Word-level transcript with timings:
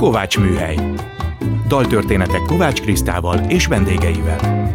Kovács 0.00 0.38
Műhely. 0.38 0.76
Daltörténetek 1.68 2.40
Kovács 2.46 2.80
Krisztával 2.80 3.38
és 3.48 3.66
vendégeivel. 3.66 4.70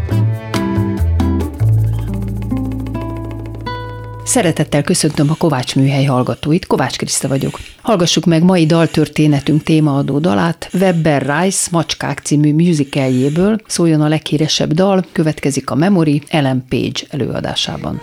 Szeretettel 4.24 4.84
köszöntöm 4.84 5.30
a 5.30 5.36
Kovács 5.36 5.76
Műhely 5.76 6.04
hallgatóit, 6.04 6.66
Kovács 6.66 6.98
Kriszta 6.98 7.28
vagyok. 7.28 7.60
Hallgassuk 7.82 8.26
meg 8.26 8.44
mai 8.44 8.66
daltörténetünk 8.66 9.64
témaadó 9.64 10.20
dalát, 10.20 10.70
Webber 10.74 11.22
Rice 11.22 11.70
Macskák 11.72 12.20
című 12.20 12.54
musicaljéből, 12.54 13.58
szóljon 13.68 14.02
a 14.02 14.08
leghíresebb 14.08 14.74
dal, 14.74 15.06
következik 15.12 15.70
a 15.70 15.76
Memory 15.76 16.22
Ellen 16.28 16.66
Page 16.70 17.00
előadásában. 17.10 18.02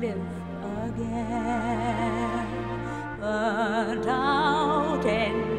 live 0.00 0.20
again. 0.88 2.46
Burnt 3.18 4.06
out 4.06 5.06
and 5.06 5.55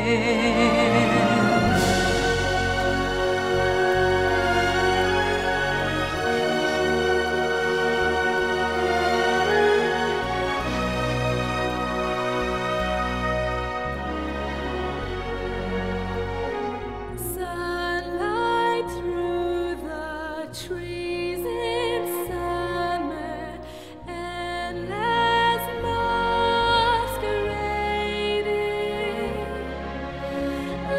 ver. 0.00 0.71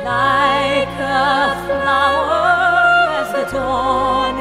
like 0.03 0.89
a 0.99 1.55
flower 1.65 2.43
as 3.21 3.31
the 3.31 3.57
dawn. 3.57 4.32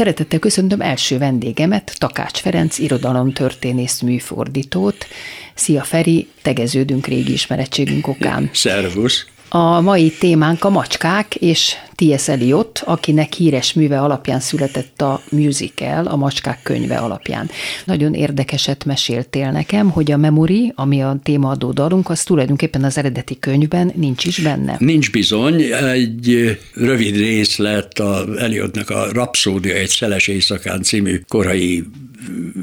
Szeretettel 0.00 0.38
köszöntöm 0.38 0.80
első 0.80 1.18
vendégemet, 1.18 1.94
Takács 1.98 2.38
Ferenc, 2.38 2.78
irodalomtörténész 2.78 4.00
műfordítót. 4.00 5.06
Szia 5.54 5.82
Feri, 5.82 6.28
tegeződünk 6.42 7.06
régi 7.06 7.32
ismerettségünk 7.32 8.06
okán. 8.06 8.50
Szervusz! 8.52 9.26
A 9.52 9.80
mai 9.80 10.10
témánk 10.10 10.64
a 10.64 10.70
macskák, 10.70 11.34
és 11.34 11.74
T.S. 11.94 12.28
Eliot, 12.28 12.82
akinek 12.84 13.32
híres 13.32 13.72
műve 13.72 14.00
alapján 14.00 14.40
született 14.40 15.00
a 15.00 15.22
musical, 15.30 16.06
a 16.06 16.16
macskák 16.16 16.62
könyve 16.62 16.96
alapján. 16.96 17.50
Nagyon 17.84 18.14
érdekeset 18.14 18.84
meséltél 18.84 19.50
nekem, 19.50 19.90
hogy 19.90 20.10
a 20.12 20.16
Memory, 20.16 20.72
ami 20.74 21.02
a 21.02 21.18
témaadó 21.22 21.70
dalunk, 21.70 22.10
az 22.10 22.22
tulajdonképpen 22.22 22.84
az 22.84 22.98
eredeti 22.98 23.38
könyvben 23.38 23.92
nincs 23.94 24.24
is 24.24 24.38
benne. 24.38 24.76
Nincs 24.78 25.10
bizony, 25.10 25.60
egy 25.72 26.58
rövid 26.74 27.16
részlet 27.16 27.98
a 27.98 28.24
Eliotnak 28.38 28.90
a 28.90 29.12
Rapszódia 29.12 29.74
egy 29.74 29.88
szeles 29.88 30.28
éjszakán 30.28 30.82
című 30.82 31.20
korai 31.28 31.84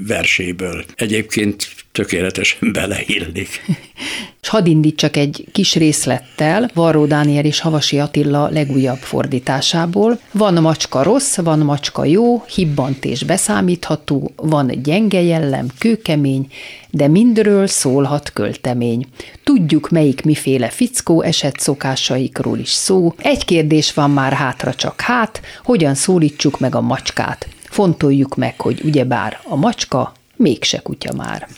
verséből. 0.07 0.85
Egyébként 0.95 1.69
tökéletesen 1.97 2.71
beleillik. 2.71 3.61
És 4.41 4.53
hadd 4.53 4.65
indítsak 4.65 5.17
egy 5.17 5.45
kis 5.51 5.75
részlettel, 5.75 6.69
Varró 6.73 7.05
Dániel 7.05 7.45
és 7.45 7.59
Havasi 7.59 7.99
Attila 7.99 8.49
legújabb 8.49 8.97
fordításából. 8.97 10.19
Van 10.31 10.53
macska 10.61 11.03
rossz, 11.03 11.37
van 11.37 11.59
macska 11.59 12.05
jó, 12.05 12.43
hibbant 12.45 13.05
és 13.05 13.23
beszámítható, 13.23 14.31
van 14.35 14.71
gyenge 14.83 15.21
jellem, 15.21 15.67
kőkemény, 15.77 16.47
de 16.89 17.07
mindről 17.07 17.67
szólhat 17.67 18.33
költemény. 18.33 19.05
Tudjuk, 19.43 19.89
melyik 19.89 20.23
miféle 20.23 20.69
fickó 20.69 21.21
esett 21.21 21.59
szokásaikról 21.59 22.57
is 22.57 22.69
szó. 22.69 23.13
Egy 23.17 23.45
kérdés 23.45 23.93
van 23.93 24.11
már 24.11 24.33
hátra 24.33 24.73
csak 24.73 25.01
hát, 25.01 25.41
hogyan 25.63 25.95
szólítsuk 25.95 26.59
meg 26.59 26.75
a 26.75 26.81
macskát. 26.81 27.47
Fontoljuk 27.63 28.35
meg, 28.35 28.61
hogy 28.61 28.81
ugyebár 28.83 29.39
a 29.43 29.55
macska 29.55 30.13
mégse 30.37 30.79
kutya 30.79 31.13
már. 31.13 31.47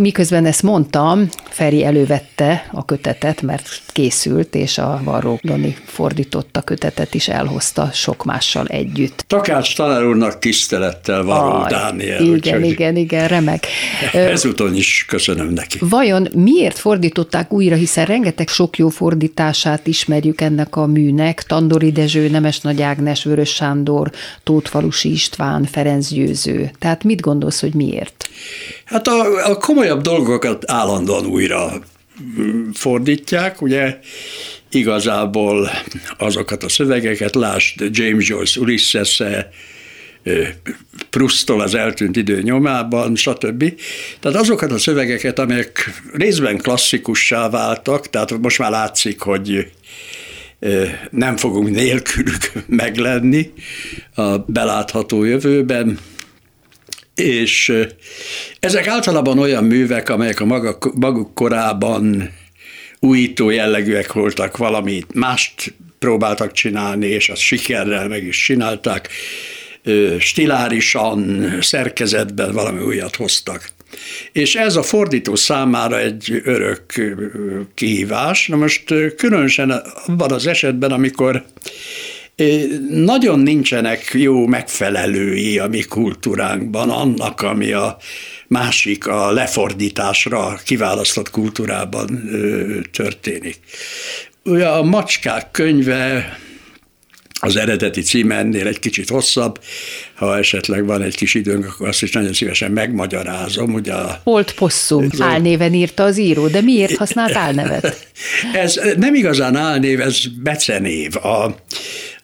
Miközben 0.00 0.46
ezt 0.46 0.62
mondtam, 0.62 1.28
Feri 1.48 1.84
elővette 1.84 2.68
a 2.72 2.84
kötetet, 2.84 3.42
mert 3.42 3.82
készült, 3.86 4.54
és 4.54 4.78
a 4.78 5.00
Varró 5.04 5.40
Doni 5.42 5.76
fordította 5.84 6.60
kötetet 6.60 7.14
is 7.14 7.28
elhozta 7.28 7.90
sok 7.92 8.24
mással 8.24 8.66
együtt. 8.66 9.24
Takács 9.26 9.76
tanár 9.76 10.04
úrnak 10.04 10.38
tisztelettel 10.38 11.22
Varró 11.22 11.56
ah, 11.56 11.68
Dániel. 11.68 12.20
Igen, 12.20 12.32
úgyhogy 12.32 12.64
igen, 12.64 12.96
igen, 12.96 13.28
remek. 13.28 13.66
Ezúton 14.12 14.74
is 14.74 15.04
köszönöm 15.08 15.48
neki. 15.48 15.78
Vajon 15.80 16.28
miért 16.34 16.78
fordították 16.78 17.52
újra, 17.52 17.76
hiszen 17.76 18.04
rengeteg 18.04 18.48
sok 18.48 18.78
jó 18.78 18.88
fordítását 18.88 19.86
ismerjük 19.86 20.40
ennek 20.40 20.76
a 20.76 20.86
műnek, 20.86 21.42
Tandori 21.42 21.92
Dezső, 21.92 22.28
Nemes 22.28 22.60
Nagy 22.60 22.82
Ágnes, 22.82 23.24
Vörös 23.24 23.54
Sándor, 23.54 24.10
Tótfalusi 24.42 25.10
István, 25.10 25.64
Ferenc 25.64 26.08
Győző. 26.08 26.70
Tehát 26.78 27.04
mit 27.04 27.20
gondolsz, 27.20 27.60
hogy 27.60 27.74
miért? 27.74 28.28
Hát 28.90 29.06
a, 29.06 29.46
a 29.50 29.56
komolyabb 29.56 30.00
dolgokat 30.00 30.70
állandóan 30.70 31.26
újra 31.26 31.72
fordítják, 32.72 33.62
ugye 33.62 33.98
igazából 34.70 35.70
azokat 36.18 36.62
a 36.62 36.68
szövegeket, 36.68 37.34
lásd 37.34 37.96
James 37.96 38.28
Joyce 38.28 38.60
ulysses 38.60 39.22
Prustól 41.10 41.60
az 41.60 41.74
eltűnt 41.74 42.16
idő 42.16 42.42
nyomában, 42.42 43.16
stb. 43.16 43.74
Tehát 44.20 44.38
azokat 44.38 44.72
a 44.72 44.78
szövegeket, 44.78 45.38
amelyek 45.38 46.02
részben 46.12 46.58
klasszikussá 46.58 47.48
váltak, 47.48 48.10
tehát 48.10 48.38
most 48.38 48.58
már 48.58 48.70
látszik, 48.70 49.20
hogy 49.20 49.70
nem 51.10 51.36
fogunk 51.36 51.70
nélkülük 51.70 52.52
meglenni 52.66 53.52
a 54.14 54.38
belátható 54.38 55.24
jövőben, 55.24 55.98
és 57.20 57.72
ezek 58.60 58.86
általában 58.86 59.38
olyan 59.38 59.64
művek, 59.64 60.08
amelyek 60.08 60.40
a 60.40 60.44
maguk, 60.44 60.94
maguk 60.94 61.34
korában 61.34 62.30
újító 63.00 63.50
jellegűek 63.50 64.12
voltak, 64.12 64.56
valamit 64.56 65.14
mást 65.14 65.74
próbáltak 65.98 66.52
csinálni, 66.52 67.06
és 67.06 67.28
azt 67.28 67.40
sikerrel 67.40 68.08
meg 68.08 68.24
is 68.24 68.44
csinálták, 68.44 69.08
stilárisan, 70.18 71.50
szerkezetben 71.60 72.52
valami 72.52 72.82
újat 72.82 73.16
hoztak. 73.16 73.68
És 74.32 74.54
ez 74.54 74.76
a 74.76 74.82
fordító 74.82 75.34
számára 75.34 76.00
egy 76.00 76.40
örök 76.44 76.82
kihívás. 77.74 78.46
Na 78.46 78.56
most 78.56 78.84
különösen 79.16 79.70
abban 80.06 80.32
az 80.32 80.46
esetben, 80.46 80.90
amikor 80.90 81.44
nagyon 82.90 83.38
nincsenek 83.38 84.10
jó 84.12 84.46
megfelelői 84.46 85.58
a 85.58 85.68
mi 85.68 85.82
kultúránkban 85.82 86.90
annak, 86.90 87.40
ami 87.42 87.72
a 87.72 87.96
másik 88.46 89.06
a 89.06 89.32
lefordításra 89.32 90.60
kiválasztott 90.64 91.30
kultúrában 91.30 92.30
történik. 92.92 93.58
Ugye 94.44 94.68
a 94.68 94.82
Macskák 94.82 95.50
könyve 95.50 96.38
az 97.40 97.56
eredeti 97.56 98.00
címe 98.00 98.36
ennél 98.36 98.66
egy 98.66 98.78
kicsit 98.78 99.08
hosszabb, 99.08 99.60
ha 100.14 100.38
esetleg 100.38 100.86
van 100.86 101.02
egy 101.02 101.16
kis 101.16 101.34
időnk, 101.34 101.64
akkor 101.64 101.88
azt 101.88 102.02
is 102.02 102.12
nagyon 102.12 102.32
szívesen 102.32 102.70
megmagyarázom. 102.70 103.74
Ugye 103.74 103.92
a, 103.92 104.20
Old 104.24 104.52
Possum 104.52 105.08
álnéven 105.18 105.74
írta 105.74 106.04
az 106.04 106.18
író, 106.18 106.46
de 106.46 106.60
miért 106.60 106.96
használt 106.96 107.36
álnevet? 107.36 108.08
Ez 108.52 108.80
nem 108.96 109.14
igazán 109.14 109.56
álnév, 109.56 110.00
ez 110.00 110.26
becenév. 110.42 111.16
A, 111.16 111.54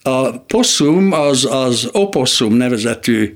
a 0.07 0.39
possum 0.39 1.13
az, 1.13 1.45
az 1.51 1.89
opossum 1.93 2.55
nevezetű 2.55 3.35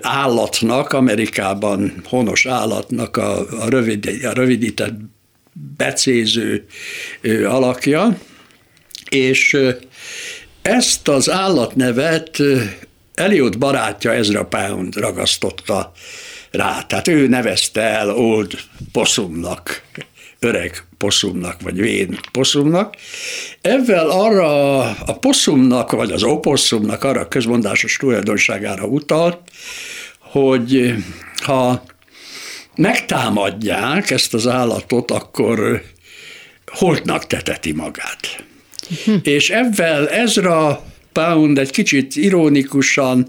állatnak, 0.00 0.92
Amerikában 0.92 2.02
honos 2.04 2.46
állatnak 2.46 3.16
a, 3.16 3.60
a, 3.62 3.68
rövid, 3.68 4.24
a 4.24 4.32
rövidített 4.32 4.94
becéző 5.76 6.66
alakja, 7.44 8.18
és 9.08 9.56
ezt 10.62 11.08
az 11.08 11.30
állatnevet 11.30 12.42
Eliot 13.14 13.58
barátja 13.58 14.12
Ezra 14.12 14.44
Pound 14.44 14.96
ragasztotta 14.96 15.92
rá. 16.50 16.82
Tehát 16.82 17.08
ő 17.08 17.28
nevezte 17.28 17.80
el 17.80 18.10
Old 18.10 18.52
Possumnak 18.92 19.82
öreg 20.40 20.84
poszumnak, 20.98 21.62
vagy 21.62 21.80
vén 21.80 22.18
poszumnak. 22.32 22.94
Ezzel 23.60 24.10
arra 24.10 24.80
a 24.80 25.18
poszumnak, 25.20 25.90
vagy 25.90 26.10
az 26.10 26.22
oposszumnak 26.22 27.04
arra 27.04 27.20
a 27.20 27.28
közmondásos 27.28 27.96
tulajdonságára 27.96 28.84
utalt, 28.84 29.38
hogy 30.18 30.94
ha 31.42 31.82
megtámadják 32.76 34.10
ezt 34.10 34.34
az 34.34 34.46
állatot, 34.46 35.10
akkor 35.10 35.82
holtnak 36.66 37.26
teteti 37.26 37.72
magát. 37.72 38.44
Hm. 39.04 39.14
És 39.22 39.50
ezzel 39.50 40.08
Ezra 40.08 40.82
Pound 41.18 41.58
egy 41.58 41.70
kicsit 41.70 42.16
ironikusan, 42.16 43.28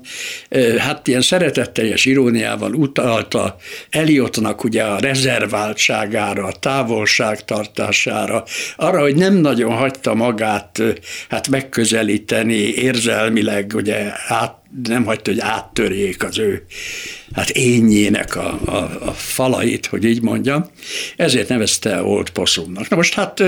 hát 0.77 1.07
ilyen 1.07 1.21
szeretetteljes 1.21 2.05
iróniával 2.05 2.73
utalta 2.73 3.55
Eliotnak 3.89 4.63
ugye 4.63 4.83
a 4.83 4.99
rezerváltságára, 4.99 6.45
a 6.45 6.51
távolságtartására, 6.51 8.43
arra, 8.75 8.99
hogy 8.99 9.15
nem 9.15 9.33
nagyon 9.33 9.71
hagyta 9.71 10.13
magát 10.13 10.81
hát 11.29 11.47
megközelíteni 11.47 12.73
érzelmileg, 12.73 13.71
ugye 13.75 14.11
át, 14.27 14.55
nem 14.83 15.05
hagyta, 15.05 15.31
hogy 15.31 15.39
áttörjék 15.39 16.23
az 16.23 16.37
ő 16.37 16.65
hát 17.33 17.49
ényének 17.49 18.35
a, 18.35 18.59
a, 18.65 19.07
a 19.07 19.11
falait, 19.11 19.85
hogy 19.85 20.03
így 20.03 20.21
mondjam. 20.21 20.65
Ezért 21.15 21.49
nevezte 21.49 22.03
Old 22.03 22.29
Possumnak. 22.29 22.89
Na 22.89 22.95
most 22.95 23.13
hát 23.13 23.43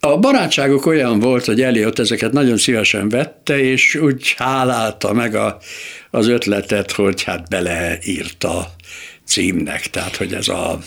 a 0.00 0.18
barátságok 0.18 0.86
olyan 0.86 1.18
volt, 1.18 1.44
hogy 1.44 1.62
Eliott 1.62 1.98
ezeket 1.98 2.32
nagyon 2.32 2.56
szívesen 2.56 3.08
vette, 3.08 3.58
és 3.58 3.94
úgy 3.94 4.34
hálálta 4.36 5.12
meg 5.12 5.34
a, 5.34 5.58
az 6.10 6.28
ötletet, 6.28 6.92
hogy 6.92 7.22
hát 7.22 7.48
beleírta 7.48 8.70
címnek, 9.24 9.80
tehát 9.80 10.16
hogy 10.16 10.34
ez 10.34 10.48
a 10.48 10.78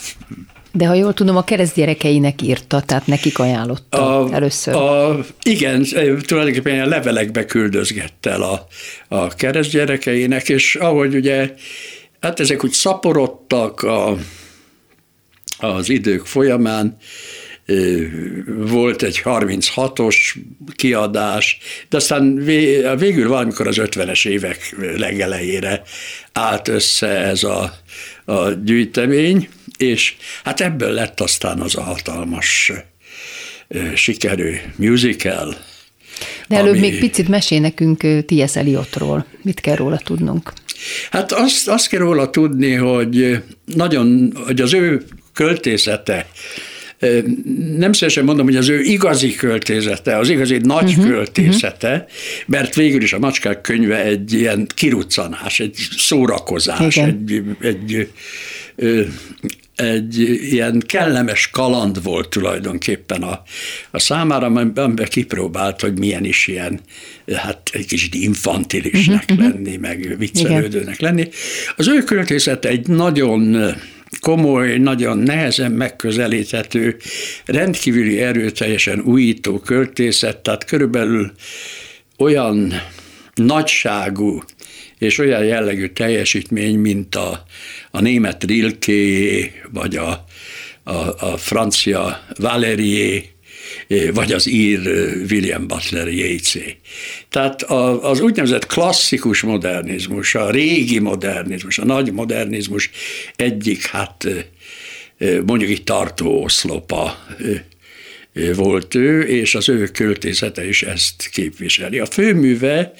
de 0.75 0.85
ha 0.85 0.93
jól 0.93 1.13
tudom, 1.13 1.37
a 1.37 1.43
keresztgyerekeinek 1.43 2.41
írta, 2.41 2.81
tehát 2.81 3.07
nekik 3.07 3.39
ajánlotta 3.39 4.19
a, 4.19 4.33
először. 4.33 4.75
A, 4.75 5.19
igen, 5.43 5.85
tulajdonképpen 6.21 6.81
a 6.81 6.85
levelekbe 6.85 7.45
küldözgette 7.45 8.29
el 8.29 8.41
a, 8.41 8.67
a 9.07 9.27
keresztgyerekeinek, 9.27 10.49
és 10.49 10.75
ahogy 10.75 11.15
ugye, 11.15 11.53
hát 12.21 12.39
ezek 12.39 12.63
úgy 12.63 12.71
szaporodtak 12.71 13.81
a, 13.81 14.17
az 15.57 15.89
idők 15.89 16.25
folyamán, 16.25 16.97
volt 18.45 19.03
egy 19.03 19.21
36-os 19.25 20.15
kiadás, 20.75 21.57
de 21.89 21.97
aztán 21.97 22.35
végül 22.97 23.27
valamikor 23.27 23.67
az 23.67 23.75
50-es 23.79 24.27
évek 24.27 24.75
legelejére 24.97 25.81
állt 26.31 26.67
össze 26.67 27.07
ez 27.07 27.43
a, 27.43 27.73
a 28.25 28.49
gyűjtemény, 28.49 29.49
és 29.77 30.15
hát 30.43 30.61
ebből 30.61 30.91
lett 30.91 31.19
aztán 31.19 31.59
az 31.59 31.75
a 31.75 31.81
hatalmas 31.81 32.71
sikerű 33.95 34.55
musical. 34.75 35.55
De 36.47 36.55
előbb 36.55 36.75
ami... 36.75 36.79
még 36.79 36.99
picit 36.99 37.27
mesél 37.27 37.59
nekünk 37.59 38.25
T.S. 38.25 38.55
Eliotról. 38.55 39.25
Mit 39.41 39.59
kell 39.59 39.75
róla 39.75 39.97
tudnunk? 39.97 40.53
Hát 41.11 41.31
azt, 41.31 41.67
azt 41.67 41.87
kell 41.87 41.99
róla 41.99 42.29
tudni, 42.29 42.73
hogy 42.73 43.43
nagyon, 43.65 44.33
hogy 44.45 44.61
az 44.61 44.73
ő 44.73 45.03
költészete 45.33 46.27
nem 47.77 47.93
szívesen 47.93 48.23
mondom, 48.23 48.45
hogy 48.45 48.55
az 48.55 48.69
ő 48.69 48.81
igazi 48.81 49.35
költészete, 49.35 50.17
az 50.17 50.29
igazi 50.29 50.57
nagy 50.57 50.89
uh-huh, 50.89 51.07
költészete, 51.07 52.05
mert 52.45 52.75
végül 52.75 53.01
is 53.01 53.13
a 53.13 53.19
macskák 53.19 53.61
könyve 53.61 54.03
egy 54.03 54.33
ilyen 54.33 54.67
kiruccanás, 54.75 55.59
egy 55.59 55.75
szórakozás, 55.97 56.97
egy, 56.97 57.43
egy, 57.61 58.09
egy, 58.75 59.11
egy 59.75 60.19
ilyen 60.51 60.83
kellemes 60.85 61.49
kaland 61.49 62.03
volt 62.03 62.29
tulajdonképpen 62.29 63.21
a, 63.21 63.41
a 63.91 63.99
számára, 63.99 64.45
amiben 64.45 64.95
kipróbált, 65.09 65.81
hogy 65.81 65.99
milyen 65.99 66.25
is 66.25 66.47
ilyen, 66.47 66.79
hát 67.35 67.69
egy 67.71 67.85
kicsit 67.85 68.15
infantilisnek 68.15 69.25
uh-huh, 69.29 69.49
lenni, 69.49 69.77
meg 69.77 70.15
viccelődőnek 70.17 70.99
lenni. 70.99 71.29
Az 71.75 71.87
ő 71.87 72.03
költészete 72.03 72.69
egy 72.69 72.87
nagyon 72.87 73.73
komoly, 74.23 74.77
nagyon 74.77 75.17
nehezen 75.17 75.71
megközelíthető, 75.71 76.97
rendkívüli 77.45 78.21
erőteljesen 78.21 78.99
újító 78.99 79.59
költészet, 79.59 80.37
tehát 80.37 80.65
körülbelül 80.65 81.31
olyan 82.17 82.73
nagyságú 83.33 84.43
és 84.97 85.17
olyan 85.17 85.43
jellegű 85.43 85.87
teljesítmény, 85.87 86.79
mint 86.79 87.15
a, 87.15 87.45
a 87.91 88.01
német 88.01 88.43
Rilke, 88.43 88.93
vagy 89.71 89.95
a, 89.95 90.25
a, 90.83 90.93
a 91.31 91.37
francia 91.37 92.19
Valerier, 92.35 93.21
vagy 94.13 94.31
az 94.31 94.47
ír 94.47 94.79
William 95.29 95.67
Butler 95.67 96.07
yeats 96.07 96.57
Tehát 97.29 97.63
az 98.01 98.19
úgynevezett 98.19 98.65
klasszikus 98.65 99.41
modernizmus, 99.41 100.35
a 100.35 100.49
régi 100.49 100.99
modernizmus, 100.99 101.77
a 101.77 101.85
nagy 101.85 102.11
modernizmus 102.11 102.89
egyik, 103.35 103.85
hát 103.85 104.27
mondjuk 105.45 105.69
itt 105.69 105.85
tartó 105.85 106.43
oszlopa 106.43 107.17
volt 108.55 108.95
ő, 108.95 109.21
és 109.21 109.55
az 109.55 109.69
ő 109.69 109.87
költészete 109.87 110.67
is 110.67 110.83
ezt 110.83 111.29
képviseli. 111.31 111.99
A 111.99 112.05
főműve, 112.05 112.93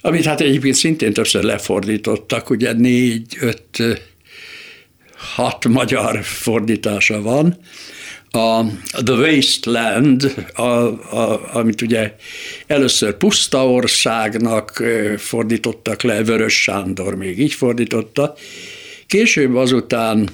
amit 0.00 0.24
hát 0.24 0.40
egyébként 0.40 0.74
szintén 0.74 1.12
többször 1.12 1.42
lefordítottak, 1.42 2.50
ugye 2.50 2.72
négy, 2.72 3.36
öt, 3.40 4.00
hat 5.16 5.68
magyar 5.68 6.24
fordítása 6.24 7.22
van, 7.22 7.58
a 8.34 8.64
The 9.04 9.14
Wasteland, 9.14 10.34
a, 10.54 10.62
a, 10.62 11.50
amit 11.52 11.82
ugye 11.82 12.14
először 12.66 13.16
Puszta 13.16 13.70
országnak 13.70 14.82
fordítottak 15.16 16.02
le, 16.02 16.24
Vörös 16.24 16.62
Sándor 16.62 17.14
még 17.14 17.40
így 17.40 17.52
fordította, 17.52 18.34
később 19.06 19.54
azután 19.54 20.28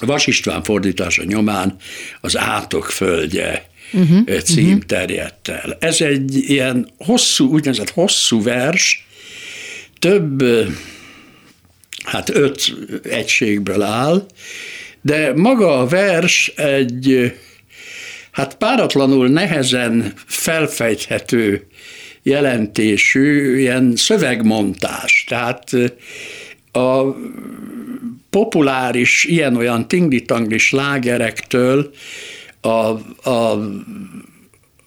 Vas 0.00 0.26
István 0.26 0.62
fordítása 0.62 1.24
nyomán 1.24 1.76
az 2.20 2.36
Átok 2.36 2.84
földje 2.84 3.70
uh-huh, 3.92 4.40
cím 4.40 4.66
uh-huh. 4.66 4.82
terjedt 4.82 5.48
el. 5.48 5.76
Ez 5.80 6.00
egy 6.00 6.34
ilyen 6.34 6.88
hosszú, 6.98 7.52
úgynevezett 7.52 7.90
hosszú 7.90 8.42
vers, 8.42 9.06
több, 9.98 10.44
hát 12.04 12.28
öt 12.28 12.74
egységből 13.02 13.82
áll, 13.82 14.26
de 15.04 15.32
maga 15.34 15.78
a 15.78 15.86
vers 15.86 16.52
egy 16.56 17.34
hát 18.30 18.56
páratlanul 18.56 19.28
nehezen 19.28 20.12
felfejthető 20.26 21.66
jelentésű 22.22 23.56
ilyen 23.58 23.96
szövegmontás. 23.96 25.24
Tehát 25.28 25.70
a 26.72 27.02
populáris 28.30 29.24
ilyen-olyan 29.24 29.88
tingli-tangli 29.88 30.58
slágerektől 30.58 31.90
a, 32.60 32.68
a, 33.30 33.58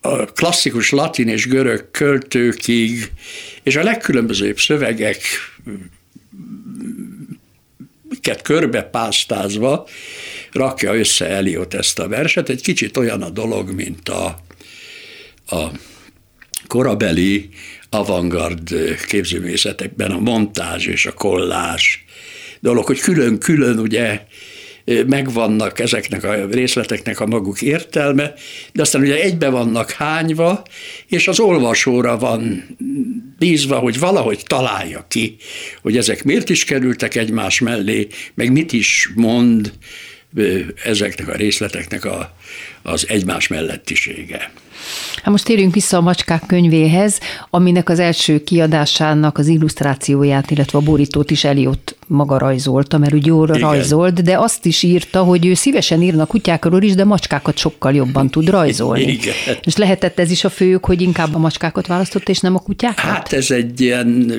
a 0.02 0.26
klasszikus 0.26 0.92
latin 0.92 1.28
és 1.28 1.48
görög 1.48 1.92
költőkig, 1.92 3.12
és 3.64 3.76
a 3.76 3.84
legkülönbözőbb 3.84 4.60
szövegek 4.60 5.22
amiket 8.18 8.42
körbepásztázva 8.42 9.88
rakja 10.52 10.96
össze 10.96 11.28
Eliot 11.28 11.74
ezt 11.74 12.00
a 12.00 12.08
verset. 12.08 12.50
Egy 12.50 12.62
kicsit 12.62 12.98
olyan 12.98 13.22
a 13.22 13.30
dolog, 13.30 13.72
mint 13.72 14.10
a, 14.10 14.40
a 15.48 15.72
korabeli 16.68 17.50
avantgard 17.90 18.74
képzőművészetekben 19.08 20.12
a 20.12 20.20
montázs 20.20 20.86
és 20.86 21.06
a 21.06 21.14
kollás 21.14 22.06
dolog, 22.60 22.86
hogy 22.86 23.00
külön-külön 23.00 23.80
ugye 23.80 24.22
megvannak 25.08 25.80
ezeknek 25.80 26.24
a 26.24 26.46
részleteknek 26.46 27.20
a 27.20 27.26
maguk 27.26 27.62
értelme, 27.62 28.34
de 28.74 28.82
aztán 28.82 29.02
ugye 29.02 29.22
egybe 29.22 29.50
vannak 29.50 29.92
hányva, 29.92 30.64
és 31.08 31.28
az 31.28 31.40
olvasóra 31.40 32.18
van 32.18 32.64
bízva, 33.40 33.78
hogy 33.78 34.00
valahogy 34.00 34.44
találja 34.48 35.06
ki, 35.08 35.36
hogy 35.82 35.98
ezek 35.98 36.24
miért 36.24 36.50
is 36.50 36.64
kerültek 36.64 37.16
egymás 37.16 37.60
mellé, 37.60 38.08
meg 38.34 38.52
mit 38.52 38.74
is 38.74 39.10
mond 39.16 39.74
ezeknek 40.84 41.28
a 41.28 41.36
részleteknek 41.36 42.06
a, 42.06 42.36
az 42.82 43.06
egymás 43.08 43.48
mellettisége. 43.48 44.52
Hát 45.16 45.32
most 45.32 45.46
térjünk 45.46 45.74
vissza 45.74 45.98
a 45.98 46.02
Macskák 46.02 46.44
könyvéhez, 46.48 47.20
aminek 47.50 47.90
az 47.90 48.00
első 48.00 48.44
kiadásának 48.44 49.38
az 49.38 49.48
illusztrációját, 49.48 50.52
illetve 50.52 50.78
a 50.78 50.82
borítót 50.82 51.32
is 51.32 51.44
Eliott 51.44 51.96
maga 52.08 52.38
rajzolta, 52.38 52.98
mert 52.98 53.14
úgy 53.14 53.26
jól 53.26 53.48
Igen. 53.48 53.60
rajzolt, 53.60 54.24
de 54.24 54.38
azt 54.38 54.66
is 54.66 54.84
írta, 54.84 55.24
hogy 55.24 55.46
ő 55.46 55.54
szívesen 55.54 56.02
írna 56.02 56.26
kutyákról 56.26 56.82
is, 56.82 56.96
de 56.96 57.04
macskákat 57.04 57.58
sokkal 57.58 57.94
jobban 57.94 58.30
tud 58.30 58.50
rajzolni. 58.50 59.02
Igen. 59.18 59.34
És 59.64 59.76
lehetett 59.76 60.20
ez 60.20 60.32
is 60.32 60.44
a 60.44 60.50
főjük, 60.50 60.86
hogy 60.86 61.02
inkább 61.02 61.36
a 61.36 61.38
macskákat 61.38 61.88
választott, 61.88 62.30
és 62.30 62.40
nem 62.40 62.56
a 62.56 62.60
kutyákat? 62.60 63.04
Hát 63.04 63.34
ez 63.34 63.52
egy 63.52 63.82
ilyen 63.82 64.32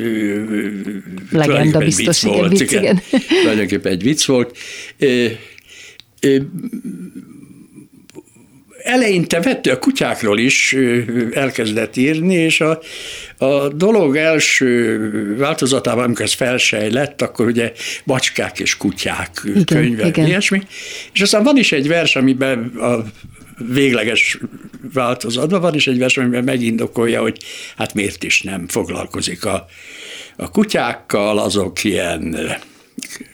legenda 1.31 1.79
biztos, 1.79 2.23
vicc 2.23 2.33
volt, 2.35 2.59
vicc, 2.59 2.73
igen. 2.73 3.01
Tulajdonképpen 3.43 3.93
egy 3.93 4.03
vicc 4.03 4.25
volt 4.25 4.57
eleinte 8.83 9.41
vette 9.41 9.73
a 9.73 9.79
kutyákról 9.79 10.39
is 10.39 10.77
elkezdett 11.33 11.97
írni, 11.97 12.35
és 12.35 12.61
a, 12.61 12.81
a 13.39 13.69
dolog 13.69 14.17
első 14.17 15.37
változatában, 15.37 16.05
amikor 16.05 16.25
ez 16.25 16.33
felsejlett, 16.33 17.23
akkor 17.23 17.47
ugye 17.47 17.73
macskák 18.05 18.61
és 18.61 18.77
kutyák 18.77 19.41
igen, 19.45 19.65
könyve, 19.65 20.07
igen. 20.07 20.27
ilyesmi. 20.27 20.63
És 21.13 21.21
aztán 21.21 21.43
van 21.43 21.57
is 21.57 21.73
egy 21.73 21.89
vers, 21.89 22.17
amiben 22.17 22.73
a 22.77 23.05
végleges 23.73 24.39
változatban 24.93 25.61
van 25.61 25.75
is 25.75 25.87
egy 25.87 25.99
vers, 25.99 26.17
amiben 26.17 26.45
megindokolja, 26.45 27.21
hogy 27.21 27.39
hát 27.77 27.95
miért 27.95 28.25
is 28.25 28.43
nem 28.43 28.69
foglalkozik 28.69 29.45
a, 29.45 29.67
a 30.37 30.51
kutyákkal, 30.51 31.39
azok 31.39 31.85
ilyen 31.85 32.37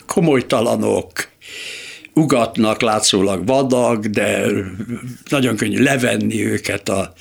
komolytalanok, 0.07 1.29
ugatnak, 2.14 2.80
látszólag 2.80 3.47
vadag, 3.47 4.06
de 4.06 4.47
nagyon 5.28 5.56
könnyű 5.56 5.83
levenni 5.83 6.47
őket 6.47 6.88
a, 6.88 7.12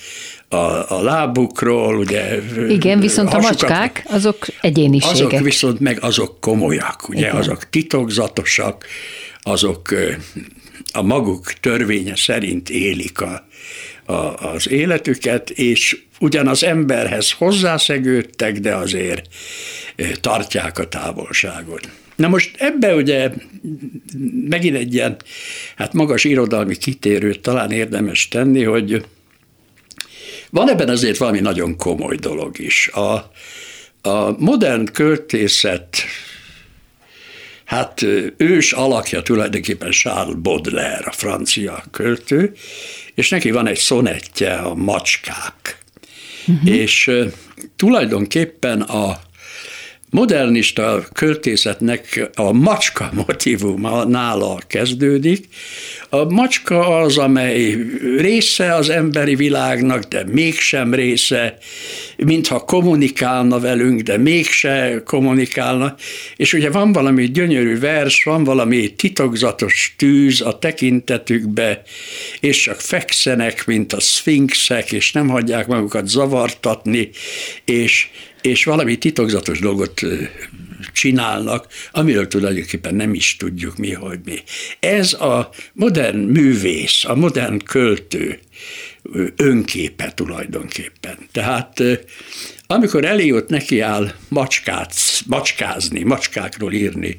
a, 0.48 0.96
a 0.96 1.02
lábukról, 1.02 1.98
ugye. 1.98 2.42
Igen, 2.70 3.00
viszont 3.00 3.34
a, 3.34 3.38
a 3.38 3.40
macskák, 3.40 4.04
azok 4.08 4.46
egyéniségek. 4.62 5.16
Azok 5.16 5.40
viszont 5.40 5.80
meg 5.80 5.98
azok 6.02 6.40
komolyak, 6.40 7.10
ugye, 7.10 7.20
Igen. 7.20 7.36
azok 7.36 7.70
titokzatosak, 7.70 8.86
azok 9.42 9.96
a 10.94 11.02
maguk 11.02 11.54
törvénye 11.54 12.16
szerint 12.16 12.70
élik 12.70 13.22
a, 13.22 13.48
a, 14.06 14.14
az 14.54 14.70
életüket, 14.70 15.50
és 15.50 15.98
ugyan 16.20 16.48
az 16.48 16.64
emberhez 16.64 17.32
hozzászegődtek, 17.32 18.60
de 18.60 18.76
azért 18.76 19.28
tartják 20.22 20.80
a 20.80 20.88
távolságot. 20.88 21.90
Na 22.16 22.28
most 22.28 22.56
ebbe 22.58 22.96
ugye 22.96 23.32
megint 24.50 24.76
egy 24.76 24.94
ilyen 24.94 25.18
hát 25.76 25.94
magas 25.94 26.24
irodalmi 26.24 26.76
kitérőt 26.76 27.40
talán 27.42 27.72
érdemes 27.72 28.28
tenni, 28.28 28.64
hogy 28.64 29.06
van 30.50 30.70
ebben 30.70 30.90
azért 30.90 31.18
valami 31.18 31.40
nagyon 31.40 31.78
komoly 31.78 32.16
dolog 32.16 32.60
is. 32.60 32.88
A, 32.88 33.32
a 34.10 34.36
modern 34.38 34.92
költészet 34.92 35.98
hát 37.66 38.06
ős 38.38 38.72
alakja 38.72 39.22
tulajdonképpen 39.22 39.92
Charles 39.92 40.36
Baudelaire, 40.36 41.06
a 41.06 41.12
francia 41.12 41.84
költő, 41.92 42.54
és 43.16 43.30
neki 43.30 43.52
van 43.52 43.68
egy 43.68 43.78
szonettje, 43.78 44.54
a 44.54 44.74
macskák. 44.74 45.78
Uh-huh. 46.48 46.70
És 46.70 47.12
tulajdonképpen 47.76 48.82
a 48.82 49.22
modernista 50.14 51.04
költészetnek 51.14 52.30
a 52.36 52.52
macska 52.52 53.10
motivuma 53.14 54.04
nála 54.04 54.58
kezdődik. 54.68 55.48
A 56.10 56.24
macska 56.24 56.98
az, 56.98 57.18
amely 57.18 57.76
része 58.18 58.74
az 58.74 58.90
emberi 58.90 59.36
világnak, 59.36 60.04
de 60.04 60.24
mégsem 60.32 60.94
része, 60.94 61.58
mintha 62.18 62.60
kommunikálna 62.60 63.60
velünk, 63.60 64.02
de 64.02 64.18
mégse 64.18 65.02
kommunikálna. 65.06 65.96
És 66.36 66.54
ugye 66.54 66.70
van 66.70 66.92
valami 66.92 67.26
gyönyörű 67.26 67.80
vers, 67.80 68.24
van 68.24 68.44
valami 68.44 68.94
titokzatos 68.94 69.94
tűz 69.98 70.42
a 70.42 70.60
tekintetükbe, 70.60 71.82
és 72.40 72.62
csak 72.62 72.82
fekszenek, 72.82 73.66
mint 73.66 73.94
a 73.94 74.00
szfinxek, 74.00 74.92
és 74.92 75.12
nem 75.12 75.28
hagyják 75.28 75.68
magukat 75.68 76.08
zavartatni, 76.08 77.10
és 77.66 78.08
és 78.44 78.64
valami 78.64 78.98
titokzatos 78.98 79.60
dolgot 79.60 80.02
csinálnak, 80.94 81.68
amiről 81.92 82.28
tulajdonképpen 82.28 82.96
nem 82.96 83.14
is 83.14 83.36
tudjuk 83.36 83.78
mi, 83.78 83.92
hogy 83.92 84.20
mi. 84.26 84.38
Ez 84.80 85.14
a 85.14 85.50
modern 85.74 86.18
művész, 86.18 87.06
a 87.06 87.16
modern 87.16 87.64
költő 87.64 88.40
önképe 89.36 90.12
tulajdonképpen. 90.16 91.18
Tehát 91.32 91.84
amikor 92.68 93.06
Eliott 93.06 93.50
nekiáll 93.50 94.12
macskát, 94.28 94.94
macskázni, 95.26 96.04
macskákról 96.04 96.74
írni 96.74 97.18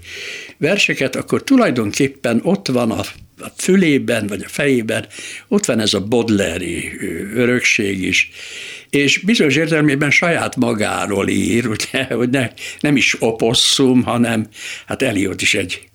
verseket, 0.56 1.16
akkor 1.16 1.44
tulajdonképpen 1.44 2.40
ott 2.42 2.68
van 2.68 2.90
a 2.90 3.02
a 3.38 3.52
fülében, 3.56 4.26
vagy 4.26 4.42
a 4.44 4.48
fejében, 4.48 5.06
ott 5.48 5.64
van 5.64 5.80
ez 5.80 5.94
a 5.94 6.00
bodleri 6.00 6.92
örökség 7.34 8.02
is, 8.02 8.30
és 8.90 9.18
bizonyos 9.18 9.56
értelmében 9.56 10.10
saját 10.10 10.56
magáról 10.56 11.28
ír, 11.28 11.66
ugye, 11.66 12.04
hogy 12.04 12.30
ne, 12.30 12.50
nem 12.80 12.96
is 12.96 13.16
oposszum, 13.22 14.02
hanem 14.02 14.46
hát 14.86 15.02
Eliott 15.02 15.40
is 15.40 15.54
egy 15.54 15.88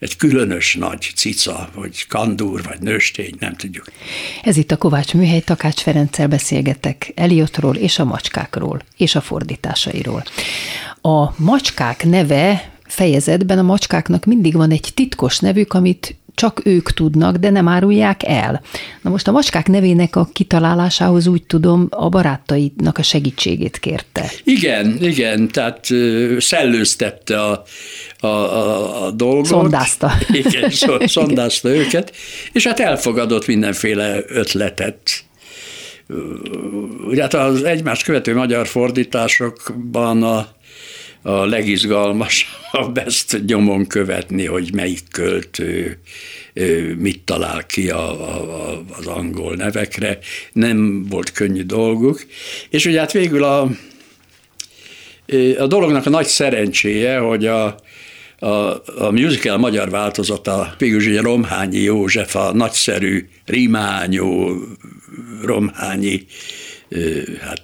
egy 0.00 0.16
különös 0.16 0.74
nagy 0.74 1.12
cica, 1.14 1.68
vagy 1.74 2.06
kandúr, 2.06 2.62
vagy 2.62 2.80
nőstény, 2.80 3.34
nem 3.38 3.54
tudjuk. 3.54 3.84
Ez 4.42 4.56
itt 4.56 4.70
a 4.70 4.76
Kovács 4.76 5.14
Műhely, 5.14 5.40
Takács 5.40 5.80
Ferenccel 5.80 6.28
beszélgetek 6.28 7.12
Eliotról 7.14 7.76
és 7.76 7.98
a 7.98 8.04
macskákról, 8.04 8.82
és 8.96 9.14
a 9.14 9.20
fordításairól. 9.20 10.22
A 11.00 11.42
macskák 11.42 12.04
neve 12.04 12.72
fejezetben 12.86 13.58
a 13.58 13.62
macskáknak 13.62 14.24
mindig 14.24 14.54
van 14.54 14.70
egy 14.70 14.90
titkos 14.94 15.38
nevük, 15.38 15.72
amit 15.72 16.16
csak 16.34 16.60
ők 16.64 16.90
tudnak, 16.90 17.36
de 17.36 17.50
nem 17.50 17.68
árulják 17.68 18.20
el. 18.26 18.62
Na 19.02 19.10
most 19.10 19.28
a 19.28 19.32
macskák 19.32 19.68
nevének 19.68 20.16
a 20.16 20.28
kitalálásához 20.32 21.26
úgy 21.26 21.42
tudom, 21.42 21.86
a 21.90 22.08
barátainak 22.08 22.98
a 22.98 23.02
segítségét 23.02 23.78
kérte. 23.78 24.30
Igen, 24.44 24.96
igen, 25.00 25.48
tehát 25.48 25.86
szellőztette 26.38 27.42
a, 27.42 27.62
a, 28.20 28.26
a, 28.26 29.04
a 29.04 29.10
dolgot. 29.10 29.46
Szondázta. 29.46 30.12
Igen, 30.44 30.70
szondázta 31.06 31.68
őket, 31.68 32.16
és 32.52 32.66
hát 32.66 32.80
elfogadott 32.80 33.46
mindenféle 33.46 34.18
ötletet. 34.28 35.24
Ugye 37.06 37.22
hát 37.22 37.34
az 37.34 37.62
egymást 37.62 38.02
követő 38.02 38.34
magyar 38.34 38.66
fordításokban 38.66 40.22
a 40.22 40.48
a 41.22 41.44
legizgalmasabb 41.44 42.98
ezt 43.06 43.40
nyomon 43.46 43.86
követni, 43.86 44.46
hogy 44.46 44.70
melyik 44.72 45.02
költő 45.10 45.98
mit 46.96 47.20
talál 47.20 47.66
ki 47.66 47.90
a, 47.90 48.10
a, 48.38 48.82
az 48.98 49.06
angol 49.06 49.54
nevekre. 49.54 50.18
Nem 50.52 51.06
volt 51.08 51.32
könnyű 51.32 51.62
dolguk. 51.62 52.26
És 52.70 52.84
ugye 52.84 52.98
hát 52.98 53.12
végül 53.12 53.44
a, 53.44 53.60
a 55.58 55.66
dolognak 55.66 56.06
a 56.06 56.10
nagy 56.10 56.26
szerencséje, 56.26 57.18
hogy 57.18 57.46
a, 57.46 57.76
a, 58.38 58.82
a 58.98 59.10
musical 59.10 59.58
magyar 59.58 59.90
változata 59.90 60.74
végül 60.78 60.98
ugye 60.98 61.20
Romhányi 61.20 61.78
József, 61.78 62.36
a 62.36 62.52
nagyszerű 62.52 63.28
rimányó 63.44 64.54
Romhányi 65.42 66.26
hát 67.40 67.62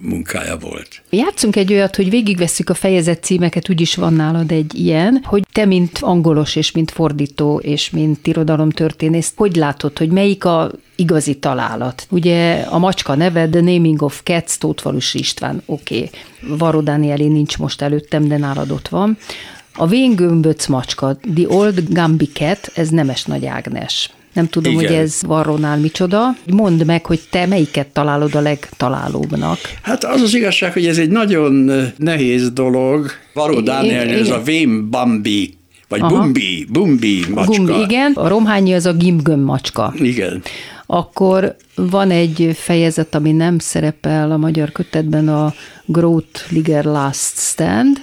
munkája 0.00 0.56
volt. 0.56 1.02
Játszunk 1.10 1.56
egy 1.56 1.72
olyat, 1.72 1.96
hogy 1.96 2.10
végigvesszük 2.10 2.70
a 2.70 2.74
fejezet 2.74 3.24
címeket, 3.24 3.70
úgyis 3.70 3.94
van 3.94 4.12
nálad 4.12 4.50
egy 4.50 4.74
ilyen, 4.74 5.20
hogy 5.24 5.44
te, 5.52 5.64
mint 5.64 5.98
angolos 6.00 6.56
és 6.56 6.72
mint 6.72 6.90
fordító 6.90 7.58
és 7.58 7.90
mint 7.90 8.26
irodalomtörténész, 8.26 9.32
hogy 9.36 9.56
látod, 9.56 9.98
hogy 9.98 10.10
melyik 10.10 10.44
a 10.44 10.70
igazi 10.96 11.38
találat. 11.38 12.06
Ugye 12.10 12.60
a 12.60 12.78
macska 12.78 13.14
neve, 13.14 13.48
The 13.48 13.60
Naming 13.60 14.02
of 14.02 14.20
Cats, 14.24 14.58
Tótvalus 14.58 15.14
István, 15.14 15.62
oké. 15.66 15.96
Okay. 15.96 16.10
Varó 16.58 16.80
Dánieli 16.80 17.28
nincs 17.28 17.58
most 17.58 17.82
előttem, 17.82 18.28
de 18.28 18.36
nálad 18.36 18.70
ott 18.70 18.88
van. 18.88 19.18
A 19.74 19.86
Véngömböc 19.86 20.66
macska, 20.66 21.16
The 21.34 21.48
Old 21.48 21.82
Gambi 21.88 22.28
Cat, 22.32 22.70
ez 22.74 22.88
Nemes 22.88 23.24
Nagy 23.24 23.46
Ágnes. 23.46 24.10
Nem 24.38 24.48
tudom, 24.48 24.72
Igen. 24.72 24.86
hogy 24.86 24.94
ez 24.94 25.22
Varrónál 25.26 25.78
micsoda. 25.78 26.36
Mondd 26.50 26.84
meg, 26.86 27.06
hogy 27.06 27.20
te 27.30 27.46
melyiket 27.46 27.86
találod 27.86 28.34
a 28.34 28.40
legtalálóbbnak. 28.40 29.58
Hát 29.82 30.04
az 30.04 30.20
az 30.20 30.34
igazság, 30.34 30.72
hogy 30.72 30.86
ez 30.86 30.98
egy 30.98 31.10
nagyon 31.10 31.70
nehéz 31.96 32.50
dolog. 32.50 33.10
Varó 33.34 33.60
Dániel, 33.60 34.08
ez 34.08 34.30
a 34.30 34.42
Vém 34.42 34.90
Bambi 34.90 35.56
vagy 35.88 36.00
Aha. 36.00 36.16
Bumbi, 36.20 36.66
Bumbi 36.70 37.24
macska. 37.34 37.52
Gumbi, 37.52 37.80
igen, 37.80 38.12
a 38.12 38.28
romhányi 38.28 38.74
az 38.74 38.86
a 38.86 38.92
Gimgöm 38.92 39.40
macska. 39.40 39.94
Igen. 39.96 40.42
Akkor 40.86 41.56
van 41.74 42.10
egy 42.10 42.50
fejezet, 42.54 43.14
ami 43.14 43.32
nem 43.32 43.58
szerepel 43.58 44.30
a 44.30 44.36
magyar 44.36 44.72
kötetben, 44.72 45.28
a 45.28 45.54
Groth 45.84 46.52
Liger 46.52 46.84
Last 46.84 47.38
Stand. 47.38 47.96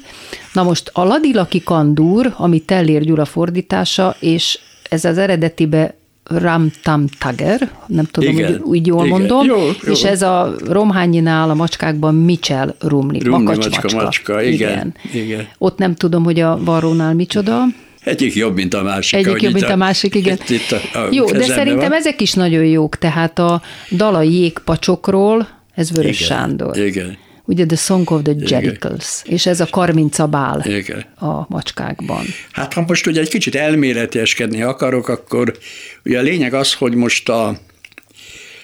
Na 0.54 0.64
most 0.64 0.90
a 0.94 1.04
Ladilaki 1.04 1.64
Kandúr, 1.64 2.34
ami 2.38 2.60
Tellér 2.60 3.04
Gyula 3.04 3.26
fordítása, 3.26 4.16
és 4.20 4.60
ez 4.90 5.06
az 5.06 5.18
eredetibe 5.18 5.96
Ramtam 6.30 7.06
Tager, 7.20 7.72
nem 7.88 8.06
tudom, 8.06 8.30
Igen. 8.30 8.52
hogy 8.52 8.62
úgy 8.62 8.88
jól 8.88 9.06
Igen. 9.06 9.18
mondom, 9.18 9.46
jó, 9.46 9.58
jó. 9.84 9.92
és 9.92 10.04
ez 10.04 10.22
a 10.22 10.56
Romhányinál 10.70 11.50
a 11.50 11.54
macskákban 11.54 12.16
Mitchell 12.16 12.76
Rumli, 12.80 13.20
Rumli 13.20 13.44
makacs 13.44 13.64
macska. 13.64 13.82
macska. 13.82 14.04
macska. 14.04 14.42
Igen. 14.42 14.94
Igen. 15.04 15.24
Igen. 15.24 15.48
Ott 15.58 15.78
nem 15.78 15.96
tudom, 15.96 16.24
hogy 16.24 16.40
a 16.40 16.58
Varrónál 16.64 17.14
micsoda. 17.14 17.64
Egyik 18.04 18.36
jobb, 18.36 18.56
mint 18.56 18.74
a 18.74 18.84
másik. 18.84 19.20
Egyik 19.20 19.42
jobb, 19.42 19.54
mint 19.54 19.66
a, 19.66 19.72
a 19.72 19.76
másik, 19.76 20.16
igen. 20.16 20.38
Itt, 20.42 20.50
itt 20.50 20.72
a, 20.72 21.00
a 21.00 21.08
Jó, 21.12 21.26
de 21.26 21.44
szerintem 21.44 21.90
van. 21.90 21.98
ezek 21.98 22.22
is 22.22 22.34
nagyon 22.34 22.66
jók, 22.66 22.98
tehát 22.98 23.40
a 23.40 23.62
dalai 23.92 24.34
jégpacsokról, 24.40 25.48
ez 25.76 25.92
Vörös 25.92 26.20
igen, 26.20 26.38
Sándor. 26.38 26.78
Igen 26.78 27.18
ugye 27.46 27.66
The 27.66 27.76
Song 27.76 28.10
of 28.12 28.22
the 28.22 28.34
Jericles, 28.38 29.22
és 29.24 29.46
ez 29.46 29.60
a 29.60 29.66
karminca 29.66 30.28
bál 30.28 30.66
Igen. 30.66 31.06
a 31.16 31.46
macskákban. 31.48 32.26
Hát 32.52 32.74
ha 32.74 32.84
most 32.88 33.08
ugye 33.08 33.22
egy 33.22 33.30
kicsit 33.30 33.56
elméletieskedni 33.56 34.62
akarok, 34.62 35.08
akkor 35.08 35.58
ugye 36.06 36.20
a 36.20 36.22
lényeg 36.22 36.54
az, 36.54 36.74
hogy 36.74 36.96
most 36.96 37.30
a, 37.30 37.58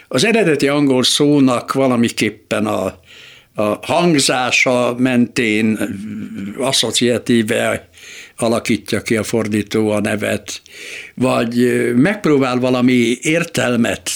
az 0.07 0.25
eredeti 0.25 0.67
angol 0.67 1.03
szónak 1.03 1.73
valamiképpen 1.73 2.65
a, 2.65 2.99
a 3.55 3.63
hangzása 3.81 4.95
mentén 4.97 5.77
asszociatíve 6.57 7.89
alakítja 8.37 9.01
ki 9.01 9.15
a 9.15 9.23
fordító 9.23 9.89
a 9.89 9.99
nevet, 9.99 10.61
vagy 11.15 11.81
megpróbál 11.95 12.59
valami 12.59 13.17
értelmet 13.21 14.09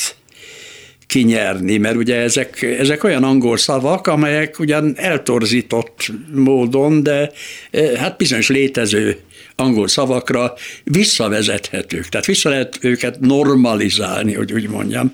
kinyerni, 1.07 1.77
mert 1.77 1.95
ugye 1.95 2.15
ezek, 2.15 2.61
ezek 2.61 3.03
olyan 3.03 3.23
angol 3.23 3.57
szavak, 3.57 4.07
amelyek 4.07 4.59
ugyan 4.59 4.93
eltorzított 4.97 6.11
módon, 6.33 7.03
de 7.03 7.31
e, 7.71 7.99
hát 7.99 8.17
bizonyos 8.17 8.49
létező 8.49 9.19
angol 9.55 9.87
szavakra 9.87 10.53
visszavezethetők. 10.83 12.09
Tehát 12.09 12.25
vissza 12.25 12.49
lehet 12.49 12.77
őket 12.81 13.19
normalizálni, 13.19 14.33
hogy 14.33 14.53
úgy 14.53 14.69
mondjam, 14.69 15.13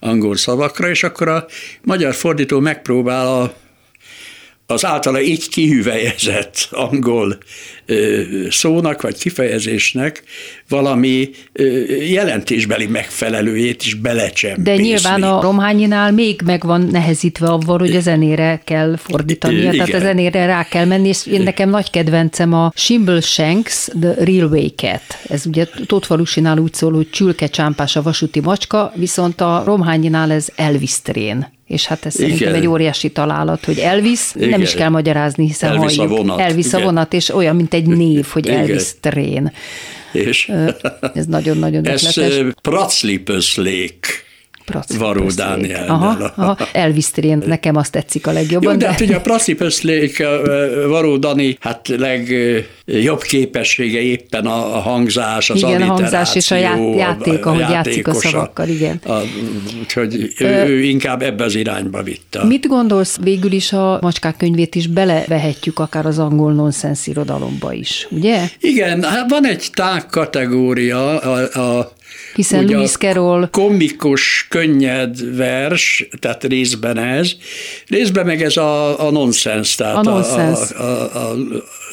angol 0.00 0.36
szavakra, 0.36 0.88
és 0.88 1.02
akkor 1.02 1.28
a 1.28 1.46
magyar 1.82 2.14
fordító 2.14 2.60
megpróbál 2.60 3.26
a 3.26 3.54
az 4.72 4.84
általa 4.84 5.20
így 5.20 5.48
kihüvelyezett 5.48 6.68
angol 6.70 7.38
szónak 8.50 9.02
vagy 9.02 9.18
kifejezésnek 9.18 10.22
valami 10.68 11.30
jelentésbeli 12.10 12.86
megfelelőjét 12.86 13.82
is 13.82 13.94
belecsempészni. 13.94 14.62
De 14.62 14.82
nyilván 14.82 15.22
a 15.22 15.40
Romhányinál 15.40 16.12
még 16.12 16.40
meg 16.44 16.64
van 16.64 16.88
nehezítve 16.90 17.46
avval, 17.46 17.78
hogy 17.78 17.96
a 17.96 18.00
zenére 18.00 18.60
kell 18.64 18.96
fordítania, 18.96 19.58
Igen. 19.58 19.72
tehát 19.72 20.02
a 20.02 20.06
zenére 20.06 20.46
rá 20.46 20.64
kell 20.68 20.84
menni, 20.84 21.08
és 21.08 21.26
én 21.26 21.42
nekem 21.42 21.68
nagy 21.68 21.90
kedvencem 21.90 22.52
a 22.52 22.72
Shimble 22.74 23.20
Shanks, 23.20 23.88
The 24.00 24.14
Railway 24.24 24.68
Cat. 24.76 25.02
Ez 25.28 25.46
ugye 25.46 25.66
Tótvalusinál 25.86 26.58
úgy 26.58 26.74
szól, 26.74 26.92
hogy 26.92 27.10
csülke 27.10 27.46
csámpás 27.46 27.96
a 27.96 28.02
vasúti 28.02 28.40
macska, 28.40 28.92
viszont 28.96 29.40
a 29.40 29.62
Romhányinál 29.64 30.32
ez 30.32 30.48
Elvis 30.56 31.00
Trén 31.02 31.60
és 31.72 31.86
hát 31.86 32.06
ez 32.06 32.20
Igen. 32.20 32.30
szerintem 32.30 32.54
egy 32.60 32.66
óriási 32.66 33.10
találat, 33.10 33.64
hogy 33.64 33.78
Elvis, 33.78 34.20
Igen. 34.34 34.48
nem 34.48 34.60
is 34.60 34.74
kell 34.74 34.88
magyarázni, 34.88 35.46
hiszen 35.46 35.70
Elvis 35.70 35.96
halljuk. 35.96 36.12
A 36.12 36.16
vonat. 36.16 36.40
Elvis 36.40 36.66
Igen. 36.66 36.80
a 36.80 36.84
vonat, 36.84 37.12
és 37.12 37.28
olyan, 37.28 37.56
mint 37.56 37.74
egy 37.74 37.86
név, 37.86 38.26
hogy 38.26 38.46
Igen. 38.46 38.58
Elvis 38.58 38.90
Trén. 39.00 39.52
És 40.12 40.52
ez 41.14 41.26
nagyon-nagyon 41.26 41.86
ötletes. 41.86 42.16
Ez 42.16 42.40
praclipöszlék 42.62 44.06
Varó 44.98 45.30
Dániel. 45.36 45.88
Aha, 45.88 46.32
aha, 46.36 46.56
Elvis 46.72 47.10
Trén, 47.10 47.42
nekem 47.46 47.76
azt 47.76 47.92
tetszik 47.92 48.26
a 48.26 48.32
legjobban. 48.32 48.72
Jó, 48.72 48.78
de, 48.78 48.84
de... 48.84 48.90
hát 48.90 49.00
ugye 49.00 49.16
a 49.16 49.20
praclipöszlék 49.20 50.22
Varó 50.88 51.16
Dani, 51.16 51.56
hát 51.60 51.88
legjobb 51.88 53.22
képessége 53.22 54.00
éppen 54.00 54.46
a 54.46 54.80
hangzás, 54.80 55.50
az 55.50 55.56
igen, 55.56 55.82
a 55.82 55.84
hangzás 55.84 56.34
és 56.34 56.50
a 56.50 56.56
játék, 56.96 57.46
ahogy 57.46 57.60
játszik 57.60 58.08
a 58.08 58.14
szavakkal, 58.14 58.68
igen. 58.68 59.00
A, 59.06 59.20
úgyhogy 59.80 60.32
ő, 60.38 60.46
ő 60.46 60.82
inkább 60.82 61.22
ebbe 61.22 61.44
az 61.44 61.54
irányba 61.54 62.02
vitte. 62.02 62.44
Mit 62.44 62.66
gondolsz, 62.66 63.18
végül 63.22 63.52
is 63.52 63.72
a 63.72 63.98
macskák 64.00 64.36
könyvét 64.36 64.74
is 64.74 64.86
belevehetjük 64.86 65.78
akár 65.78 66.06
az 66.06 66.18
angol 66.18 66.52
nonsens 66.52 67.06
irodalomba 67.06 67.72
is, 67.72 68.06
ugye? 68.10 68.48
Igen, 68.60 69.02
hát 69.02 69.30
van 69.30 69.46
egy 69.46 69.66
tág 69.74 70.06
kategória, 70.06 71.20
a, 71.20 71.60
a 71.60 71.92
Hiszen 72.34 72.64
Ugye 72.64 72.74
Lewis 72.74 72.94
a 72.94 72.98
Carroll 72.98 73.48
komikus, 73.50 74.46
könnyed 74.48 75.36
vers, 75.36 76.08
tehát 76.18 76.44
részben 76.44 76.98
ez, 76.98 77.32
részben 77.88 78.26
meg 78.26 78.42
ez 78.42 78.56
a, 78.56 79.06
a 79.06 79.10
nonsens, 79.10 79.74
tehát 79.74 79.96
A 79.96 80.02
nonsense. 80.02 80.74
A, 80.74 80.82
a, 80.82 81.14
a, 81.14 81.30
a 81.30 81.36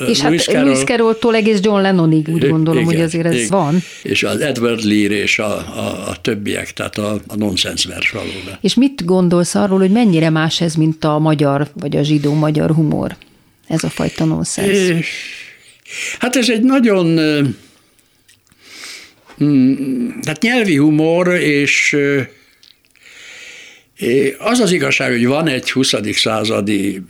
és 0.08 0.20
hát 0.20 0.46
Lewis 0.46 0.84
Carrolltól 0.84 1.36
egész 1.36 1.60
John 1.62 1.82
Lennonig 1.82 2.28
úgy 2.28 2.50
gondolom, 2.50 2.84
igen, 2.84 2.96
hogy 2.96 3.04
azért 3.04 3.26
ez 3.26 3.36
igen. 3.36 3.48
van. 3.50 3.84
És 4.04 4.24
az 4.24 4.40
Edward 4.40 4.84
Lear 4.84 5.12
és 5.12 5.40
a, 5.40 5.56
a, 5.58 6.08
a 6.08 6.16
többiek, 6.22 6.74
tehát 6.74 6.98
a, 6.98 7.20
a 7.28 7.36
nonsens 7.36 7.86
vers 7.86 8.12
valóban. 8.12 8.58
És 8.62 8.74
mit 8.74 9.06
gondolsz 9.06 9.56
arról, 9.56 9.80
hogy 9.80 9.92
mennyire 9.92 10.30
más 10.30 10.62
ez, 10.62 10.76
mint 10.76 11.04
a 11.04 11.20
magyar 11.20 11.68
vagy 11.74 11.98
a 11.98 12.04
zsidó-magyar 12.04 12.72
humor? 12.72 13.16
Ez 13.68 13.84
a 13.84 13.90
fajta 13.90 14.26
nonsens. 14.26 15.08
Hát 16.20 16.36
ez 16.36 16.50
egy 16.50 16.62
nagyon 16.62 17.20
mm, 19.44 20.10
hát 20.26 20.42
nyelvi 20.42 20.76
humor, 20.76 21.28
és 21.34 21.94
ö, 21.94 22.22
é, 24.00 24.36
az 24.40 24.60
az 24.60 24.72
igazság, 24.72 25.12
hogy 25.12 25.26
van 25.26 25.48
egy 25.48 25.72
20. 25.72 25.94
századi 26.12 27.02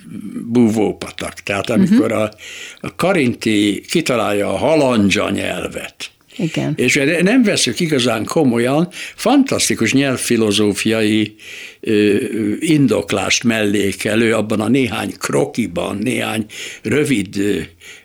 búvópatak, 0.46 1.34
tehát 1.34 1.70
amikor 1.70 2.12
a, 2.12 2.32
a 2.80 2.96
Karinti 2.96 3.84
kitalálja 3.90 4.54
a 4.54 4.58
halandzsa 4.58 5.30
nyelvet, 5.30 6.12
Igen. 6.38 6.74
és 6.76 7.02
nem 7.22 7.44
veszük 7.44 7.80
igazán 7.80 8.26
komolyan, 8.26 8.88
fantasztikus 9.16 9.94
nyelvfilozófiai 9.94 11.36
ö, 11.80 12.16
indoklást 12.60 13.44
mellékelő 13.44 14.34
abban 14.34 14.60
a 14.60 14.68
néhány 14.68 15.14
krokiban, 15.18 15.98
néhány 15.98 16.46
rövid 16.82 17.38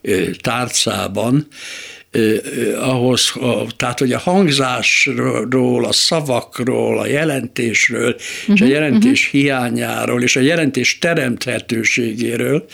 ö, 0.02 0.30
tárcában, 0.40 1.46
ahhoz, 2.80 3.32
a, 3.40 3.66
tehát 3.76 3.98
hogy 3.98 4.12
a 4.12 4.18
hangzásról, 4.18 5.84
a 5.84 5.92
szavakról, 5.92 6.98
a 6.98 7.06
jelentésről, 7.06 8.14
uh-huh, 8.14 8.54
és 8.54 8.60
a 8.60 8.64
jelentés 8.64 9.26
uh-huh. 9.26 9.40
hiányáról, 9.40 10.22
és 10.22 10.36
a 10.36 10.40
jelentés 10.40 10.98
teremthetőségéről, 10.98 12.64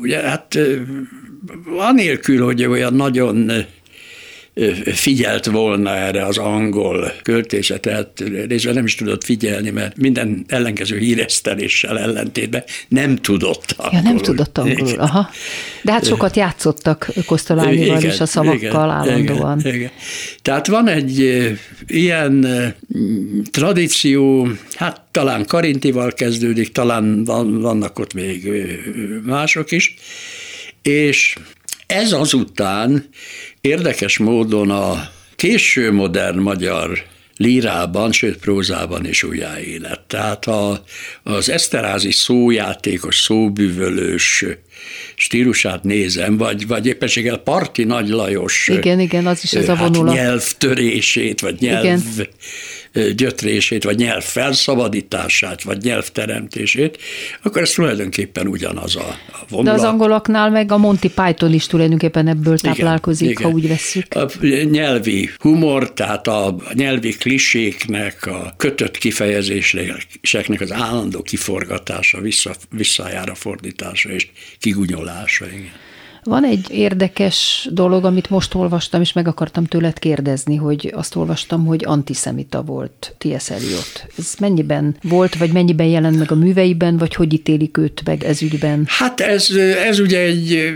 ugye 0.00 0.20
hát 0.20 0.58
anélkül, 1.78 2.44
hogy 2.44 2.64
olyan 2.64 2.94
nagyon 2.94 3.52
figyelt 4.84 5.46
volna 5.46 5.96
erre 5.96 6.24
az 6.24 6.38
angol 6.38 7.12
költészetet, 7.22 8.24
részben 8.48 8.74
nem 8.74 8.84
is 8.84 8.94
tudott 8.94 9.24
figyelni, 9.24 9.70
mert 9.70 9.96
minden 9.96 10.44
ellenkező 10.48 10.98
híreszteléssel 10.98 11.98
ellentétben 11.98 12.64
nem 12.88 13.16
tudott 13.16 13.74
angolul. 13.76 14.04
Ja, 14.04 14.12
nem 14.12 14.18
tudott 14.22 14.58
angolul, 14.58 14.98
aha. 14.98 15.30
De 15.82 15.92
hát 15.92 16.06
sokat 16.06 16.36
játszottak 16.36 17.10
Kosztolányival 17.26 18.02
és 18.02 18.20
a 18.20 18.26
szavakkal 18.26 18.56
igen, 18.56 18.74
állandóan. 18.74 19.58
Igen, 19.58 19.74
igen. 19.74 19.90
Tehát 20.42 20.66
van 20.66 20.88
egy 20.88 21.48
ilyen 21.86 22.46
tradíció, 23.50 24.48
hát 24.74 25.00
talán 25.10 25.46
Karintival 25.46 26.12
kezdődik, 26.12 26.72
talán 26.72 27.24
van, 27.24 27.60
vannak 27.60 27.98
ott 27.98 28.14
még 28.14 28.48
mások 29.24 29.70
is, 29.70 29.94
és 30.82 31.36
ez 31.88 32.12
azután 32.12 33.08
érdekes 33.60 34.18
módon 34.18 34.70
a 34.70 35.10
késő 35.36 35.92
modern 35.92 36.38
magyar 36.38 37.02
lírában, 37.36 38.12
sőt 38.12 38.36
prózában 38.36 39.06
is 39.06 39.22
újjáélet. 39.22 40.00
Tehát 40.00 40.46
a, 40.46 40.84
az 41.22 41.50
eszterázi 41.50 42.10
szójátékos, 42.10 43.16
szóbűvölős 43.16 44.44
stílusát 45.14 45.84
nézem, 45.84 46.36
vagy, 46.36 46.66
vagy 46.66 46.86
éppenséggel 46.86 47.36
Parti 47.36 47.84
Nagy 47.84 48.08
Lajos 48.08 48.68
igen, 48.68 49.00
igen, 49.00 49.26
az 49.26 49.42
is 49.42 49.52
ez 49.52 49.68
a 49.68 49.74
hát 49.74 49.88
vonulat. 49.88 50.14
nyelvtörését, 50.14 51.40
vagy 51.40 51.56
nyelv 51.60 51.84
igen. 51.84 52.02
Gyötrését, 53.14 53.84
vagy 53.84 53.96
nyelv 53.96 54.22
felszabadítását, 54.22 55.62
vagy 55.62 55.82
nyelvteremtését, 55.82 56.98
akkor 57.42 57.62
ez 57.62 57.70
tulajdonképpen 57.70 58.46
ugyanaz 58.46 58.96
a, 58.96 59.16
a 59.32 59.44
vonulat. 59.48 59.74
De 59.74 59.82
az 59.82 59.88
angoloknál 59.88 60.50
meg 60.50 60.72
a 60.72 60.76
Monty 60.76 61.06
Python 61.14 61.52
is 61.52 61.66
tulajdonképpen 61.66 62.28
ebből 62.28 62.58
táplálkozik, 62.58 63.30
igen, 63.30 63.42
ha 63.42 63.48
úgy 63.48 63.68
vesszük. 63.68 64.14
A 64.14 64.28
nyelvi 64.70 65.30
humor, 65.38 65.92
tehát 65.92 66.26
a 66.26 66.56
nyelvi 66.72 67.10
kliséknek, 67.12 68.26
a 68.26 68.54
kötött 68.56 68.98
kifejezéseknek 68.98 70.60
az 70.60 70.72
állandó 70.72 71.22
kiforgatása, 71.22 72.20
vissza, 72.20 72.54
visszájára 72.70 73.34
fordítása 73.34 74.08
és 74.08 74.28
kigunyolása. 74.58 75.46
Igen. 75.46 75.87
Van 76.28 76.44
egy 76.44 76.66
érdekes 76.70 77.68
dolog, 77.72 78.04
amit 78.04 78.30
most 78.30 78.54
olvastam, 78.54 79.00
és 79.00 79.12
meg 79.12 79.28
akartam 79.28 79.64
tőled 79.64 79.98
kérdezni, 79.98 80.56
hogy 80.56 80.92
azt 80.94 81.16
olvastam, 81.16 81.66
hogy 81.66 81.84
antiszemita 81.84 82.62
volt 82.62 83.14
T.S. 83.18 83.50
Eliot. 83.50 84.06
Ez 84.18 84.34
mennyiben 84.40 84.96
volt, 85.02 85.36
vagy 85.36 85.52
mennyiben 85.52 85.86
jelent 85.86 86.18
meg 86.18 86.30
a 86.30 86.34
műveiben, 86.34 86.96
vagy 86.96 87.14
hogy 87.14 87.32
ítélik 87.32 87.76
őt 87.76 88.02
meg 88.04 88.24
ez 88.24 88.42
ügyben? 88.42 88.84
Hát 88.86 89.20
ez, 89.20 89.50
ez 89.86 89.98
ugye 89.98 90.20
egy 90.20 90.74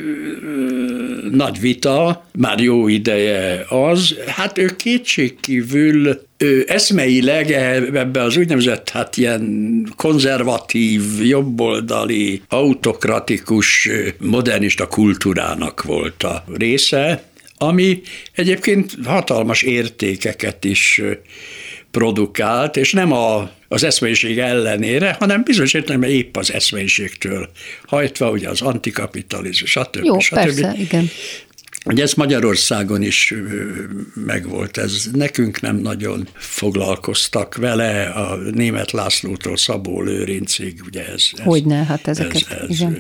nagy 1.31 1.61
vita, 1.61 2.25
már 2.33 2.61
jó 2.61 2.89
ideje 2.89 3.65
az. 3.69 4.15
Hát 4.27 4.59
ő 4.59 4.67
kétségkívül 4.77 6.21
ő 6.43 6.65
eszmeileg 6.69 7.51
ebbe 7.51 8.23
az 8.23 8.37
úgynevezett 8.37 8.89
hát 8.91 9.17
ilyen 9.17 9.87
konzervatív, 9.97 11.03
jobboldali, 11.27 12.43
autokratikus, 12.49 13.89
modernista 14.19 14.87
kultúrának 14.87 15.83
volt 15.83 16.23
a 16.23 16.45
része, 16.55 17.23
ami 17.59 18.01
egyébként 18.35 18.95
hatalmas 19.05 19.63
értékeket 19.63 20.65
is 20.65 21.03
produkált, 21.91 22.77
és 22.77 22.93
nem 22.93 23.13
a, 23.13 23.51
az 23.69 23.85
eszmélyiség 23.85 24.39
ellenére, 24.39 25.17
hanem 25.19 25.43
bizonyos 25.45 25.75
értelemben 25.75 26.11
épp 26.11 26.37
az 26.37 26.53
eszmélyiségtől 26.53 27.51
hajtva, 27.87 28.31
ugye 28.31 28.49
az 28.49 28.61
antikapitalizmus, 28.61 29.71
stb. 29.71 30.05
Jó, 30.05 30.19
stb. 30.19 30.35
persze, 30.35 30.75
igen. 30.79 31.11
Ugye 31.85 32.03
ez 32.03 32.13
Magyarországon 32.13 33.03
is 33.03 33.35
megvolt, 34.27 34.77
ez 34.77 35.09
nekünk 35.13 35.61
nem 35.61 35.77
nagyon 35.77 36.29
foglalkoztak 36.35 37.57
vele, 37.57 38.05
a 38.05 38.37
német 38.37 38.91
Lászlótól 38.91 39.57
Szabó 39.57 40.03
Lőrincig, 40.03 40.81
ugye 40.87 41.07
ez... 41.07 41.25
ez 41.33 41.45
Hogyne, 41.45 41.85
hát 41.85 42.09
ezeket, 42.09 42.47
ez, 42.51 42.57
ez 42.69 42.81
igen. 42.81 42.99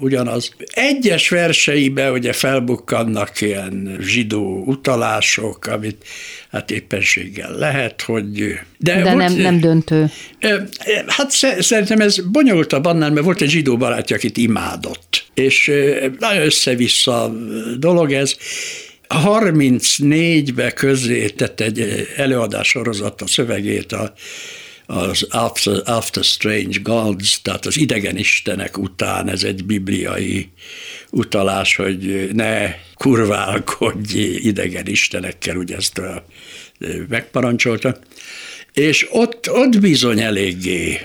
Ugyanaz. 0.00 0.54
Egyes 0.72 1.28
verseibe 1.28 2.10
ugye 2.10 2.32
felbukkannak 2.32 3.40
ilyen 3.40 3.96
zsidó 4.00 4.62
utalások, 4.66 5.66
amit 5.66 6.04
hát 6.50 6.70
éppenséggel 6.70 7.52
lehet, 7.52 8.02
hogy... 8.02 8.58
De, 8.78 9.02
de 9.02 9.14
nem, 9.14 9.32
nem 9.32 9.60
döntő. 9.60 10.10
Hát 11.06 11.30
szerintem 11.60 12.00
ez 12.00 12.18
bonyolultabb 12.30 12.84
annál, 12.84 13.10
mert 13.10 13.24
volt 13.24 13.40
egy 13.40 13.50
zsidó 13.50 13.76
barátja, 13.76 14.16
akit 14.16 14.36
imádott. 14.36 15.25
És 15.36 15.72
nagyon 16.18 16.42
össze-vissza 16.42 17.34
dolog 17.78 18.12
ez. 18.12 18.36
34-be 19.08 20.72
közé 20.72 21.28
tett 21.28 21.60
egy 21.60 22.08
előadás 22.16 22.68
sorozat 22.68 23.22
a 23.22 23.26
szövegét 23.26 23.92
a, 23.92 24.12
az 24.86 25.26
After, 25.30 25.82
After 25.84 26.24
Strange 26.24 26.78
Gods, 26.82 27.42
tehát 27.42 27.66
az 27.66 27.76
idegen 27.76 28.16
istenek 28.16 28.78
után, 28.78 29.28
ez 29.28 29.42
egy 29.42 29.64
bibliai 29.64 30.48
utalás, 31.10 31.76
hogy 31.76 32.28
ne 32.32 32.74
kurválkodj 32.94 34.18
idegen 34.20 34.86
istenekkel, 34.86 35.56
ugye 35.56 35.76
ezt 35.76 36.00
megparancsolta. 37.08 37.98
És 38.80 39.06
ott, 39.10 39.50
ott 39.50 39.80
bizony 39.80 40.20
eléggé, 40.20 40.98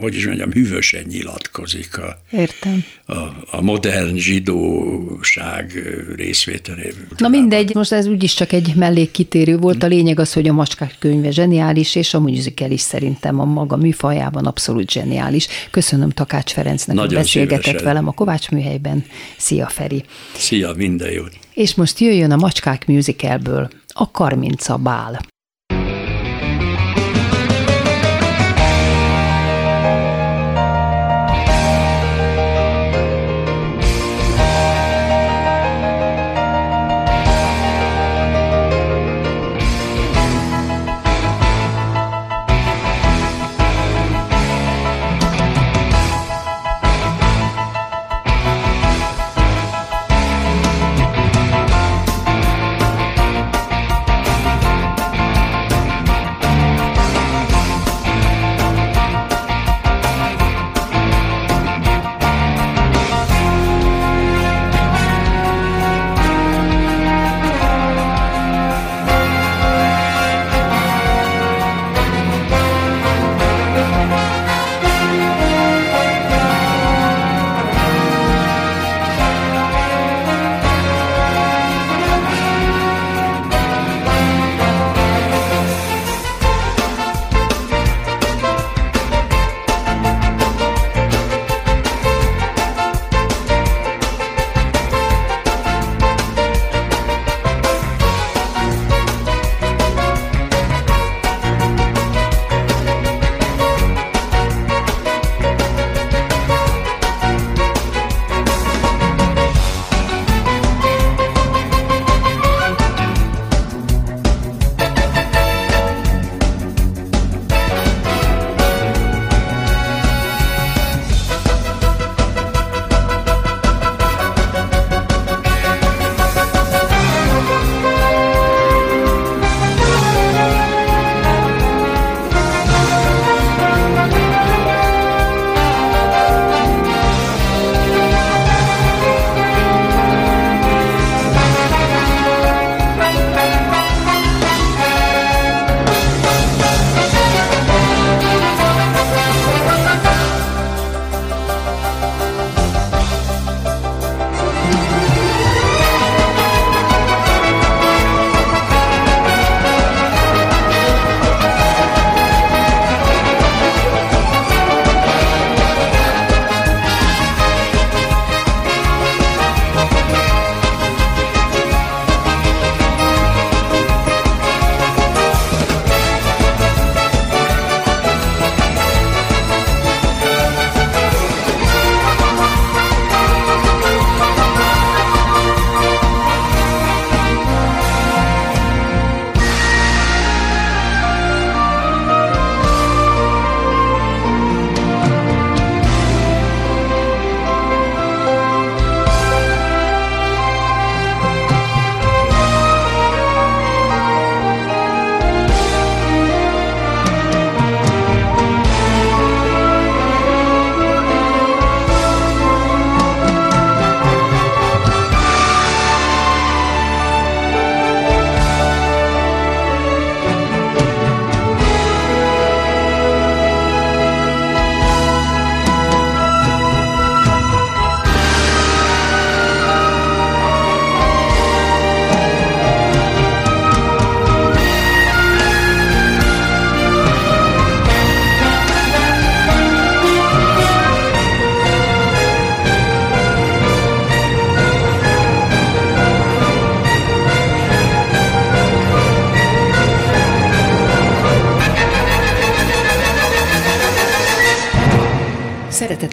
hogy 0.00 0.14
is 0.14 0.26
mondjam, 0.26 0.52
hűvösen 0.52 1.04
nyilatkozik 1.08 1.98
a, 1.98 2.18
Értem. 2.30 2.84
a, 3.06 3.12
a 3.50 3.60
modern 3.60 4.16
zsidóság 4.16 5.72
részvételéből. 6.16 7.06
Na 7.16 7.28
mindegy, 7.28 7.74
most 7.74 7.92
ez 7.92 8.06
úgyis 8.06 8.34
csak 8.34 8.52
egy 8.52 8.72
mellékkitérő 8.76 9.56
volt. 9.56 9.82
A 9.82 9.86
lényeg 9.86 10.18
az, 10.18 10.32
hogy 10.32 10.48
a 10.48 10.52
Macskák 10.52 10.94
könyve 10.98 11.30
zseniális, 11.30 11.94
és 11.94 12.14
a 12.14 12.20
musical 12.20 12.70
is 12.70 12.80
szerintem 12.80 13.40
a 13.40 13.44
maga 13.44 13.76
műfajában 13.76 14.46
abszolút 14.46 14.90
zseniális. 14.90 15.46
Köszönöm 15.70 16.10
Takács 16.10 16.52
Ferencnek, 16.52 16.96
Nagyon 16.96 17.14
hogy 17.14 17.24
beszélgetett 17.24 17.64
szívesen. 17.64 17.86
velem 17.86 18.08
a 18.08 18.12
Kovács 18.12 18.50
műhelyben. 18.50 19.04
Szia 19.36 19.66
Feri! 19.66 20.04
Szia, 20.36 20.72
minden 20.76 21.10
jót! 21.10 21.32
És 21.54 21.74
most 21.74 21.98
jöjjön 21.98 22.30
a 22.30 22.36
Macskák 22.36 22.86
musicalből 22.86 23.68
a 23.88 24.10
Karminca 24.10 24.76
Bál. 24.76 25.32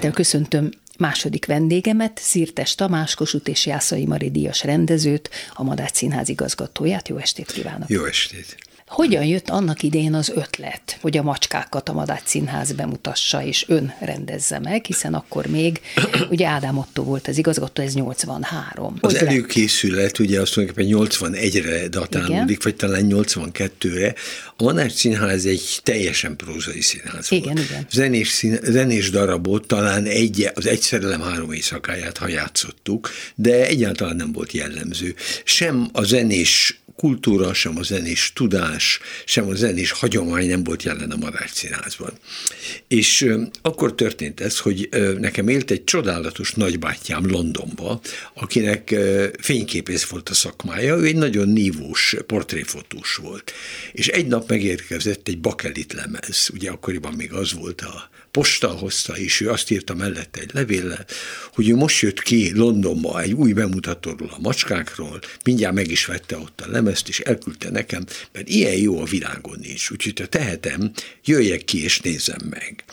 Szeretettel 0.01 0.25
köszöntöm 0.25 0.69
második 0.97 1.45
vendégemet, 1.45 2.19
Szirtes 2.19 2.75
Tamás, 2.75 3.15
Kossuth 3.15 3.49
és 3.49 3.65
Jászai 3.65 4.05
Mari 4.05 4.31
Díjas 4.31 4.63
rendezőt, 4.63 5.29
a 5.53 5.63
Madács 5.63 5.93
Színház 5.93 6.29
igazgatóját. 6.29 7.07
Jó 7.07 7.17
estét 7.17 7.51
kívánok! 7.51 7.89
Jó 7.89 8.05
estét! 8.05 8.57
Hogyan 8.91 9.25
jött 9.25 9.49
annak 9.49 9.83
idején 9.83 10.13
az 10.13 10.31
ötlet, 10.35 10.97
hogy 11.01 11.17
a 11.17 11.23
macskákat 11.23 11.89
a 11.89 11.93
Madács 11.93 12.25
Színház 12.25 12.71
bemutassa 12.71 13.43
és 13.43 13.65
ön 13.67 13.93
rendezze 13.99 14.59
meg, 14.59 14.85
hiszen 14.85 15.13
akkor 15.13 15.45
még, 15.45 15.81
ugye 16.31 16.47
Ádám 16.47 16.77
Otto 16.77 17.03
volt 17.03 17.27
az 17.27 17.37
igazgató, 17.37 17.83
ez 17.83 17.93
83. 17.93 18.97
Az 18.99 19.17
hogy 19.17 19.27
előkészület 19.27 20.01
lett? 20.01 20.19
ugye 20.19 20.41
azt 20.41 20.53
tulajdonképpen 20.53 20.99
81-re 20.99 21.87
datálódik, 21.87 22.33
Igen? 22.33 22.57
vagy 22.63 22.75
talán 22.75 23.05
82-re. 23.09 24.13
A 24.57 24.63
Madács 24.63 24.93
Színház 24.93 25.45
egy 25.45 25.79
teljesen 25.83 26.35
prózai 26.35 26.81
színház 26.81 27.29
volt. 27.29 27.43
Igen, 27.43 27.57
igen. 27.57 27.85
Zenés, 27.91 28.27
szín, 28.27 28.59
zenés 28.63 29.09
darabot, 29.09 29.67
talán 29.67 30.05
egy, 30.05 30.49
az 30.53 30.65
egy 30.65 30.81
szerelem 30.81 31.21
három 31.21 31.51
éjszakáját, 31.51 32.17
ha 32.17 32.27
játszottuk, 32.27 33.09
de 33.35 33.65
egyáltalán 33.65 34.15
nem 34.15 34.31
volt 34.31 34.51
jellemző. 34.51 35.15
Sem 35.43 35.89
a 35.91 36.03
zenés 36.03 36.81
kultúra, 37.01 37.53
sem 37.53 37.77
a 37.77 37.83
zenés 37.83 38.31
tudás, 38.35 38.99
sem 39.25 39.47
a 39.47 39.55
zenés 39.55 39.91
hagyomány 39.91 40.47
nem 40.47 40.63
volt 40.63 40.83
jelen 40.83 41.11
a 41.11 41.15
Madács 41.15 41.51
Színházban. 41.51 42.11
És 42.87 43.35
akkor 43.61 43.95
történt 43.95 44.39
ez, 44.39 44.59
hogy 44.59 44.89
nekem 45.19 45.47
élt 45.47 45.71
egy 45.71 45.83
csodálatos 45.83 46.53
nagybátyám 46.53 47.29
Londonba, 47.29 48.01
akinek 48.33 48.95
fényképész 49.39 50.03
volt 50.03 50.29
a 50.29 50.33
szakmája, 50.33 50.95
ő 50.95 51.05
egy 51.05 51.15
nagyon 51.15 51.49
nívós 51.49 52.15
portréfotós 52.27 53.15
volt. 53.15 53.51
És 53.91 54.07
egy 54.07 54.27
nap 54.27 54.49
megérkezett 54.49 55.27
egy 55.27 55.39
bakelit 55.39 55.93
lemez, 55.93 56.49
ugye 56.53 56.69
akkoriban 56.69 57.13
még 57.13 57.33
az 57.33 57.53
volt 57.53 57.81
a 57.81 58.09
posta 58.31 58.67
hozta, 58.67 59.17
és 59.17 59.41
ő 59.41 59.49
azt 59.49 59.71
írta 59.71 59.93
mellette 59.93 60.39
egy 60.39 60.49
levéllel, 60.53 61.05
hogy 61.53 61.69
ő 61.69 61.75
most 61.75 62.01
jött 62.01 62.21
ki 62.21 62.51
Londonba 62.55 63.21
egy 63.21 63.33
új 63.33 63.53
bemutatóról 63.53 64.29
a 64.31 64.39
macskákról, 64.41 65.19
mindjárt 65.43 65.75
meg 65.75 65.91
is 65.91 66.05
vette 66.05 66.37
ott 66.37 66.61
a 66.61 66.71
lemezt, 66.71 67.07
és 67.07 67.19
elküldte 67.19 67.69
nekem, 67.69 68.05
mert 68.31 68.49
ilyen 68.49 68.75
jó 68.75 69.01
a 69.01 69.05
világon 69.05 69.57
nincs, 69.61 69.89
úgyhogy 69.89 70.19
ha 70.19 70.25
tehetem, 70.25 70.91
jöjjek 71.23 71.63
ki 71.63 71.83
és 71.83 71.99
nézem 71.99 72.41
meg. 72.49 72.83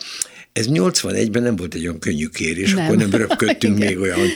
Ez 0.53 0.65
81-ben 0.69 1.43
nem 1.43 1.55
volt 1.55 1.73
egy 1.73 1.81
olyan 1.81 1.99
könnyű 1.99 2.27
kérés, 2.27 2.73
nem. 2.73 2.85
akkor 2.85 2.97
nem 2.97 3.11
röpködtünk 3.11 3.77
még 3.85 3.99
olyan, 3.99 4.27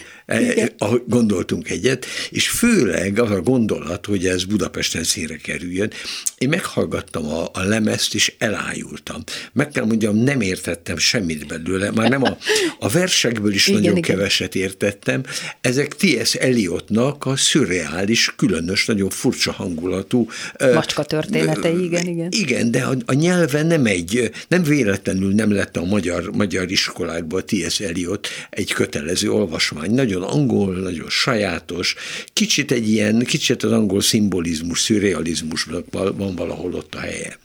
ahogy 0.78 1.04
gondoltunk 1.08 1.70
egyet, 1.70 2.06
és 2.30 2.50
főleg 2.50 3.20
az 3.20 3.32
a 3.32 3.42
gondolat, 3.42 4.06
hogy 4.06 4.26
ez 4.26 4.44
Budapesten 4.44 5.04
színre 5.04 5.36
kerüljön. 5.36 5.92
Én 6.38 6.50
meghallgattam 6.50 7.26
a, 7.26 7.50
a 7.54 7.64
lemezt, 7.64 8.16
és 8.16 8.34
elájultam. 8.38 9.24
Meg 9.54 9.70
kell 9.70 9.86
mondjam, 9.86 10.18
nem 10.18 10.42
értettem 10.42 10.98
semmit 10.98 11.48
belőle, 11.48 11.92
már 11.92 12.10
nem 12.10 12.24
a, 12.24 12.38
a 12.80 12.90
versekből 12.90 13.54
is 13.54 13.68
igen, 13.68 13.82
nagyon 13.82 13.98
igen. 13.98 14.16
keveset 14.16 14.56
értettem. 14.56 15.24
Ezek 15.62 15.96
T.S. 15.96 16.34
Eliotnak 16.36 17.26
a 17.26 17.36
szürreális, 17.36 18.34
különös, 18.36 18.86
nagyon 18.86 19.10
furcsa 19.10 19.52
hangulatú. 19.52 20.30
Macska 20.74 21.04
történetei, 21.04 21.84
igen, 21.84 22.08
igen. 22.08 22.28
Igen, 22.32 22.72
de 22.72 22.84
a, 22.84 22.96
a 23.06 23.14
nyelve 23.14 23.64
nem 23.64 23.86
egy, 23.86 24.32
nem 24.48 24.64
véletlenül 24.64 25.34
nem 25.34 25.52
lett 25.52 25.78
a 25.78 25.84
magyar 25.84 26.14
magyar, 26.14 26.32
magyar 26.36 26.72
iskolákból 26.72 27.44
T.S. 27.44 27.80
Eliot 27.80 28.28
egy 28.50 28.74
kötelező 28.74 29.32
olvasmány. 29.32 29.92
Nagyon 29.92 30.13
angol, 30.22 30.76
nagyon 30.76 31.10
sajátos, 31.10 31.96
kicsit 32.34 32.72
egy 32.72 32.90
ilyen, 32.90 33.20
kicsit 33.20 33.64
az 33.64 33.72
angol 33.72 34.02
szimbolizmus, 34.02 34.82
szürrealizmusnak 34.82 35.86
van 35.92 36.36
valahol 36.36 36.74
ott 36.74 36.96
a 36.96 37.00
helye. 37.00 37.38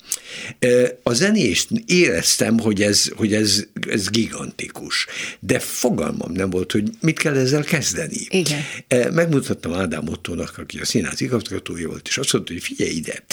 A 1.02 1.12
zenést 1.12 1.68
éreztem, 1.86 2.58
hogy 2.58 2.82
ez, 2.82 3.08
hogy 3.16 3.34
ez, 3.34 3.64
ez 3.88 4.08
gigantikus, 4.08 5.06
de 5.40 5.58
fogalmam 5.58 6.32
nem 6.32 6.50
volt, 6.50 6.72
hogy 6.72 6.90
mit 7.00 7.18
kell 7.18 7.36
ezzel 7.36 7.62
kezdeni. 7.62 8.26
Igen. 8.28 8.60
Megmutattam 9.12 9.72
Ádám 9.72 10.08
Ottónak, 10.08 10.58
aki 10.58 10.78
a 10.78 10.84
színház 10.84 11.20
igazgatója 11.20 11.88
volt, 11.88 12.08
és 12.08 12.18
azt 12.18 12.32
mondta, 12.32 12.52
hogy 12.52 12.62
figyelj 12.62 12.90
ide, 12.90 13.24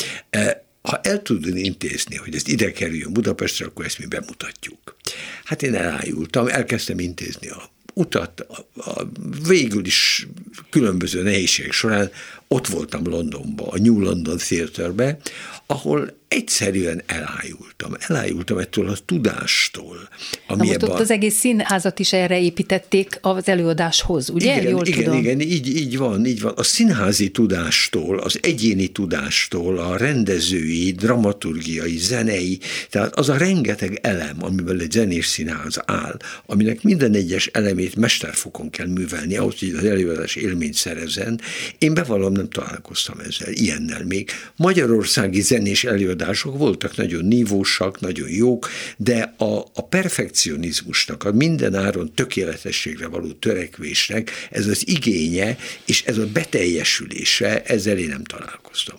ha 0.81 0.99
el 1.03 1.21
tudod 1.21 1.57
intézni, 1.57 2.15
hogy 2.15 2.35
ez 2.35 2.47
ide 2.47 2.71
kerüljön 2.71 3.13
Budapestre, 3.13 3.65
akkor 3.65 3.85
ezt 3.85 3.99
mi 3.99 4.05
bemutatjuk. 4.05 4.95
Hát 5.43 5.63
én 5.63 5.75
elájultam, 5.75 6.47
elkezdtem 6.47 6.99
intézni 6.99 7.47
a 7.47 7.73
utat, 7.97 8.39
a, 8.39 8.89
a, 8.89 9.07
végül 9.47 9.85
is 9.85 10.27
különböző 10.69 11.21
nehézségek 11.21 11.71
során 11.71 12.11
ott 12.47 12.67
voltam 12.67 13.07
Londonban, 13.07 13.67
a 13.67 13.77
New 13.77 13.99
London 13.99 14.37
Theatre-be, 14.37 15.17
ahol 15.67 16.13
egyszerűen 16.27 17.01
elájultam. 17.05 17.91
Elájultam 18.07 18.57
ettől 18.57 18.89
a 18.89 18.95
tudástól. 19.05 20.09
Ami 20.47 20.59
Na 20.59 20.65
most 20.65 20.83
ott 20.83 20.89
a... 20.89 20.99
az 20.99 21.11
egész 21.11 21.35
színházat 21.35 21.99
is 21.99 22.13
erre 22.13 22.39
építették 22.39 23.19
az 23.21 23.47
előadáshoz, 23.47 24.29
ugye? 24.29 24.59
Igen, 24.59 24.71
Jól 24.71 24.85
igen, 24.85 25.03
tudom. 25.03 25.19
igen 25.19 25.39
így, 25.39 25.67
így 25.67 25.97
van, 25.97 26.25
így 26.25 26.41
van. 26.41 26.53
A 26.55 26.63
színházi 26.63 27.29
tudástól, 27.31 28.19
az 28.19 28.39
egyéni 28.41 28.87
tudástól, 28.87 29.77
a 29.77 29.97
rendezői, 29.97 30.91
dramaturgiai, 30.91 31.97
zenei, 31.97 32.59
tehát 32.89 33.15
az 33.15 33.29
a 33.29 33.37
rengeteg 33.37 33.99
elem, 34.01 34.37
amiben 34.39 34.79
egy 34.79 34.91
zenés 34.91 35.25
színház 35.25 35.79
áll, 35.85 36.17
aminek 36.45 36.83
minden 36.83 37.13
egyes 37.13 37.47
elemét 37.47 37.95
mesterfokon 37.95 38.69
kell 38.69 38.87
művelni, 38.87 39.37
ahhoz, 39.37 39.59
hogy 39.59 39.73
az 39.77 39.85
előadás 39.85 40.35
élményt 40.35 40.73
szerezzen. 40.73 41.41
Én 41.77 41.93
bevallom, 41.93 42.31
nem 42.31 42.49
találkoztam 42.49 43.19
ezzel, 43.19 43.53
ilyennel 43.53 44.03
még. 44.05 44.29
Magyarországi 44.55 45.41
zenés 45.55 45.83
előadások 45.83 46.57
voltak 46.57 46.95
nagyon 46.95 47.25
nívósak, 47.25 47.99
nagyon 47.99 48.29
jók, 48.29 48.69
de 48.97 49.33
a, 49.37 49.57
a 49.73 49.87
perfekcionizmusnak, 49.89 51.23
a 51.23 51.31
mindenáron 51.31 52.13
tökéletességre 52.13 53.07
való 53.07 53.31
törekvésnek 53.31 54.31
ez 54.51 54.67
az 54.67 54.87
igénye 54.87 55.57
és 55.85 56.03
ez 56.03 56.17
a 56.17 56.27
beteljesülése, 56.33 57.61
ezzel 57.61 57.97
én 57.97 58.07
nem 58.07 58.23
találkoztam 58.23 58.97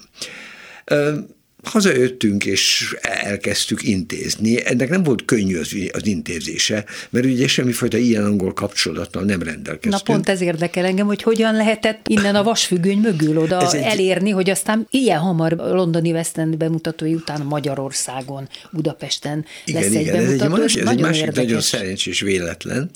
hazajöttünk, 1.68 2.44
és 2.44 2.94
elkezdtük 3.00 3.82
intézni. 3.82 4.66
Ennek 4.66 4.88
nem 4.88 5.02
volt 5.02 5.24
könnyű 5.24 5.58
az, 5.58 5.74
az 5.92 6.06
intézése, 6.06 6.84
mert 7.10 7.24
ugye 7.24 7.48
semmifajta 7.48 7.96
ilyen 7.96 8.24
angol 8.24 8.52
kapcsolattal 8.52 9.22
nem 9.22 9.42
rendelkeztünk. 9.42 10.06
Na 10.06 10.12
pont 10.12 10.28
ez 10.28 10.40
érdekel 10.40 10.84
engem, 10.84 11.06
hogy 11.06 11.22
hogyan 11.22 11.54
lehetett 11.54 12.08
innen 12.08 12.34
a 12.34 12.42
vasfüggöny 12.42 12.98
mögül 12.98 13.38
oda 13.38 13.72
egy... 13.72 13.82
elérni, 13.82 14.30
hogy 14.30 14.50
aztán 14.50 14.86
ilyen 14.90 15.18
hamar 15.18 15.52
londoni 15.52 16.12
West 16.12 16.38
End 16.38 16.56
bemutatói 16.56 17.14
után 17.14 17.40
Magyarországon, 17.40 18.48
Budapesten 18.70 19.44
igen, 19.64 19.82
lesz 19.82 19.90
igen, 19.90 20.14
egy 20.14 20.38
bemutató. 20.38 20.62
Ez 20.62 20.74
egy, 20.74 20.82
ez 20.82 20.88
egy 20.88 21.00
másik 21.00 21.20
érdekes. 21.20 21.44
nagyon 21.44 21.60
szerencsés 21.60 22.20
véletlen. 22.20 22.90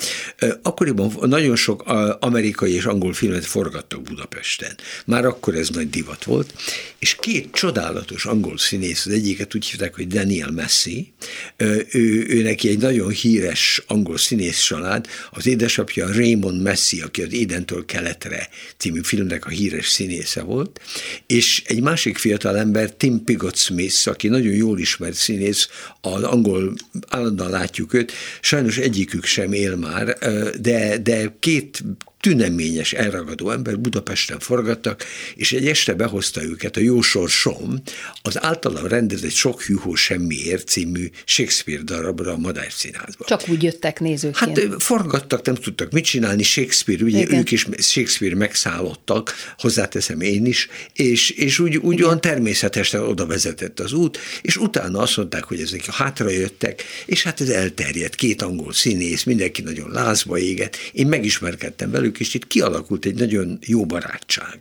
Akkoriban 0.62 1.12
nagyon 1.20 1.56
sok 1.56 1.82
amerikai 2.20 2.74
és 2.74 2.84
angol 2.84 3.12
filmet 3.12 3.46
forgattak 3.46 4.02
Budapesten. 4.02 4.74
Már 5.06 5.24
akkor 5.24 5.54
ez 5.54 5.68
nagy 5.68 5.90
divat 5.90 6.24
volt, 6.24 6.54
és 6.98 7.16
két 7.20 7.48
csodálatos 7.52 8.24
angol 8.24 8.58
színész, 8.60 9.06
az 9.06 9.12
egyiket 9.12 9.54
úgy 9.54 9.66
hívták, 9.66 9.94
hogy 9.94 10.06
Daniel 10.06 10.50
Messi, 10.50 11.12
ő, 11.56 12.26
ő 12.28 12.42
neki 12.42 12.68
egy 12.68 12.78
nagyon 12.78 13.10
híres 13.10 13.82
angol 13.86 14.18
színész 14.18 14.60
család, 14.60 15.06
az 15.30 15.46
édesapja 15.46 16.12
Raymond 16.12 16.62
Messi, 16.62 17.00
aki 17.00 17.22
az 17.22 17.32
Édentől 17.32 17.84
keletre 17.84 18.48
című 18.76 19.00
filmnek 19.02 19.46
a 19.46 19.48
híres 19.48 19.88
színésze 19.88 20.42
volt, 20.42 20.80
és 21.26 21.62
egy 21.66 21.82
másik 21.82 22.18
fiatal 22.18 22.58
ember, 22.58 22.92
Tim 22.92 23.24
Pigott 23.24 23.56
Smith, 23.56 24.08
aki 24.08 24.28
nagyon 24.28 24.54
jól 24.54 24.78
ismert 24.78 25.14
színész, 25.14 25.68
az 26.00 26.22
angol, 26.22 26.74
állandóan 27.08 27.50
látjuk 27.50 27.94
őt, 27.94 28.12
sajnos 28.40 28.76
egyikük 28.76 29.24
sem 29.24 29.52
él 29.52 29.76
már, 29.76 30.18
de, 30.60 30.98
de 30.98 31.36
két 31.38 31.82
tüneményes, 32.20 32.92
elragadó 32.92 33.50
ember 33.50 33.78
Budapesten 33.78 34.38
forgattak, 34.38 35.04
és 35.34 35.52
egy 35.52 35.66
este 35.66 35.94
behozta 35.94 36.42
őket 36.44 36.76
a 36.76 36.80
Jó 36.80 37.00
Sorsom, 37.00 37.82
az 38.22 38.42
általam 38.42 38.86
rendezett 38.86 39.30
Sok 39.30 39.62
hűhó 39.62 39.94
semmiért 39.94 40.68
című 40.68 41.10
Shakespeare 41.24 41.82
darabra 41.82 42.32
a 42.32 42.36
Madár 42.36 42.72
Színházba. 42.72 43.24
Csak 43.24 43.48
úgy 43.48 43.62
jöttek 43.62 44.00
nézőként. 44.00 44.58
Hát 44.58 44.82
forgattak, 44.82 45.46
nem 45.46 45.54
tudtak 45.54 45.90
mit 45.90 46.04
csinálni, 46.04 46.42
Shakespeare, 46.42 47.04
ugye 47.04 47.20
Igen. 47.20 47.38
ők 47.38 47.50
is 47.50 47.66
Shakespeare 47.78 48.34
megszállottak, 48.34 49.34
hozzáteszem 49.58 50.20
én 50.20 50.46
is, 50.46 50.68
és, 50.92 51.30
és 51.30 51.58
úgy, 51.58 51.76
úgy 51.76 52.02
olyan 52.02 52.20
természetesen 52.20 53.00
oda 53.00 53.26
vezetett 53.26 53.80
az 53.80 53.92
út, 53.92 54.18
és 54.42 54.56
utána 54.56 54.98
azt 54.98 55.16
mondták, 55.16 55.44
hogy 55.44 55.60
ezek 55.60 55.84
hátra 55.84 56.30
jöttek, 56.30 56.82
és 57.06 57.22
hát 57.22 57.40
ez 57.40 57.48
elterjedt, 57.48 58.14
két 58.14 58.42
angol 58.42 58.72
színész, 58.72 59.24
mindenki 59.24 59.62
nagyon 59.62 59.90
lázba 59.90 60.38
éget, 60.38 60.76
én 60.92 61.06
megismerkedtem 61.06 61.90
velük, 61.90 62.09
velük, 62.10 62.20
és 62.20 62.34
itt 62.34 62.46
kialakult 62.46 63.04
egy 63.04 63.14
nagyon 63.14 63.58
jó 63.66 63.86
barátság. 63.86 64.58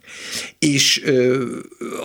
És 0.59 1.01
ö, 1.03 1.45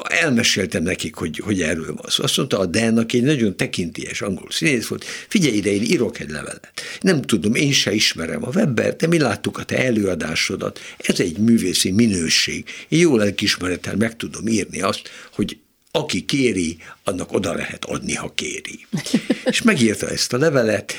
elmeséltem 0.08 0.82
nekik, 0.82 1.14
hogy, 1.14 1.38
hogy 1.38 1.60
erről 1.62 1.94
van 1.94 2.06
szó. 2.08 2.22
Azt 2.22 2.36
mondta, 2.36 2.58
a 2.58 2.66
Dan, 2.66 2.98
aki 2.98 3.16
egy 3.16 3.22
nagyon 3.22 3.56
tekintélyes 3.56 4.22
angol 4.22 4.50
színész 4.50 4.86
volt, 4.86 5.04
figyelj 5.28 5.56
ide, 5.56 5.70
én 5.70 5.82
írok 5.82 6.20
egy 6.20 6.30
levelet. 6.30 6.72
Nem 7.00 7.22
tudom, 7.22 7.54
én 7.54 7.72
se 7.72 7.92
ismerem 7.92 8.44
a 8.44 8.50
Weber, 8.54 8.96
de 8.96 9.06
mi 9.06 9.18
láttuk 9.18 9.58
a 9.58 9.64
te 9.64 9.84
előadásodat. 9.84 10.80
Ez 10.96 11.20
egy 11.20 11.38
művészi 11.38 11.90
minőség. 11.90 12.64
Én 12.88 12.98
jó 12.98 13.16
lelkismerettel 13.16 13.96
meg 13.96 14.16
tudom 14.16 14.46
írni 14.46 14.80
azt, 14.80 15.10
hogy 15.32 15.58
aki 15.96 16.24
kéri, 16.24 16.76
annak 17.04 17.32
oda 17.32 17.54
lehet 17.54 17.84
adni, 17.84 18.14
ha 18.14 18.32
kéri. 18.34 18.86
és 19.50 19.62
megírta 19.62 20.08
ezt 20.08 20.32
a 20.32 20.38
levelet, 20.38 20.94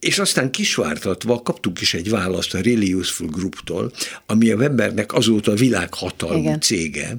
és 0.00 0.18
aztán 0.18 0.50
kisvártatva 0.50 1.42
kaptuk 1.42 1.80
is 1.80 1.94
egy 1.94 2.10
választ 2.10 2.54
a 2.54 2.60
Really 2.60 2.94
Useful 2.94 3.28
Grouptól, 3.28 3.92
ami 4.26 4.50
a 4.50 4.56
Webernek 4.56 5.12
azóta 5.12 5.52
a 5.52 5.54
világhatalmú 5.54 6.38
Igen. 6.38 6.60
cége. 6.60 7.16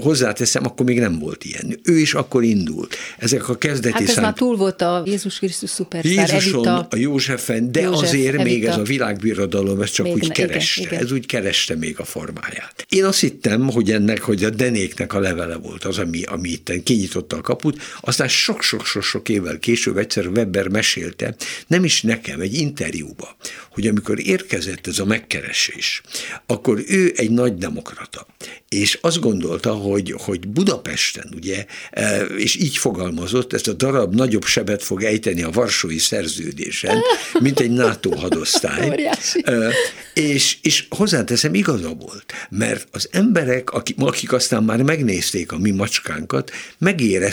Hozzáteszem, 0.00 0.64
akkor 0.64 0.86
még 0.86 0.98
nem 0.98 1.18
volt 1.18 1.44
ilyen. 1.44 1.80
Ő 1.82 1.98
is 1.98 2.14
akkor 2.14 2.42
indult. 2.42 2.96
Ezek 3.18 3.48
a 3.48 3.58
kezdeti 3.58 3.92
Hát 3.92 4.02
ez 4.02 4.10
szám... 4.10 4.24
már 4.24 4.32
túl 4.32 4.56
volt 4.56 4.82
a 4.82 5.02
Jézus 5.06 5.38
Krisztus 5.38 5.70
szupersztár, 5.70 6.28
Jézuson, 6.28 6.66
Evita. 6.66 6.86
a 6.90 6.96
Józsefen, 6.96 7.72
de 7.72 7.80
József, 7.80 8.02
azért 8.02 8.34
Evita. 8.34 8.42
még 8.42 8.64
ez 8.64 8.76
a 8.76 8.82
világbirodalom, 8.82 9.80
ez 9.80 9.90
csak 9.90 10.06
még 10.06 10.14
úgy 10.14 10.32
kereste, 10.32 10.80
igen, 10.80 10.92
igen. 10.92 11.04
ez 11.04 11.12
úgy 11.12 11.26
kereste 11.26 11.74
még 11.76 12.00
a 12.00 12.04
formáját. 12.04 12.86
Én 12.88 13.04
azt 13.04 13.20
hittem, 13.20 13.70
hogy 13.70 13.90
ennek, 13.90 14.20
hogy 14.20 14.44
a 14.44 14.50
Denéknek 14.50 15.12
a 15.12 15.20
levele 15.20 15.56
volt 15.56 15.84
az, 15.84 15.98
ami, 15.98 16.22
ami 16.22 16.48
itt 16.48 16.82
kinyitotta 16.82 17.36
a 17.36 17.47
kaput, 17.48 17.82
aztán 18.00 18.28
sok-sok-sok 18.28 19.28
évvel 19.28 19.58
később 19.58 19.96
egyszer 19.96 20.26
Weber 20.26 20.68
mesélte, 20.68 21.34
nem 21.66 21.84
is 21.84 22.02
nekem, 22.02 22.40
egy 22.40 22.54
interjúba, 22.54 23.36
hogy 23.70 23.86
amikor 23.86 24.26
érkezett 24.26 24.86
ez 24.86 24.98
a 24.98 25.04
megkeresés, 25.04 26.02
akkor 26.46 26.82
ő 26.86 27.12
egy 27.16 27.30
nagy 27.30 27.54
demokrata, 27.54 28.26
és 28.68 28.98
azt 29.00 29.20
gondolta, 29.20 29.72
hogy, 29.72 30.14
hogy 30.18 30.48
Budapesten, 30.48 31.32
ugye, 31.36 31.66
e, 31.90 32.20
és 32.24 32.56
így 32.56 32.76
fogalmazott, 32.76 33.52
ezt 33.52 33.68
a 33.68 33.72
darab 33.72 34.14
nagyobb 34.14 34.44
sebet 34.44 34.82
fog 34.82 35.02
ejteni 35.02 35.42
a 35.42 35.50
Varsói 35.50 35.98
szerződésen, 35.98 37.02
mint 37.40 37.60
egy 37.60 37.70
NATO 37.70 38.16
hadosztály. 38.16 39.10
E, 39.42 39.72
és, 40.14 40.58
és 40.62 40.86
hozzáteszem, 40.88 41.54
igaza 41.54 41.88
volt, 41.88 42.32
mert 42.50 42.88
az 42.92 43.08
emberek, 43.12 43.70
akik, 43.70 43.96
akik 43.98 44.32
aztán 44.32 44.62
már 44.62 44.82
megnézték 44.82 45.52
a 45.52 45.58
mi 45.58 45.70
macskánkat, 45.70 46.50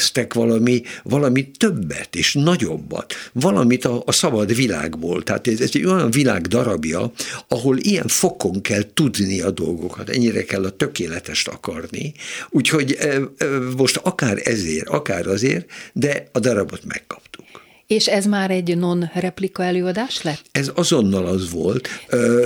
megéreztek 0.06 0.34
valami, 0.34 0.82
valami 1.04 1.52
többet 1.52 2.16
és 2.16 2.34
nagyobbat, 2.34 3.14
valamit 3.34 3.86
a, 3.86 4.04
a 4.06 4.12
szabad 4.12 4.56
világból. 4.56 5.24
Tehát 5.24 5.48
ez, 5.48 5.60
ez 5.60 5.72
egy 5.74 5.86
olyan 5.86 6.12
világ 6.12 6.42
darabja, 6.42 7.12
ahol 7.48 7.78
ilyen 7.78 8.08
fokon 8.08 8.62
kell 8.62 8.84
tudni 8.94 9.42
a 9.42 9.52
dolgokat, 9.52 10.10
ennyire 10.10 10.44
kell 10.44 10.64
a 10.64 10.70
tökéletest 10.70 11.48
akarni. 11.48 12.14
Úgyhogy 12.50 12.98
most 13.78 13.98
akár 13.98 14.42
ezért, 14.44 14.88
akár 14.88 15.28
azért, 15.28 15.70
de 15.94 16.30
a 16.32 16.40
darabot 16.40 16.86
megkaptuk. 16.86 17.45
És 17.88 18.08
ez 18.08 18.26
már 18.26 18.52
egy 18.52 18.78
non-replika 18.78 19.64
előadás 19.64 20.22
lett? 20.22 20.42
Ez 20.52 20.72
azonnal 20.76 21.26
az 21.26 21.52
volt. 21.52 21.88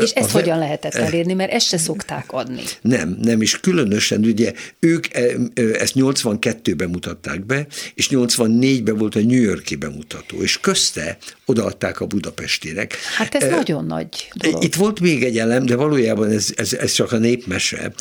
És 0.02 0.12
ezt 0.12 0.30
a, 0.30 0.38
hogyan 0.38 0.58
lehetett 0.58 0.94
elérni, 0.94 1.34
mert 1.34 1.52
ezt 1.52 1.68
se 1.68 1.78
szokták 1.78 2.32
adni. 2.32 2.62
Nem, 2.82 3.18
nem, 3.22 3.42
és 3.42 3.60
különösen 3.60 4.26
ugye 4.26 4.54
ők 4.80 5.06
ezt 5.54 5.94
82-ben 5.96 6.90
mutatták 6.90 7.46
be, 7.46 7.68
és 7.94 8.10
84-ben 8.12 8.98
volt 8.98 9.16
a 9.16 9.20
New 9.20 9.42
Yorki 9.42 9.76
bemutató, 9.76 10.42
és 10.42 10.60
közte 10.60 11.18
odaadták 11.50 12.00
a 12.00 12.06
Budapestinek. 12.06 12.96
Hát 13.18 13.36
ez 13.36 13.44
e, 13.44 13.50
nagyon 13.50 13.86
nagy 13.86 14.30
dolog. 14.34 14.64
Itt 14.64 14.76
volt 14.76 15.00
még 15.00 15.24
egy 15.24 15.38
elem, 15.38 15.66
de 15.66 15.76
valójában 15.76 16.32
ez, 16.32 16.48
ez, 16.56 16.74
ez 16.74 16.92
csak 16.92 17.12
a 17.12 17.18
népmese. 17.18 17.94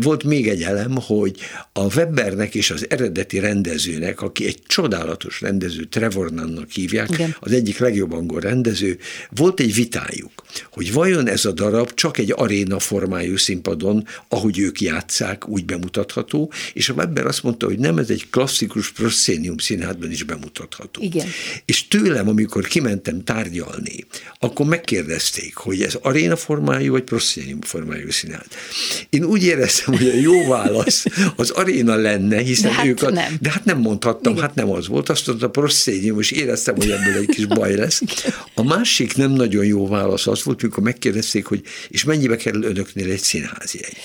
Volt 0.00 0.24
még 0.24 0.48
egy 0.48 0.62
elem, 0.62 0.96
hogy 1.06 1.38
a 1.72 1.94
Webernek 1.94 2.54
és 2.54 2.70
az 2.70 2.86
eredeti 2.88 3.38
rendezőnek, 3.38 4.22
aki 4.22 4.46
egy 4.46 4.62
csodálatos 4.66 5.40
rendező, 5.40 5.84
Trevor 5.84 6.30
Nannnak 6.30 6.70
hívják, 6.70 7.08
Igen. 7.10 7.36
az 7.40 7.52
egyik 7.52 7.78
legjobb 7.78 8.12
angol 8.12 8.40
rendező, 8.40 8.98
volt 9.30 9.60
egy 9.60 9.74
vitájuk, 9.74 10.32
hogy 10.70 10.92
vajon 10.92 11.28
ez 11.28 11.44
a 11.44 11.52
darab 11.52 11.94
csak 11.94 12.18
egy 12.18 12.32
aréna 12.36 12.78
formájú 12.78 13.36
színpadon, 13.36 14.06
ahogy 14.28 14.58
ők 14.58 14.80
játszák, 14.80 15.48
úgy 15.48 15.64
bemutatható, 15.64 16.52
és 16.72 16.88
a 16.88 16.92
Weber 16.92 17.26
azt 17.26 17.42
mondta, 17.42 17.66
hogy 17.66 17.78
nem, 17.78 17.98
ez 17.98 18.10
egy 18.10 18.30
klasszikus 18.30 18.92
proszénium 18.92 19.58
színházban 19.58 20.10
is 20.10 20.22
bemutatható. 20.22 21.02
Igen. 21.02 21.26
És 21.64 21.88
tőlem, 21.88 22.28
amikor 22.28 22.66
kimentem 23.02 23.24
tárgyalni, 23.24 24.04
akkor 24.38 24.66
megkérdezték, 24.66 25.56
hogy 25.56 25.82
ez 25.82 25.94
aréna 26.02 26.36
formájú, 26.36 26.92
vagy 26.92 27.02
proszénium 27.02 27.60
formájú 27.60 28.10
színház. 28.10 28.46
Én 29.10 29.24
úgy 29.24 29.44
éreztem, 29.44 29.94
hogy 29.94 30.08
a 30.08 30.14
jó 30.14 30.46
válasz 30.48 31.04
az 31.36 31.50
aréna 31.50 31.94
lenne, 31.94 32.38
hiszen 32.38 32.70
de 32.70 32.76
hát 32.76 32.86
ők 32.86 33.02
a, 33.02 33.10
nem. 33.10 33.36
De 33.40 33.50
hát 33.50 33.64
nem 33.64 33.78
mondhattam, 33.78 34.32
Igen. 34.32 34.44
hát 34.44 34.54
nem 34.54 34.70
az 34.70 34.88
volt. 34.88 35.08
Azt 35.08 35.26
mondta 35.26 35.46
a 35.46 35.50
proszénium, 35.50 36.20
és 36.20 36.30
éreztem, 36.30 36.74
hogy 36.76 36.90
ebből 36.90 37.16
egy 37.16 37.26
kis 37.26 37.46
baj 37.46 37.74
lesz. 37.74 38.02
A 38.54 38.62
másik 38.62 39.16
nem 39.16 39.30
nagyon 39.30 39.64
jó 39.64 39.88
válasz 39.88 40.26
az 40.26 40.42
volt, 40.42 40.62
amikor 40.62 40.82
megkérdezték, 40.82 41.46
hogy 41.46 41.62
és 41.88 42.04
mennyibe 42.04 42.36
kerül 42.36 42.62
önöknél 42.62 43.10
egy 43.10 43.20
színházjegy. 43.20 43.96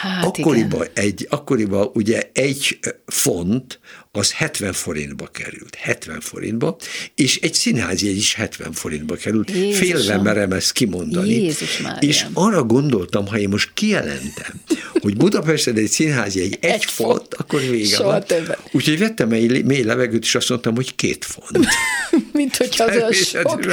Hát 0.00 0.24
akkoriban, 0.24 0.86
egy, 0.92 1.26
akkoriban 1.30 1.90
ugye 1.94 2.30
egy 2.32 2.78
font 3.06 3.80
az 4.12 4.32
70 4.32 4.72
forintba 4.72 5.26
került, 5.26 5.74
70 5.74 6.20
forintba, 6.20 6.76
és 7.14 7.38
egy 7.40 7.54
színházjegy 7.54 8.16
is 8.16 8.34
70 8.34 8.72
forintba 8.72 9.14
került. 9.14 9.50
Jézusom. 9.50 9.74
Félve 9.74 10.22
merem 10.22 10.52
ezt 10.52 10.72
kimondani. 10.72 11.30
Jézus 11.30 11.82
és 12.00 12.26
arra 12.32 12.64
gondoltam, 12.64 13.26
ha 13.26 13.38
én 13.38 13.48
most 13.48 13.70
kijelentem, 13.74 14.60
hogy 14.92 15.16
Budapesten 15.16 15.76
egy 15.76 15.90
színházi 15.90 16.40
egy, 16.40 16.58
egy 16.60 16.84
font, 16.84 17.34
akkor 17.34 17.60
vége 17.60 17.94
Soha 17.94 18.10
van. 18.10 18.24
Többet. 18.24 18.58
Úgyhogy 18.72 18.98
vettem 18.98 19.32
egy 19.32 19.64
mély 19.64 19.82
levegőt, 19.82 20.22
és 20.22 20.34
azt 20.34 20.48
mondtam, 20.48 20.74
hogy 20.74 20.94
két 20.94 21.24
font. 21.24 21.66
Mint 22.36 22.56
hogyha 22.56 22.84
az 22.84 22.96
a 22.96 23.12
sok, 23.12 23.64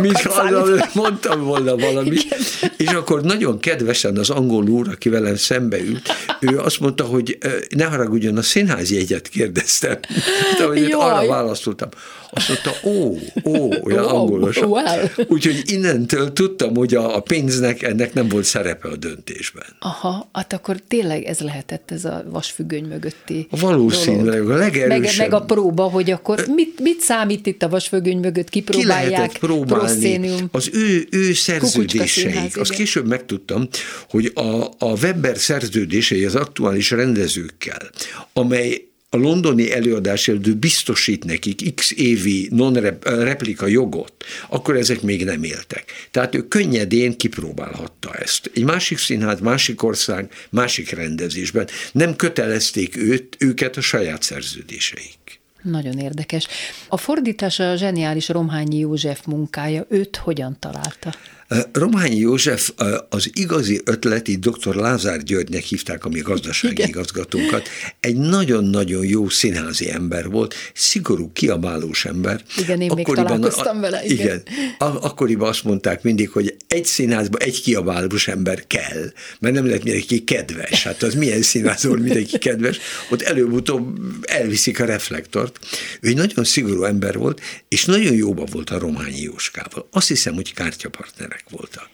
Mint 0.00 0.20
ha 0.20 0.88
mondtam 0.92 1.44
volna 1.44 1.76
valamit. 1.76 2.22
Igen. 2.22 2.38
És 2.76 2.88
akkor 2.88 3.22
nagyon 3.22 3.58
kedvesen 3.58 4.16
az 4.16 4.30
angol 4.30 4.68
úr, 4.68 4.88
aki 4.88 5.08
velem 5.08 5.36
szembe 5.36 5.80
ült, 5.80 6.08
ő 6.40 6.58
azt 6.58 6.80
mondta, 6.80 7.04
hogy 7.04 7.38
ne 7.76 7.84
haragudjon, 7.84 8.36
a 8.36 8.42
színházi 8.42 8.96
egyet 8.96 9.28
kérdeztem. 9.28 9.98
De, 10.58 10.96
arra 10.96 11.26
választottam. 11.26 11.88
Azt 12.30 12.48
mondta, 12.48 12.70
ó, 12.84 13.18
ó, 13.44 13.72
olyan 13.84 14.04
wow, 14.04 14.16
angolos. 14.16 14.56
Wow. 14.56 14.82
Úgyhogy 15.26 15.62
innentől 15.64 16.32
tudtam, 16.32 16.76
hogy 16.76 16.94
a, 16.94 17.16
a 17.16 17.20
pénznek 17.20 17.82
ennek 17.82 18.14
nem 18.14 18.28
volt 18.28 18.44
szerepe 18.44 18.88
a 18.88 18.96
döntésben. 18.96 19.64
Aha, 19.78 20.28
hát 20.32 20.52
akkor 20.52 20.76
tényleg 20.88 21.24
ez 21.24 21.40
lehetett 21.40 21.90
ez 21.90 22.04
a 22.04 22.24
vasfüggöny 22.30 22.84
mögötti 22.84 23.46
Valószínűleg, 23.50 24.38
dolog. 24.38 24.50
a 24.50 24.56
legerősebb. 24.56 25.02
Meg, 25.02 25.30
meg 25.30 25.40
a 25.40 25.44
próba, 25.44 25.82
hogy 25.82 26.10
akkor 26.10 26.44
mit, 26.54 26.80
mit 26.80 27.00
számít 27.00 27.46
itt 27.46 27.62
a 27.62 27.68
vasfüggöny 27.68 27.93
mögött, 28.00 28.48
kipróbálják? 28.48 29.04
Ki 29.04 29.10
lehetett 29.10 29.38
próbálni. 29.38 30.48
Az 30.50 30.70
ő, 30.72 31.06
ő 31.10 31.32
szerződéseik, 31.32 32.56
azt 32.56 32.70
később 32.70 33.06
megtudtam, 33.06 33.68
hogy 34.08 34.30
a, 34.34 34.64
a 34.78 34.96
Weber 35.02 35.38
szerződései 35.38 36.24
az 36.24 36.34
aktuális 36.34 36.90
rendezőkkel, 36.90 37.90
amely 38.32 38.88
a 39.14 39.16
londoni 39.16 39.72
előadás 39.72 40.28
előtt 40.28 40.56
biztosít 40.56 41.24
nekik 41.24 41.74
x 41.74 41.90
évi 41.90 42.48
non-replika 42.50 43.66
jogot, 43.66 44.12
akkor 44.48 44.76
ezek 44.76 45.02
még 45.02 45.24
nem 45.24 45.42
éltek. 45.42 45.92
Tehát 46.10 46.34
ő 46.34 46.48
könnyedén 46.48 47.16
kipróbálhatta 47.16 48.14
ezt. 48.14 48.50
Egy 48.54 48.64
másik 48.64 48.98
színház, 48.98 49.40
másik 49.40 49.82
ország, 49.82 50.30
másik 50.50 50.90
rendezésben 50.90 51.68
nem 51.92 52.16
kötelezték 52.16 52.96
őt, 52.96 53.36
őket 53.38 53.76
a 53.76 53.80
saját 53.80 54.22
szerződéseik. 54.22 55.33
Nagyon 55.64 55.98
érdekes. 55.98 56.48
A 56.88 56.96
fordítás 56.96 57.58
a 57.58 57.76
zseniális 57.76 58.28
Romhányi 58.28 58.78
József 58.78 59.24
munkája, 59.24 59.84
őt 59.88 60.16
hogyan 60.16 60.56
találta? 60.58 61.12
Rományi 61.72 62.16
József 62.16 62.70
az 63.08 63.30
igazi 63.32 63.80
ötleti 63.84 64.36
dr. 64.36 64.74
Lázár 64.74 65.22
Györgynek 65.22 65.62
hívták 65.62 66.04
a 66.04 66.08
mi 66.08 66.20
gazdasági 66.20 66.74
igen. 66.74 66.88
igazgatónkat. 66.88 67.68
Egy 68.00 68.16
nagyon-nagyon 68.16 69.06
jó 69.06 69.28
színházi 69.28 69.90
ember 69.90 70.28
volt, 70.28 70.54
szigorú, 70.74 71.30
kiabálós 71.32 72.04
ember. 72.04 72.42
Igen, 72.56 72.80
én 72.80 72.90
akkoriban, 72.90 73.14
még 73.14 73.24
találkoztam 73.24 73.80
vele. 73.80 74.04
Igen. 74.04 74.42
igen. 74.52 74.74
Akkoriban 74.78 75.48
azt 75.48 75.64
mondták 75.64 76.02
mindig, 76.02 76.30
hogy 76.30 76.56
egy 76.68 76.84
színházban 76.84 77.40
egy 77.40 77.62
kiabálós 77.62 78.28
ember 78.28 78.66
kell, 78.66 79.12
mert 79.38 79.54
nem 79.54 79.66
lehet 79.66 79.84
mindenki 79.84 80.24
kedves. 80.24 80.82
Hát 80.82 81.02
az 81.02 81.14
milyen 81.14 81.42
színház 81.42 81.84
volt, 81.84 82.02
mindenki 82.02 82.38
kedves. 82.38 82.78
Ott 83.10 83.22
előbb-utóbb 83.22 83.98
elviszik 84.22 84.80
a 84.80 84.84
reflektort. 84.84 85.58
Ő 86.00 86.08
egy 86.08 86.16
nagyon 86.16 86.44
szigorú 86.44 86.84
ember 86.84 87.18
volt, 87.18 87.40
és 87.68 87.84
nagyon 87.84 88.14
jóba 88.14 88.44
volt 88.44 88.70
a 88.70 88.78
Rományi 88.78 89.20
Jóskával. 89.20 89.88
Azt 89.90 90.08
hiszem, 90.08 90.34
hogy 90.34 90.52
kártyapartnerek 91.34 91.44
voltak. 91.50 91.88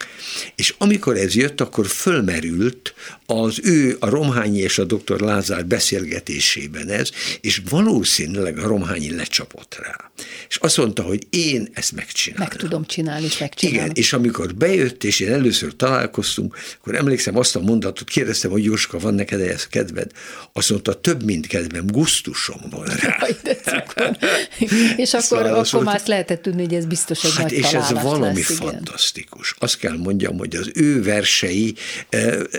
És 0.55 0.75
amikor 0.79 1.17
ez 1.17 1.35
jött, 1.35 1.61
akkor 1.61 1.87
fölmerült 1.87 2.95
az 3.27 3.61
ő, 3.63 3.97
a 4.01 4.09
Romhányi 4.09 4.59
és 4.59 4.79
a 4.79 4.85
dr. 4.85 5.21
Lázár 5.21 5.67
beszélgetésében 5.67 6.89
ez, 6.89 7.11
és 7.41 7.63
valószínűleg 7.69 8.59
a 8.59 8.67
Romhányi 8.67 9.15
lecsapott 9.15 9.79
rá. 9.83 10.11
És 10.49 10.57
azt 10.57 10.77
mondta, 10.77 11.03
hogy 11.03 11.27
én 11.31 11.69
ezt 11.73 11.93
megcsinálom. 11.93 12.47
Meg 12.49 12.59
tudom 12.59 12.85
csinálni, 12.85 13.25
és 13.25 13.39
megcsinálom. 13.39 13.85
Igen, 13.85 13.97
és 13.97 14.13
amikor 14.13 14.55
bejött, 14.55 15.05
és 15.05 15.21
én 15.21 15.33
először 15.33 15.77
találkoztunk, 15.77 16.57
akkor 16.81 16.95
emlékszem 16.95 17.37
azt 17.37 17.57
a 17.57 17.61
mondatot, 17.61 18.09
kérdeztem, 18.09 18.51
hogy 18.51 18.65
Jóska, 18.65 18.99
van 18.99 19.15
neked 19.15 19.41
ehhez 19.41 19.67
kedved? 19.67 20.11
Azt 20.53 20.71
mondta, 20.71 21.01
több, 21.01 21.25
mint 21.25 21.47
kedvem, 21.47 21.87
gusztusom 21.87 22.61
van 22.71 22.87
rá. 22.87 23.27
cukor. 23.63 24.17
és 24.97 25.13
akkor, 25.13 25.23
szóval 25.23 25.55
akkor 25.55 25.85
már 25.85 25.95
azt 25.95 26.07
lehetett 26.07 26.43
tudni, 26.43 26.63
hogy 26.63 26.75
ez 26.75 26.87
biztos 26.87 27.25
egy 27.25 27.33
hát 27.33 27.43
nagy 27.43 27.53
és 27.53 27.73
ez 27.73 27.93
valami 28.03 28.35
lesz, 28.35 28.57
fantasztikus. 28.57 29.30
Azt 29.59 29.79
kell 29.79 29.97
mondjam, 29.97 30.39
hogy 30.39 30.57
az 30.57 30.71
ő 30.75 31.03
versei 31.03 31.75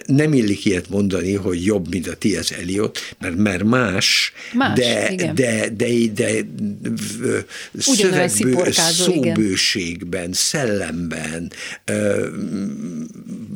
nem 0.05 0.33
illik 0.33 0.65
ilyet 0.65 0.89
mondani, 0.89 1.33
hogy 1.33 1.65
jobb, 1.65 1.89
mint 1.89 2.07
a 2.07 2.17
T.S. 2.17 2.51
Eliot, 2.51 2.99
mert, 3.19 3.35
mert 3.35 3.63
más, 3.63 4.33
más 4.53 4.79
de, 4.79 5.15
de, 5.15 5.33
de, 5.33 5.69
de, 5.69 5.87
de 6.13 6.45
szövegbő, 7.77 8.71
szóbőségben, 8.71 10.21
igen. 10.21 10.33
szellemben, 10.33 11.51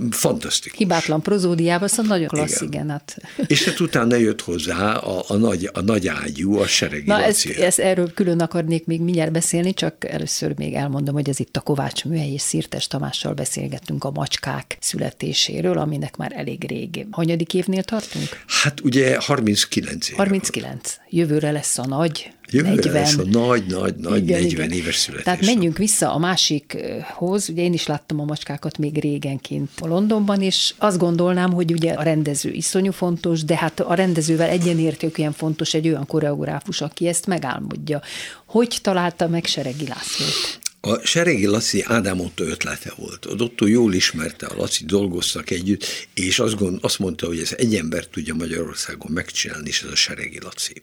fantasztikus. 0.10 0.78
Hibátlan 0.78 1.22
prozódiával, 1.22 1.88
szóval 1.88 2.06
nagyon 2.06 2.28
klassz, 2.28 2.62
igen. 2.62 2.68
igen 2.68 2.90
hát. 2.90 3.18
És 3.48 3.64
hát 3.64 3.80
utána 3.80 4.16
jött 4.16 4.42
hozzá 4.42 4.96
a, 4.96 5.24
a, 5.28 5.36
nagy, 5.36 5.70
a 5.74 5.82
nagy 5.82 6.08
ágyú, 6.08 6.58
a 6.58 6.68
seregi 6.68 7.08
Na, 7.08 7.24
ezt, 7.24 7.50
ezt, 7.50 7.80
erről 7.80 8.14
külön 8.14 8.40
akarnék 8.40 8.86
még 8.86 9.02
mindjárt 9.02 9.32
beszélni, 9.32 9.74
csak 9.74 10.06
először 10.10 10.54
még 10.58 10.74
elmondom, 10.74 11.14
hogy 11.14 11.30
ez 11.30 11.40
itt 11.40 11.58
a 11.58 11.62
Kovács 11.62 12.06
Műhely 12.06 12.32
és 12.32 12.42
Szirtes 12.42 12.88
Tamással 13.06 13.34
beszélgettünk 13.34 14.04
a 14.04 14.12
macskák 14.12 14.78
születéséről, 14.82 15.78
aminek 15.78 16.18
már 16.18 16.32
elég 16.36 16.68
rég. 16.68 17.06
Hanyadik 17.12 17.54
évnél 17.54 17.84
tartunk? 17.84 18.44
Hát 18.48 18.82
ugye 18.82 19.18
39 19.20 20.10
év. 20.10 20.16
39. 20.16 20.98
Jövőre 21.10 21.52
lesz 21.52 21.78
a 21.78 21.86
nagy 21.86 22.32
Jövőre 22.52 22.76
40. 22.76 22.94
lesz 22.94 23.18
a 23.18 23.24
nagy, 23.26 23.66
nagy, 23.66 23.96
nagy 23.96 24.22
igen, 24.22 24.42
40 24.42 24.66
igen. 24.66 24.78
éves 24.78 24.96
születés. 24.96 25.24
Tehát 25.24 25.46
menjünk 25.46 25.78
vissza 25.78 26.14
a 26.14 26.18
másikhoz. 26.18 27.50
Ugye 27.50 27.62
én 27.62 27.74
is 27.74 27.88
láttam 27.88 28.20
a 28.20 28.24
macskákat 28.24 28.78
még 28.78 29.00
régenként 29.00 29.70
a 29.80 29.88
Londonban, 29.88 30.42
és 30.42 30.74
azt 30.78 30.98
gondolnám, 30.98 31.54
hogy 31.54 31.72
ugye 31.72 31.92
a 31.92 32.04
rendező 32.04 32.52
iszonyú 32.52 32.92
fontos, 32.92 33.44
de 33.44 33.56
hát 33.56 33.80
a 33.80 33.94
rendezővel 33.94 34.50
egyenértően 34.50 35.32
fontos 35.32 35.74
egy 35.74 35.88
olyan 35.88 36.06
koreográfus, 36.06 36.82
aki 36.82 37.08
ezt 37.08 37.28
megálmodja. 37.28 38.02
Hogy 38.46 38.78
találta 38.82 39.28
meg 39.28 39.46
Seregi 39.46 39.88
Lászlót? 39.88 40.64
A 40.88 41.00
Seregi 41.04 41.46
Laci 41.46 41.84
Ádám 41.84 42.20
Otto 42.20 42.44
ötlete 42.44 42.94
volt. 42.96 43.26
Az 43.26 43.42
Otto 43.42 43.68
jól 43.68 43.94
ismerte 43.94 44.46
a 44.46 44.56
Laci, 44.56 44.86
dolgoztak 44.86 45.50
együtt, 45.50 45.86
és 46.14 46.40
azt, 46.40 46.56
gond, 46.56 46.78
azt 46.82 47.00
mondta, 47.00 47.28
hogy 47.28 47.40
ez 47.40 47.54
egy 47.58 47.76
ember 47.76 48.06
tudja 48.06 48.34
Magyarországon 48.34 49.12
megcsinálni, 49.12 49.68
és 49.68 49.82
ez 49.82 49.90
a 49.92 49.96
Seregi 49.96 50.40
Laci. 50.42 50.82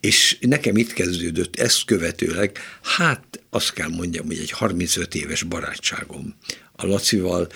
És 0.00 0.38
nekem 0.40 0.76
itt 0.76 0.92
kezdődött 0.92 1.56
ezt 1.56 1.84
követőleg, 1.84 2.58
hát 2.82 3.40
azt 3.50 3.72
kell 3.72 3.88
mondjam, 3.88 4.26
hogy 4.26 4.38
egy 4.38 4.50
35 4.50 5.14
éves 5.14 5.42
barátságom 5.42 6.34
a 6.80 6.86
Lacival 6.86 7.48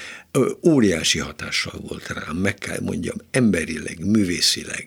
óriási 0.67 1.19
hatással 1.19 1.81
volt 1.89 2.09
rám, 2.09 2.37
meg 2.37 2.55
kell 2.55 2.81
mondjam, 2.81 3.17
emberileg, 3.31 4.05
művészileg, 4.05 4.87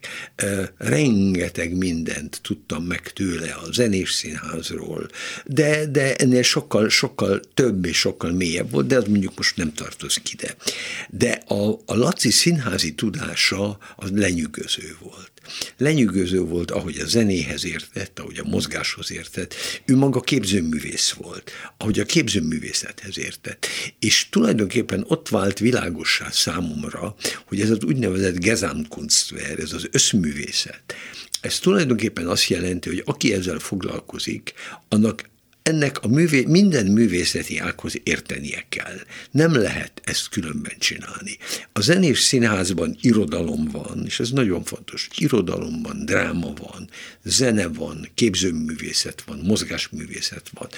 rengeteg 0.77 1.77
mindent 1.77 2.39
tudtam 2.41 2.83
meg 2.83 3.01
tőle 3.13 3.51
a 3.51 3.71
zenés 3.71 4.11
színházról, 4.11 5.07
de, 5.45 5.85
de 5.85 6.15
ennél 6.15 6.41
sokkal, 6.41 6.89
sokkal 6.89 7.39
több 7.53 7.85
és 7.85 7.97
sokkal 7.97 8.31
mélyebb 8.31 8.71
volt, 8.71 8.87
de 8.87 8.97
az 8.97 9.07
mondjuk 9.07 9.37
most 9.37 9.57
nem 9.57 9.73
tartozik 9.73 10.33
ide. 10.33 10.55
De 11.09 11.31
a, 11.47 11.69
a 11.85 11.95
Laci 11.95 12.31
színházi 12.31 12.93
tudása 12.93 13.77
az 13.95 14.09
lenyűgöző 14.11 14.97
volt. 14.99 15.34
Lenyűgöző 15.77 16.39
volt, 16.39 16.71
ahogy 16.71 16.99
a 16.99 17.05
zenéhez 17.05 17.65
értett, 17.65 18.19
ahogy 18.19 18.39
a 18.39 18.49
mozgáshoz 18.49 19.11
értett. 19.11 19.55
Ő 19.85 19.95
maga 19.95 20.19
képzőművész 20.19 21.11
volt, 21.11 21.51
ahogy 21.77 21.99
a 21.99 22.05
képzőművészethez 22.05 23.17
értett. 23.17 23.67
És 23.99 24.29
tulajdonképpen 24.29 25.05
ott 25.07 25.29
vált 25.29 25.59
világossá 25.59 26.29
számomra, 26.31 27.15
hogy 27.45 27.61
ez 27.61 27.69
az 27.69 27.83
úgynevezett 27.83 28.39
Gesamtkunstwer, 28.39 29.59
ez 29.59 29.73
az 29.73 29.87
összművészet, 29.91 30.95
ez 31.41 31.59
tulajdonképpen 31.59 32.27
azt 32.27 32.47
jelenti, 32.47 32.89
hogy 32.89 33.01
aki 33.05 33.33
ezzel 33.33 33.59
foglalkozik, 33.59 34.53
annak 34.89 35.29
ennek 35.65 36.01
a 36.01 36.07
művé, 36.07 36.43
minden 36.47 36.85
művészeti 36.85 37.59
ághoz 37.59 37.93
értenie 38.03 38.65
kell. 38.69 38.95
Nem 39.31 39.53
lehet 39.53 40.01
ezt 40.03 40.29
különben 40.29 40.73
csinálni. 40.79 41.37
A 41.73 41.81
zenés 41.81 42.19
színházban 42.19 42.97
irodalom 43.01 43.67
van, 43.71 44.03
és 44.05 44.19
ez 44.19 44.29
nagyon 44.29 44.63
fontos. 44.63 45.07
Irodalom 45.17 45.81
van, 45.81 46.05
dráma 46.05 46.53
van, 46.53 46.89
zene 47.23 47.67
van, 47.67 48.09
képzőművészet 48.13 49.23
van, 49.25 49.39
mozgásművészet 49.43 50.51
van. 50.53 50.69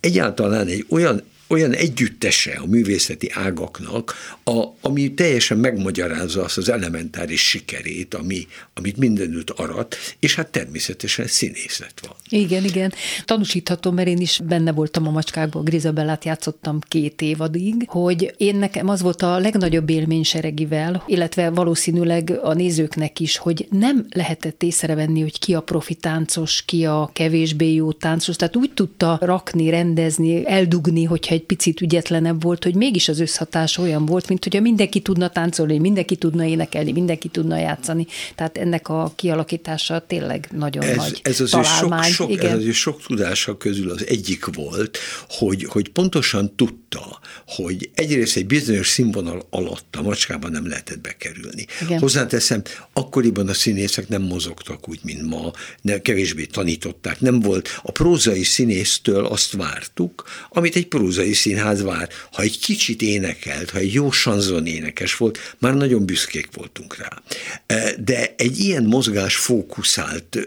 Egyáltalán 0.00 0.66
egy 0.66 0.86
olyan 0.88 1.22
olyan 1.48 1.72
együttese 1.72 2.58
a 2.62 2.66
művészeti 2.66 3.30
ágaknak, 3.34 4.14
a, 4.44 4.64
ami 4.80 5.14
teljesen 5.14 5.58
megmagyarázza 5.58 6.44
azt 6.44 6.58
az 6.58 6.68
elementáris 6.68 7.48
sikerét, 7.48 8.14
ami, 8.14 8.46
amit 8.74 8.96
mindenütt 8.96 9.50
arat, 9.50 9.96
és 10.20 10.34
hát 10.34 10.48
természetesen 10.48 11.26
színészet 11.26 12.00
van. 12.06 12.16
Igen, 12.28 12.64
igen. 12.64 12.92
Tanúsíthatom, 13.24 13.94
mert 13.94 14.08
én 14.08 14.20
is 14.20 14.40
benne 14.44 14.72
voltam 14.72 15.06
a 15.06 15.10
macskákban, 15.10 15.64
Grizabellát 15.64 16.24
játszottam 16.24 16.80
két 16.88 17.22
évadig, 17.22 17.74
hogy 17.86 18.34
én 18.36 18.56
nekem 18.56 18.88
az 18.88 19.02
volt 19.02 19.22
a 19.22 19.38
legnagyobb 19.38 19.90
élmény 19.90 20.22
Seregivel, 20.22 21.04
illetve 21.06 21.50
valószínűleg 21.50 22.38
a 22.42 22.52
nézőknek 22.52 23.20
is, 23.20 23.36
hogy 23.36 23.66
nem 23.70 24.06
lehetett 24.10 24.62
észrevenni, 24.62 25.20
hogy 25.20 25.38
ki 25.38 25.54
a 25.54 25.60
profi 25.60 25.94
táncos, 25.94 26.62
ki 26.64 26.84
a 26.84 27.10
kevésbé 27.12 27.74
jó 27.74 27.92
táncos, 27.92 28.36
tehát 28.36 28.56
úgy 28.56 28.70
tudta 28.70 29.18
rakni, 29.20 29.70
rendezni, 29.70 30.46
eldugni, 30.46 31.04
hogyha 31.04 31.34
egy 31.36 31.44
picit 31.44 31.80
ügyetlenebb 31.80 32.42
volt, 32.42 32.64
hogy 32.64 32.74
mégis 32.74 33.08
az 33.08 33.20
összhatás 33.20 33.78
olyan 33.78 34.06
volt, 34.06 34.28
mint 34.28 34.44
hogyha 34.44 34.60
mindenki 34.60 35.00
tudna 35.00 35.28
táncolni, 35.28 35.78
mindenki 35.78 36.16
tudna 36.16 36.44
énekelni, 36.44 36.92
mindenki 36.92 37.28
tudna 37.28 37.58
játszani. 37.58 38.06
Tehát 38.34 38.58
ennek 38.58 38.88
a 38.88 39.12
kialakítása 39.16 40.04
tényleg 40.06 40.48
nagyon 40.52 40.82
ez, 40.82 40.96
nagy 40.96 41.20
ez 41.22 41.40
az 41.40 41.50
találmány. 41.50 42.02
Sok, 42.02 42.12
sok, 42.12 42.30
igen. 42.30 42.58
Ez 42.58 42.66
az 42.66 42.74
sok 42.74 43.02
tudása 43.02 43.56
közül 43.56 43.90
az 43.90 44.06
egyik 44.06 44.44
volt, 44.54 44.98
hogy, 45.28 45.64
hogy 45.64 45.88
pontosan 45.88 46.54
tudta, 46.56 47.20
hogy 47.46 47.90
egyrészt 47.94 48.36
egy 48.36 48.46
bizonyos 48.46 48.88
színvonal 48.88 49.46
alatt 49.50 49.96
a 49.96 50.02
macskában 50.02 50.50
nem 50.50 50.68
lehetett 50.68 51.00
bekerülni. 51.00 51.66
Igen. 51.82 51.98
Hozzáteszem, 51.98 52.62
akkoriban 52.92 53.48
a 53.48 53.54
színészek 53.54 54.08
nem 54.08 54.22
mozogtak 54.22 54.88
úgy, 54.88 55.00
mint 55.02 55.22
ma, 55.22 55.50
ne, 55.80 56.00
kevésbé 56.00 56.44
tanították, 56.44 57.20
nem 57.20 57.40
volt. 57.40 57.80
A 57.82 57.90
prózai 57.90 58.42
színésztől 58.42 59.26
azt 59.26 59.52
vártuk, 59.52 60.24
amit 60.48 60.76
egy 60.76 60.86
prózai 60.86 61.25
Színház 61.32 61.64
Színház 61.66 61.82
vár, 61.82 62.08
ha 62.32 62.42
egy 62.42 62.58
kicsit 62.58 63.02
énekelt, 63.02 63.70
ha 63.70 63.78
egy 63.78 63.92
jó 63.92 64.10
sanzon 64.10 64.66
énekes 64.66 65.16
volt, 65.16 65.54
már 65.58 65.74
nagyon 65.74 66.06
büszkék 66.06 66.48
voltunk 66.54 66.96
rá. 66.96 67.22
E, 67.66 67.94
de 68.04 68.34
egy 68.36 68.58
ilyen 68.58 68.84
mozgás 68.84 69.36
fókuszált 69.36 70.38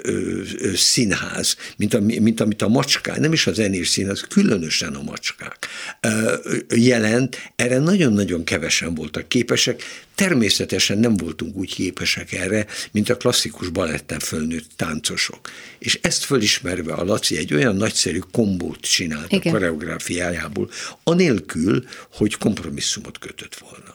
színház, 0.75 1.55
mint, 1.77 1.93
a, 1.93 1.99
mint 1.99 2.39
amit 2.39 2.61
a 2.61 2.67
macskák, 2.67 3.19
nem 3.19 3.33
is 3.33 3.47
a 3.47 3.53
zenés 3.53 3.87
színház, 3.87 4.21
különösen 4.21 4.95
a 4.95 5.01
macskák 5.01 5.67
jelent, 6.75 7.51
erre 7.55 7.79
nagyon-nagyon 7.79 8.43
kevesen 8.43 8.95
voltak 8.95 9.27
képesek, 9.27 9.83
Természetesen 10.19 10.97
nem 10.97 11.17
voltunk 11.17 11.55
úgy 11.55 11.73
képesek 11.73 12.31
erre, 12.31 12.65
mint 12.91 13.09
a 13.09 13.17
klasszikus 13.17 13.69
baletten 13.69 14.19
fölnőtt 14.19 14.69
táncosok. 14.75 15.49
És 15.77 15.99
ezt 16.01 16.23
fölismerve 16.23 16.93
a 16.93 17.03
Laci 17.03 17.37
egy 17.37 17.53
olyan 17.53 17.75
nagyszerű 17.75 18.19
kombót 18.31 18.79
csinált 18.79 19.31
Igen. 19.31 19.53
a 19.53 19.57
koreográfiájából, 19.57 20.69
anélkül, 21.03 21.83
hogy 22.13 22.37
kompromisszumot 22.37 23.19
kötött 23.19 23.55
volna. 23.55 23.88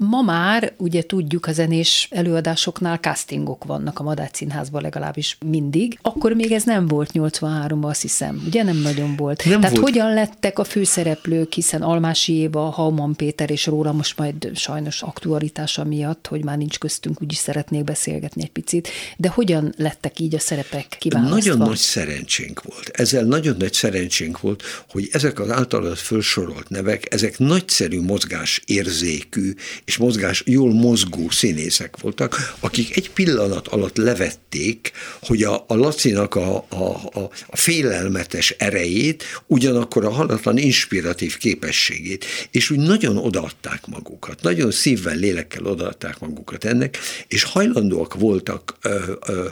Ma 0.00 0.22
már 0.22 0.72
ugye 0.76 1.02
tudjuk 1.02 1.46
a 1.46 1.52
zenés 1.52 2.08
előadásoknál 2.10 2.96
castingok 2.96 3.64
vannak 3.64 3.98
a 3.98 4.02
Madács 4.02 4.36
Színházban 4.36 4.82
legalábbis 4.82 5.38
mindig. 5.46 5.98
Akkor 6.02 6.32
még 6.32 6.52
ez 6.52 6.62
nem 6.62 6.86
volt 6.86 7.10
83-ban, 7.14 7.80
azt 7.88 8.02
hiszem. 8.02 8.42
Ugye 8.46 8.62
nem 8.62 8.76
nagyon 8.76 9.16
volt. 9.16 9.44
Nem 9.44 9.60
Tehát 9.60 9.76
volt. 9.76 9.88
hogyan 9.88 10.14
lettek 10.14 10.58
a 10.58 10.64
főszereplők, 10.64 11.52
hiszen 11.52 11.82
Almási 11.82 12.32
Éva, 12.32 12.60
Hauman 12.70 13.14
Péter 13.14 13.50
és 13.50 13.66
Róla 13.66 13.92
most 13.92 14.18
majd 14.18 14.50
sajnos 14.54 15.02
aktualitása 15.02 15.84
miatt, 15.84 16.26
hogy 16.26 16.44
már 16.44 16.56
nincs 16.56 16.78
köztünk, 16.78 17.22
úgyis 17.22 17.38
szeretnék 17.38 17.84
beszélgetni 17.84 18.42
egy 18.42 18.50
picit, 18.50 18.88
de 19.16 19.28
hogyan 19.28 19.74
lettek 19.76 20.18
így 20.20 20.34
a 20.34 20.38
szerepek 20.38 20.96
kiválasztva? 20.98 21.36
Nagyon 21.36 21.58
nagy 21.58 21.76
szerencsénk 21.76 22.62
volt. 22.62 22.88
Ezzel 22.92 23.24
nagyon 23.24 23.56
nagy 23.58 23.72
szerencsénk 23.72 24.40
volt, 24.40 24.62
hogy 24.90 25.08
ezek 25.12 25.40
az 25.40 25.50
általad 25.50 25.96
felsorolt 25.96 26.68
nevek, 26.68 27.14
ezek 27.14 27.38
nagyszerű 27.38 28.00
mozgás 28.00 28.62
érzékű 28.66 29.54
és 29.88 29.96
mozgás, 29.96 30.42
jól 30.46 30.72
mozgó 30.72 31.30
színészek 31.30 31.96
voltak, 32.00 32.54
akik 32.60 32.96
egy 32.96 33.10
pillanat 33.10 33.68
alatt 33.68 33.96
levették, 33.96 34.92
hogy 35.20 35.42
a, 35.42 35.64
a 35.68 35.74
Lacinak 35.74 36.34
a, 36.34 36.56
a, 36.68 36.84
a, 37.12 37.30
a 37.46 37.56
félelmetes 37.56 38.50
erejét, 38.50 39.24
ugyanakkor 39.46 40.04
a 40.04 40.10
halatlan 40.10 40.58
inspiratív 40.58 41.36
képességét, 41.36 42.24
és 42.50 42.70
úgy 42.70 42.78
nagyon 42.78 43.16
odaadták 43.16 43.86
magukat, 43.86 44.42
nagyon 44.42 44.70
szívvel, 44.70 45.16
lélekkel 45.16 45.64
odaadták 45.64 46.18
magukat 46.18 46.64
ennek, 46.64 46.98
és 47.28 47.42
hajlandóak 47.42 48.14
voltak 48.14 48.76
ö, 48.82 49.12
ö, 49.26 49.46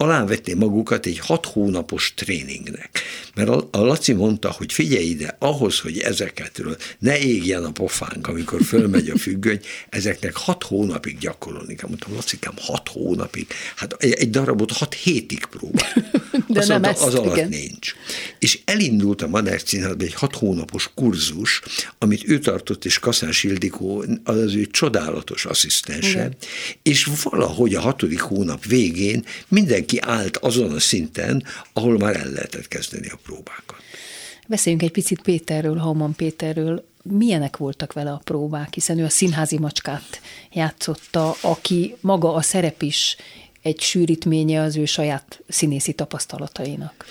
alávetné 0.00 0.54
magukat 0.54 1.06
egy 1.06 1.18
hat 1.18 1.46
hónapos 1.46 2.12
tréningnek. 2.16 3.00
Mert 3.34 3.48
a, 3.48 3.68
a 3.70 3.78
Laci 3.78 4.12
mondta, 4.12 4.50
hogy 4.50 4.72
figyelj 4.72 5.04
ide, 5.04 5.36
ahhoz, 5.38 5.78
hogy 5.78 5.98
ezeketről 5.98 6.76
ne 6.98 7.18
égjen 7.18 7.64
a 7.64 7.70
pofánk, 7.70 8.26
amikor 8.26 8.62
fölmegy 8.62 9.08
a 9.08 9.18
függöny, 9.18 9.60
ezeknek 9.88 10.36
hat 10.36 10.62
hónapig 10.62 11.18
gyakorolni 11.18 11.74
kell. 11.74 11.88
Mondtam, 11.88 12.14
Lacikám, 12.14 12.54
hat 12.60 12.88
hónapig. 12.88 13.46
Hát 13.76 13.96
egy, 13.98 14.12
egy 14.12 14.30
darabot 14.30 14.72
hat 14.72 14.94
hétig 14.94 15.44
próbál. 15.44 15.92
De 16.46 16.58
Azt 16.58 16.68
nem 16.68 16.80
mondta, 16.80 17.00
ezt, 17.00 17.14
az 17.14 17.14
alatt 17.14 17.36
igen. 17.36 17.48
nincs. 17.48 17.94
És 18.38 18.60
elindult 18.64 19.22
a 19.22 19.28
Madár 19.28 19.60
Színházba 19.64 20.04
egy 20.04 20.14
hat 20.14 20.36
hónapos 20.36 20.90
kurzus, 20.94 21.62
amit 21.98 22.28
ő 22.28 22.38
tartott, 22.38 22.84
és 22.84 22.98
Kaszás 22.98 23.44
Ildikó 23.44 24.04
az, 24.24 24.36
az 24.36 24.54
ő 24.54 24.66
csodálatos 24.66 25.44
asszisztense, 25.44 26.08
Igen. 26.08 26.36
és 26.82 27.08
valahogy 27.22 27.74
a 27.74 27.80
hatodik 27.80 28.20
hónap 28.20 28.64
végén 28.64 29.24
mindenki 29.48 29.89
állt 29.98 30.36
azon 30.36 30.72
a 30.72 30.80
szinten, 30.80 31.44
ahol 31.72 31.98
már 31.98 32.16
el 32.16 32.30
lehetett 32.30 32.68
kezdeni 32.68 33.08
a 33.08 33.18
próbákat. 33.22 33.76
Beszéljünk 34.48 34.84
egy 34.84 34.92
picit 34.92 35.22
Péterről, 35.22 35.76
Hauman 35.76 36.14
Péterről. 36.14 36.88
Milyenek 37.02 37.56
voltak 37.56 37.92
vele 37.92 38.10
a 38.10 38.20
próbák, 38.24 38.74
hiszen 38.74 38.98
ő 38.98 39.04
a 39.04 39.08
színházi 39.08 39.58
macskát 39.58 40.20
játszotta, 40.52 41.34
aki 41.40 41.96
maga 42.00 42.34
a 42.34 42.42
szerep 42.42 42.82
is 42.82 43.16
egy 43.62 43.80
sűrítménye 43.80 44.62
az 44.62 44.76
ő 44.76 44.84
saját 44.84 45.42
színészi 45.48 45.92
tapasztalatainak. 45.92 47.04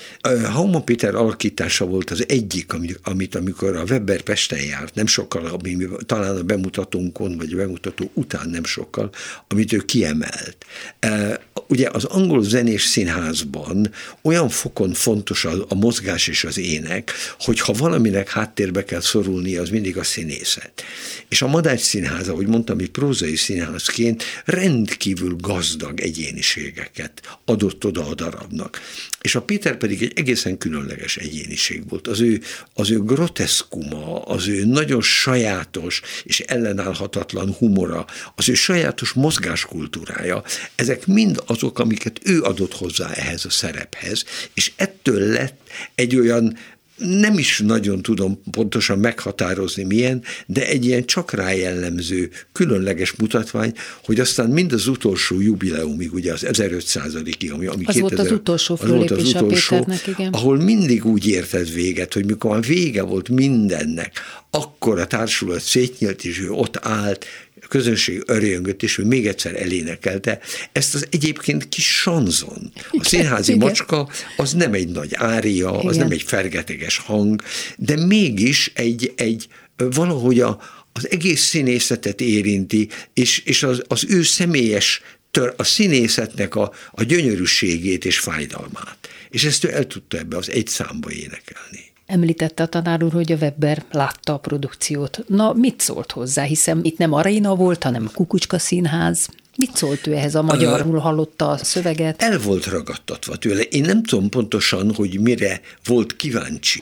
Hauman 0.43 0.85
Péter 0.85 1.15
alakítása 1.15 1.85
volt 1.85 2.09
az 2.09 2.25
egyik, 2.27 2.73
ami- 2.73 2.95
amit 3.03 3.35
amikor 3.35 3.75
a 3.75 3.83
Weber 3.83 4.21
Pesten 4.21 4.61
járt, 4.61 4.95
nem 4.95 5.05
sokkal, 5.07 5.45
ami, 5.45 5.77
talán 6.05 6.37
a 6.37 6.43
bemutatónkon, 6.43 7.37
vagy 7.37 7.53
a 7.53 7.55
bemutató 7.55 8.09
után 8.13 8.49
nem 8.49 8.63
sokkal, 8.63 9.09
amit 9.47 9.73
ő 9.73 9.77
kiemelt. 9.77 10.65
Ö, 10.99 11.33
Ugye 11.71 11.89
az 11.91 12.03
angol 12.03 12.43
zenés 12.43 12.83
színházban 12.83 13.91
olyan 14.21 14.49
fokon 14.49 14.93
fontos 14.93 15.45
a, 15.45 15.65
a 15.67 15.75
mozgás 15.75 16.27
és 16.27 16.43
az 16.43 16.57
ének, 16.57 17.11
hogy 17.39 17.59
ha 17.59 17.73
valaminek 17.73 18.29
háttérbe 18.29 18.83
kell 18.83 18.99
szorulni, 19.01 19.55
az 19.55 19.69
mindig 19.69 19.97
a 19.97 20.03
színészet. 20.03 20.83
És 21.27 21.41
a 21.41 21.47
Madács 21.47 21.79
Színház, 21.79 22.27
ahogy 22.29 22.47
mondtam, 22.47 22.79
egy 22.79 22.89
prózai 22.89 23.35
színházként 23.35 24.23
rendkívül 24.45 25.35
gazdag 25.39 25.99
egyéniségeket 26.39 27.39
adott 27.45 27.85
oda 27.85 28.07
a 28.07 28.13
darabnak. 28.13 28.79
És 29.21 29.35
a 29.35 29.41
Péter 29.41 29.77
pedig 29.77 30.03
egy 30.03 30.11
egészen 30.15 30.57
különleges 30.57 31.17
egyéniség 31.17 31.89
volt. 31.89 32.07
Az 32.07 32.19
ő, 32.19 32.41
az 32.73 32.91
ő 32.91 33.03
groteszkuma, 33.03 34.21
az 34.21 34.47
ő 34.47 34.65
nagyon 34.65 35.01
sajátos 35.01 36.01
és 36.23 36.39
ellenállhatatlan 36.39 37.53
humora, 37.53 38.05
az 38.35 38.49
ő 38.49 38.53
sajátos 38.53 39.13
mozgáskultúrája, 39.13 40.43
ezek 40.75 41.07
mind 41.07 41.43
azok, 41.45 41.79
amiket 41.79 42.19
ő 42.23 42.41
adott 42.41 42.73
hozzá 42.73 43.11
ehhez 43.11 43.45
a 43.45 43.49
szerephez, 43.49 44.25
és 44.53 44.71
ettől 44.75 45.19
lett 45.19 45.69
egy 45.95 46.15
olyan 46.15 46.57
nem 46.99 47.37
is 47.37 47.61
nagyon 47.65 48.01
tudom 48.01 48.41
pontosan 48.51 48.99
meghatározni 48.99 49.83
milyen, 49.83 50.23
de 50.45 50.67
egy 50.67 50.85
ilyen 50.85 51.05
csak 51.05 51.31
rá 51.31 51.51
jellemző, 51.51 52.29
különleges 52.51 53.13
mutatvány, 53.15 53.73
hogy 54.03 54.19
aztán 54.19 54.49
mind 54.49 54.73
az 54.73 54.87
utolsó 54.87 55.41
jubileumig, 55.41 56.13
ugye 56.13 56.33
az 56.33 56.45
1500-ig, 56.47 57.53
ami, 57.53 57.65
ami 57.65 57.83
Az 57.85 57.99
volt 57.99 58.19
az 58.19 58.31
utolsó 58.31 58.77
az 58.81 58.89
volt 58.89 59.11
az 59.11 59.27
utolsó, 59.27 59.75
Péternek, 59.75 60.07
igen. 60.07 60.33
ahol 60.33 60.57
mindig 60.57 61.05
úgy 61.05 61.27
érted 61.27 61.73
véget, 61.73 62.13
hogy 62.13 62.25
mikor 62.25 62.51
már 62.51 62.61
vége 62.61 63.01
volt 63.01 63.29
mindennek, 63.29 64.11
akkor 64.51 64.99
a 64.99 65.07
társulat 65.07 65.61
szétnyílt, 65.61 66.25
és 66.25 66.39
ő 66.39 66.51
ott 66.51 66.77
állt, 66.81 67.25
közönség 67.69 68.23
örjöngött, 68.25 68.83
és 68.83 68.97
ő 68.97 69.03
még 69.05 69.27
egyszer 69.27 69.61
elénekelte. 69.61 70.39
Ezt 70.71 70.95
az 70.95 71.07
egyébként 71.11 71.69
kis 71.69 71.95
sanzon. 71.95 72.71
A 72.91 73.03
színházi 73.03 73.53
igen. 73.53 73.67
macska 73.67 74.09
az 74.37 74.53
nem 74.53 74.73
egy 74.73 74.87
nagy 74.87 75.11
ária, 75.15 75.71
az 75.71 75.95
Igen. 75.95 76.07
nem 76.07 76.17
egy 76.17 76.23
fergeteges 76.23 76.97
hang, 76.97 77.41
de 77.77 78.05
mégis 78.05 78.71
egy, 78.75 79.13
egy 79.15 79.47
valahogy 79.77 80.39
a, 80.39 80.61
az 80.93 81.11
egész 81.11 81.41
színészetet 81.41 82.21
érinti, 82.21 82.89
és, 83.13 83.39
és 83.45 83.63
az, 83.63 83.81
az 83.87 84.05
ő 84.07 84.23
személyes 84.23 85.01
tör, 85.31 85.53
a 85.57 85.63
színészetnek 85.63 86.55
a, 86.55 86.73
a 86.91 87.03
gyönyörűségét 87.03 88.05
és 88.05 88.19
fájdalmát. 88.19 88.97
És 89.29 89.43
ezt 89.43 89.63
ő 89.63 89.73
el 89.73 89.87
tudta 89.87 90.17
ebbe 90.17 90.37
az 90.37 90.49
egy 90.49 90.67
számba 90.67 91.11
énekelni. 91.11 91.88
Említette 92.09 92.63
a 92.63 92.67
tanár 92.67 93.03
úr, 93.03 93.11
hogy 93.11 93.31
a 93.31 93.35
Webber 93.35 93.85
látta 93.91 94.33
a 94.33 94.37
produkciót. 94.37 95.23
Na, 95.27 95.53
mit 95.53 95.81
szólt 95.81 96.11
hozzá? 96.11 96.43
Hiszen 96.43 96.79
itt 96.83 96.97
nem 96.97 97.13
aréna 97.13 97.55
volt, 97.55 97.83
hanem 97.83 98.09
Kukucska 98.13 98.59
Színház. 98.59 99.27
Mit 99.57 99.75
szólt 99.75 100.07
ő 100.07 100.13
ehhez 100.13 100.35
a 100.35 100.41
magyarul 100.41 100.97
hallotta 100.97 101.49
a 101.49 101.57
szöveget? 101.57 102.21
El 102.21 102.39
volt 102.39 102.65
ragadtatva 102.65 103.35
tőle. 103.35 103.61
Én 103.61 103.81
nem 103.81 104.03
tudom 104.03 104.29
pontosan, 104.29 104.93
hogy 104.93 105.19
mire 105.19 105.61
volt 105.85 106.15
kíváncsi. 106.15 106.81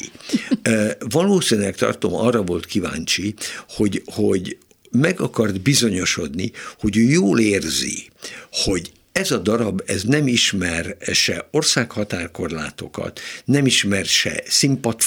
Valószínűleg 1.09 1.75
tartom, 1.75 2.13
arra 2.13 2.43
volt 2.43 2.65
kíváncsi, 2.65 3.33
hogy, 3.69 4.01
hogy 4.05 4.57
meg 4.91 5.19
akart 5.19 5.61
bizonyosodni, 5.61 6.51
hogy 6.79 6.97
ő 6.97 7.01
jól 7.01 7.39
érzi, 7.39 8.09
hogy 8.51 8.91
ez 9.17 9.31
a 9.31 9.37
darab, 9.37 9.81
ez 9.85 10.03
nem 10.03 10.27
ismer 10.27 10.95
se 11.11 11.47
országhatárkorlátokat, 11.51 13.19
nem 13.45 13.65
ismer 13.65 14.05
se 14.05 14.43
színpad 14.47 14.99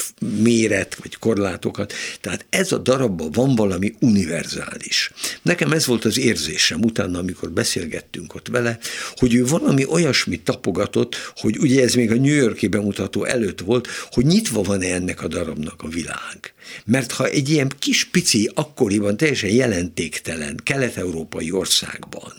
méret 0.42 0.94
vagy 0.94 1.16
korlátokat, 1.16 1.92
tehát 2.20 2.46
ez 2.48 2.72
a 2.72 2.78
darabban 2.78 3.30
van 3.32 3.54
valami 3.54 3.94
univerzális. 4.00 5.12
Nekem 5.42 5.72
ez 5.72 5.86
volt 5.86 6.04
az 6.04 6.18
érzésem 6.18 6.80
utána, 6.82 7.18
amikor 7.18 7.50
beszélgettünk 7.50 8.34
ott 8.34 8.48
vele, 8.48 8.78
hogy 9.14 9.34
ő 9.34 9.44
valami 9.46 9.84
olyasmit 9.84 10.44
tapogatott, 10.44 11.16
hogy 11.36 11.58
ugye 11.58 11.82
ez 11.82 11.94
még 11.94 12.10
a 12.10 12.14
New 12.14 12.34
Yorki 12.34 12.66
bemutató 12.66 13.24
előtt 13.24 13.60
volt, 13.60 13.88
hogy 14.10 14.26
nyitva 14.26 14.62
van-e 14.62 14.94
ennek 14.94 15.22
a 15.22 15.28
darabnak 15.28 15.82
a 15.82 15.88
világ. 15.88 16.54
Mert 16.84 17.12
ha 17.12 17.26
egy 17.26 17.48
ilyen 17.48 17.72
kis 17.78 18.04
pici, 18.04 18.50
akkoriban 18.54 19.16
teljesen 19.16 19.50
jelentéktelen 19.50 20.60
kelet-európai 20.64 21.50
országban 21.50 22.32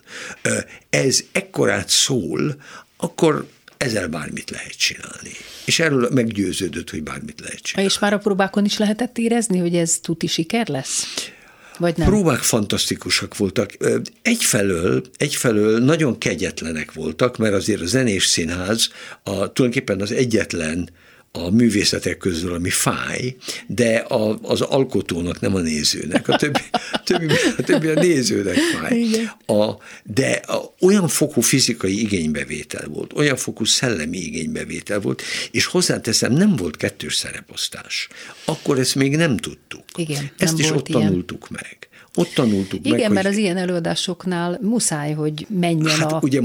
ez 0.91 1.23
ekkorát 1.61 1.89
szól, 1.89 2.55
akkor 2.97 3.47
ezzel 3.77 4.07
bármit 4.07 4.49
lehet 4.49 4.77
csinálni. 4.77 5.31
És 5.65 5.79
erről 5.79 6.09
meggyőződött, 6.13 6.89
hogy 6.89 7.03
bármit 7.03 7.39
lehet 7.39 7.61
csinálni. 7.61 7.91
És 7.91 7.99
már 7.99 8.13
a 8.13 8.17
próbákon 8.17 8.65
is 8.65 8.77
lehetett 8.77 9.17
érezni, 9.17 9.57
hogy 9.57 9.75
ez 9.75 9.99
tuti 10.01 10.27
siker 10.27 10.67
lesz? 10.67 11.05
Vagy 11.77 11.97
nem? 11.97 12.07
Próbák 12.07 12.39
fantasztikusak 12.39 13.37
voltak. 13.37 13.77
Egyfelől, 14.21 15.03
egyfelől 15.17 15.79
nagyon 15.79 16.17
kegyetlenek 16.17 16.93
voltak, 16.93 17.37
mert 17.37 17.53
azért 17.53 17.81
a 17.81 17.85
zenés 17.85 18.25
színház 18.25 18.89
a, 19.23 19.31
tulajdonképpen 19.31 20.01
az 20.01 20.11
egyetlen 20.11 20.89
a 21.31 21.49
művészetek 21.49 22.17
közül, 22.17 22.53
ami 22.53 22.69
fáj, 22.69 23.35
de 23.67 23.95
a, 23.95 24.39
az 24.41 24.61
alkotónak, 24.61 25.39
nem 25.39 25.55
a 25.55 25.59
nézőnek. 25.59 26.27
A 26.27 26.35
többi 26.35 26.59
a, 26.71 27.03
többi, 27.03 27.25
a, 27.57 27.61
többi 27.63 27.87
a 27.87 27.93
nézőnek 27.93 28.55
fáj. 28.55 29.05
A, 29.45 29.77
de 30.03 30.31
a, 30.31 30.73
olyan 30.79 31.07
fokú 31.07 31.41
fizikai 31.41 31.99
igénybevétel 31.99 32.87
volt, 32.87 33.13
olyan 33.13 33.35
fokú 33.35 33.65
szellemi 33.65 34.17
igénybevétel 34.17 34.99
volt, 34.99 35.21
és 35.51 35.65
hozzáteszem, 35.65 36.33
nem 36.33 36.55
volt 36.55 36.77
kettős 36.77 37.15
szereposztás. 37.15 38.07
Akkor 38.45 38.79
ezt 38.79 38.95
még 38.95 39.15
nem 39.15 39.37
tudtuk. 39.37 39.83
Igen, 39.95 40.31
ezt 40.37 40.57
nem 40.57 40.65
is 40.65 40.71
ott 40.71 40.87
ilyen. 40.87 41.01
tanultuk 41.01 41.49
meg. 41.49 41.89
Ott 42.15 42.33
tanultuk 42.33 42.83
meg, 42.83 42.99
Igen, 42.99 43.11
mert 43.11 43.25
hogy 43.25 43.35
az 43.35 43.41
ilyen 43.41 43.57
előadásoknál 43.57 44.59
muszáj, 44.61 45.13
hogy 45.13 45.47
menjen 45.59 45.99
Hát 45.99 46.11
a 46.11 46.19
ugye 46.21 46.41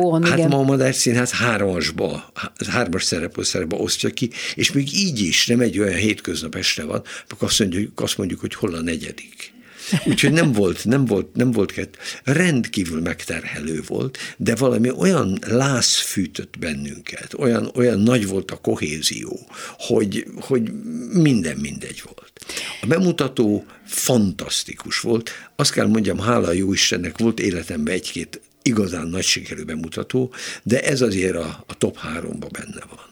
on, 0.00 0.24
hát 0.24 0.38
igen. 0.38 0.48
ma 0.48 0.58
a 0.58 0.62
Madár 0.62 0.94
Színház 0.94 1.30
hármasba, 1.30 2.32
hármas 2.70 3.04
szereposztályba 3.04 3.76
osztja 3.76 4.10
ki, 4.10 4.30
és 4.54 4.72
még 4.72 4.94
így 4.94 5.20
is 5.20 5.46
nem 5.46 5.60
egy 5.60 5.78
olyan 5.78 5.94
hétköznap 5.94 6.54
este 6.54 6.84
van, 6.84 7.02
akkor 7.28 7.48
azt 7.48 7.58
mondjuk, 7.58 8.00
azt 8.00 8.18
mondjuk 8.18 8.40
hogy 8.40 8.54
hol 8.54 8.74
a 8.74 8.80
negyedik. 8.82 9.51
Úgyhogy 10.10 10.32
nem 10.32 10.52
volt, 10.52 10.84
nem 10.84 11.04
volt, 11.04 11.34
nem 11.34 11.50
volt 11.50 11.72
kett. 11.72 11.96
Rendkívül 12.24 13.00
megterhelő 13.00 13.82
volt, 13.86 14.18
de 14.36 14.54
valami 14.54 14.90
olyan 14.90 15.38
láz 15.46 15.96
fűtött 15.96 16.58
bennünket, 16.58 17.34
olyan, 17.34 17.70
olyan 17.74 18.00
nagy 18.00 18.26
volt 18.26 18.50
a 18.50 18.56
kohézió, 18.56 19.46
hogy, 19.78 20.26
hogy 20.40 20.72
minden 21.12 21.56
mindegy 21.56 22.02
volt. 22.04 22.32
A 22.80 22.86
bemutató 22.86 23.64
fantasztikus 23.86 25.00
volt. 25.00 25.30
Azt 25.56 25.72
kell 25.72 25.86
mondjam, 25.86 26.18
hála 26.18 26.48
a 26.48 26.52
jó 26.52 26.72
Istennek 26.72 27.18
volt 27.18 27.40
életemben 27.40 27.94
egy-két 27.94 28.40
igazán 28.62 29.06
nagy 29.06 29.24
sikerű 29.24 29.62
bemutató, 29.62 30.34
de 30.62 30.82
ez 30.82 31.00
azért 31.00 31.36
a, 31.36 31.64
a 31.66 31.76
top 31.78 31.96
háromba 31.96 32.46
benne 32.46 32.82
van. 32.88 33.10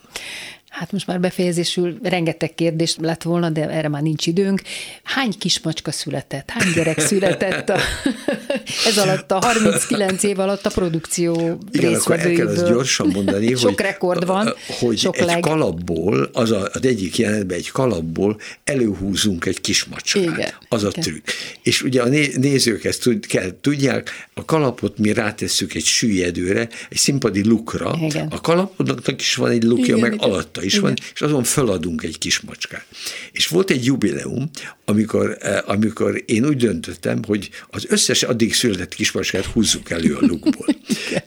Hát 0.80 0.92
most 0.92 1.06
már 1.06 1.20
befejezésül 1.20 1.98
rengeteg 2.02 2.54
kérdés 2.54 2.96
lett 2.98 3.22
volna, 3.22 3.50
de 3.50 3.68
erre 3.68 3.88
már 3.88 4.02
nincs 4.02 4.26
időnk. 4.26 4.62
Hány 5.02 5.32
kismacska 5.38 5.90
született? 5.90 6.50
Hány 6.50 6.72
gyerek 6.74 6.98
született 6.98 7.68
a 7.68 7.78
Ez 8.86 8.98
alatt 8.98 9.30
a 9.30 9.38
39 9.40 10.22
év 10.22 10.38
alatt 10.38 10.66
a 10.66 10.70
produkció 10.70 11.58
Igen, 11.70 11.94
akkor 11.94 12.18
el 12.18 12.32
kell 12.32 12.46
azt 12.46 12.68
gyorsan 12.68 13.06
mondani, 13.06 13.54
sok 13.54 13.64
hogy, 13.64 13.78
rekord 13.78 14.26
van, 14.26 14.54
hogy 14.78 14.98
sok 14.98 15.18
egy 15.18 15.26
leg. 15.26 15.40
kalapból, 15.40 16.30
az, 16.32 16.50
a, 16.50 16.68
az 16.72 16.84
egyik 16.84 17.18
jelenetben 17.18 17.56
egy 17.56 17.70
kalapból 17.70 18.40
előhúzunk 18.64 19.46
egy 19.46 19.60
kis 19.60 19.84
macskát. 19.84 20.22
Igen, 20.22 20.50
az 20.68 20.84
a 20.84 20.88
igen. 20.88 21.02
trükk. 21.02 21.28
És 21.62 21.82
ugye 21.82 22.02
a 22.02 22.08
né- 22.08 22.36
nézők 22.36 22.84
ezt 22.84 23.02
tud, 23.02 23.26
kell, 23.26 23.50
tudják, 23.60 24.28
a 24.34 24.44
kalapot 24.44 24.98
mi 24.98 25.12
rátesszük 25.12 25.74
egy 25.74 25.84
süllyedőre, 25.84 26.68
egy 26.88 26.98
színpadi 26.98 27.44
lukra, 27.44 27.98
Igen. 28.00 28.26
a 28.30 28.40
kalapodnak 28.40 29.20
is 29.20 29.34
van 29.34 29.50
egy 29.50 29.62
lukja, 29.62 29.84
Igen, 29.84 29.98
meg 29.98 30.12
igen. 30.14 30.30
alatta 30.30 30.62
is 30.62 30.72
Igen. 30.72 30.84
van, 30.84 30.94
és 31.14 31.20
azon 31.20 31.44
feladunk 31.44 32.02
egy 32.02 32.18
kis 32.18 32.40
macskát. 32.40 32.86
És 33.32 33.46
volt 33.46 33.70
egy 33.70 33.84
jubileum, 33.84 34.50
amikor, 34.90 35.36
eh, 35.40 35.58
amikor 35.64 36.22
én 36.26 36.46
úgy 36.46 36.56
döntöttem, 36.56 37.20
hogy 37.26 37.50
az 37.70 37.86
összes 37.88 38.22
addig 38.22 38.54
született 38.54 38.94
kismacskát 38.94 39.44
húzzuk 39.44 39.90
elő 39.90 40.14
a 40.14 40.26
lukból. 40.26 40.66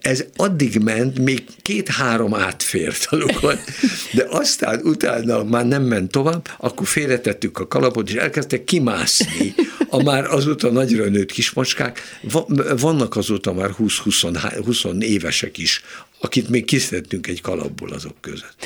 Ez 0.02 0.24
addig 0.36 0.78
ment, 0.78 1.20
még 1.20 1.44
két-három 1.62 2.34
átfért 2.34 3.08
a 3.10 3.16
lukon, 3.16 3.56
de 4.12 4.26
aztán 4.30 4.80
utána 4.84 5.44
már 5.44 5.66
nem 5.66 5.84
ment 5.84 6.12
tovább, 6.12 6.48
akkor 6.58 6.88
félretettük 6.88 7.60
a 7.60 7.68
kalapot, 7.68 8.10
és 8.10 8.16
elkezdtek 8.16 8.64
kimászni 8.64 9.56
a 9.90 10.04
már 10.04 10.26
azóta 10.26 10.72
nagyra 10.72 11.10
nőtt 11.10 11.32
kismacskák. 11.32 12.02
Va- 12.22 12.80
Vannak 12.80 13.16
azóta 13.16 13.54
már 13.54 13.70
20-20 13.78 15.02
évesek 15.02 15.58
is, 15.58 15.82
akit 16.24 16.50
még 16.50 16.66
kiszedtünk 16.66 17.28
egy 17.28 17.42
kalapból 17.42 17.90
azok 17.90 18.16
között. 18.22 18.66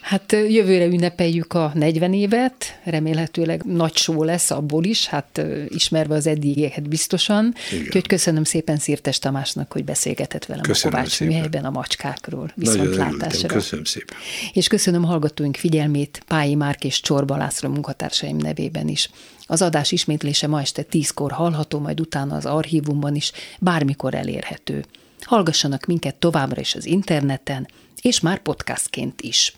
Hát 0.00 0.32
jövőre 0.32 0.84
ünnepeljük 0.84 1.52
a 1.52 1.72
40 1.74 2.12
évet, 2.12 2.80
remélhetőleg 2.84 3.64
nagy 3.64 3.96
só 3.96 4.22
lesz 4.22 4.50
abból 4.50 4.84
is, 4.84 5.06
hát 5.06 5.42
ismerve 5.68 6.14
az 6.14 6.26
eddigieket 6.26 6.88
biztosan. 6.88 7.54
Igen. 7.72 7.84
Úgyhogy 7.84 8.06
köszönöm 8.06 8.44
szépen 8.44 8.78
Szirtes 8.78 9.18
Tamásnak, 9.18 9.72
hogy 9.72 9.84
beszélgetett 9.84 10.44
velem 10.44 10.62
Köszönöm 10.62 10.98
a 10.98 11.00
Kovács 11.00 11.20
műhelyben 11.20 11.64
a 11.64 11.70
macskákról. 11.70 12.52
Viszontlátásra. 12.54 13.48
köszönöm 13.48 13.84
szépen. 13.84 14.16
És 14.52 14.68
köszönöm 14.68 15.02
hallgatóink 15.02 15.56
figyelmét 15.56 16.22
Pályi 16.26 16.54
Márk 16.54 16.84
és 16.84 17.00
Csorba 17.00 17.36
László 17.36 17.68
munkatársaim 17.68 18.36
nevében 18.36 18.88
is. 18.88 19.10
Az 19.46 19.62
adás 19.62 19.92
ismétlése 19.92 20.46
ma 20.46 20.60
este 20.60 20.82
tízkor 20.82 21.32
hallható, 21.32 21.78
majd 21.78 22.00
utána 22.00 22.36
az 22.36 22.46
archívumban 22.46 23.14
is, 23.14 23.32
bármikor 23.60 24.14
elérhető. 24.14 24.84
Hallgassanak 25.24 25.84
minket 25.84 26.14
továbbra 26.14 26.60
is 26.60 26.74
az 26.74 26.86
interneten, 26.86 27.68
és 28.00 28.20
már 28.20 28.38
podcastként 28.38 29.22
is. 29.22 29.56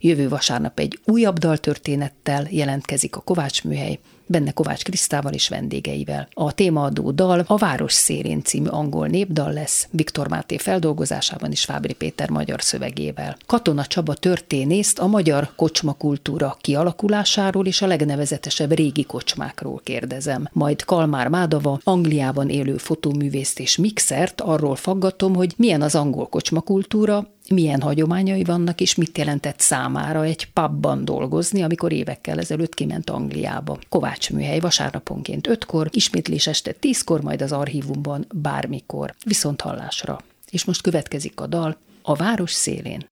Jövő 0.00 0.28
vasárnap 0.28 0.78
egy 0.78 0.98
újabb 1.04 1.38
daltörténettel 1.38 2.46
jelentkezik 2.50 3.16
a 3.16 3.20
Kovács 3.20 3.64
műhely, 3.64 3.98
benne 4.26 4.50
Kovács 4.50 4.82
Krisztával 4.82 5.32
és 5.32 5.48
vendégeivel. 5.48 6.28
A 6.32 6.52
témaadó 6.52 7.10
dal 7.10 7.44
a 7.46 7.56
Város 7.56 7.92
szélén 7.92 8.42
című 8.42 8.68
angol 8.68 9.06
népdal 9.06 9.52
lesz, 9.52 9.88
Viktor 9.90 10.28
Máté 10.28 10.56
feldolgozásában 10.56 11.50
és 11.50 11.64
Fábri 11.64 11.92
Péter 11.92 12.30
magyar 12.30 12.62
szövegével. 12.62 13.36
Katona 13.46 13.86
Csaba 13.86 14.14
történészt 14.14 14.98
a 14.98 15.06
magyar 15.06 15.50
kocsmakultúra 15.56 16.56
kialakulásáról 16.60 17.66
és 17.66 17.82
a 17.82 17.86
legnevezetesebb 17.86 18.72
régi 18.72 19.04
kocsmákról 19.04 19.80
kérdezem. 19.84 20.48
Majd 20.52 20.84
Kalmár 20.84 21.28
Mádava, 21.28 21.78
Angliában 21.84 22.48
élő 22.48 22.76
fotóművészt 22.76 23.58
és 23.60 23.76
mixert 23.76 24.40
arról 24.40 24.76
faggatom, 24.76 25.34
hogy 25.34 25.54
milyen 25.56 25.82
az 25.82 25.94
angol 25.94 26.26
kocsmakultúra, 26.26 27.28
milyen 27.50 27.80
hagyományai 27.80 28.44
vannak, 28.44 28.80
és 28.80 28.94
mit 28.94 29.18
jelentett 29.18 29.60
számára 29.60 30.24
egy 30.24 30.52
pubban 30.52 31.04
dolgozni, 31.04 31.62
amikor 31.62 31.92
évekkel 31.92 32.38
ezelőtt 32.38 32.74
kiment 32.74 33.10
Angliába. 33.10 33.78
Kovács 33.88 34.13
műhely 34.32 34.60
vasárnaponként 34.60 35.48
5-kor, 35.50 35.88
ismétlés 35.92 36.46
este 36.46 36.74
10-kor, 36.80 37.20
majd 37.20 37.42
az 37.42 37.52
archívumban 37.52 38.26
bármikor. 38.34 39.14
Viszont 39.24 39.60
hallásra. 39.60 40.20
És 40.50 40.64
most 40.64 40.82
következik 40.82 41.40
a 41.40 41.46
dal 41.46 41.76
A 42.02 42.14
város 42.14 42.52
szélén. 42.52 43.08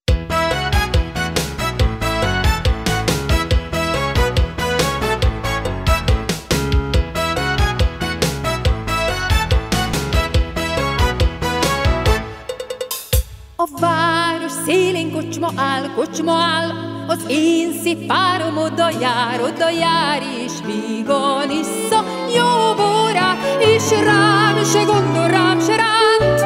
A 13.57 13.81
város 13.81 14.53
szélén 14.53 15.13
kocsma 15.13 15.53
áll, 15.57 15.95
kocsma 15.95 16.33
áll, 16.33 16.92
az 17.07 17.25
én 17.29 17.73
szép 17.83 18.07
párom 18.07 18.57
oda 18.57 18.91
jár, 19.01 19.41
oda 19.41 19.71
jár, 19.71 20.23
és 20.45 20.53
vígan 20.67 21.51
issza 21.51 22.05
jó 22.35 22.75
borát, 22.77 23.39
és 23.59 23.91
rám 24.05 24.65
se 24.73 24.83
gondol, 24.83 25.27
rám 25.27 25.61
se 25.61 25.77
ránt. 25.77 26.41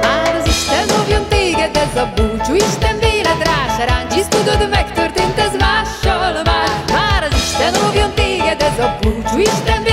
Már 0.00 0.34
az 0.40 0.46
Isten 0.46 1.00
óvjon 1.00 1.24
téged, 1.28 1.76
ez 1.76 1.96
a 2.02 2.12
búcsú, 2.14 2.54
Isten 2.54 2.98
véled 2.98 3.42
rá 3.42 3.76
se 3.76 3.84
ránt, 3.84 4.12
hisz 4.12 4.28
tudod, 4.28 4.68
megtörtént 4.70 5.38
ez 5.38 5.56
mással 5.58 6.42
már. 6.44 6.84
Már 6.92 7.22
az 7.30 7.36
Isten 7.36 7.74
óvjon 7.88 8.14
téged, 8.14 8.62
ez 8.62 8.78
a 8.78 8.96
búcsú, 9.00 9.38
Isten 9.38 9.87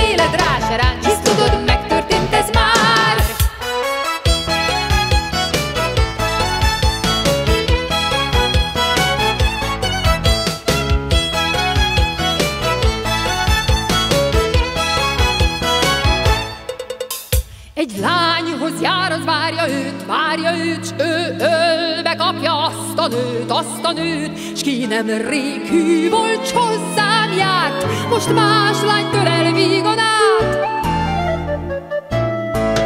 Egy 17.76 17.92
lányhoz 18.00 18.80
jár, 18.80 19.12
az 19.12 19.24
várja 19.24 19.68
őt, 19.68 20.06
várja 20.06 20.64
őt, 20.64 20.86
s 20.86 20.90
ő 20.98 21.36
ölbe 21.38 22.14
kapja 22.18 22.64
azt 22.64 22.98
a 22.98 23.08
nőt, 23.08 23.50
azt 23.50 23.84
a 23.84 23.92
nőt, 23.92 24.56
s 24.56 24.62
ki 24.62 24.86
nem 24.86 25.06
rég 25.06 25.66
hű 25.68 26.10
volt, 26.10 26.46
s 26.46 26.52
hozzám 26.52 27.32
járt, 27.36 28.08
most 28.08 28.34
más 28.34 28.82
lánytól 28.82 29.26
elvígan 29.26 29.98
át. 29.98 30.60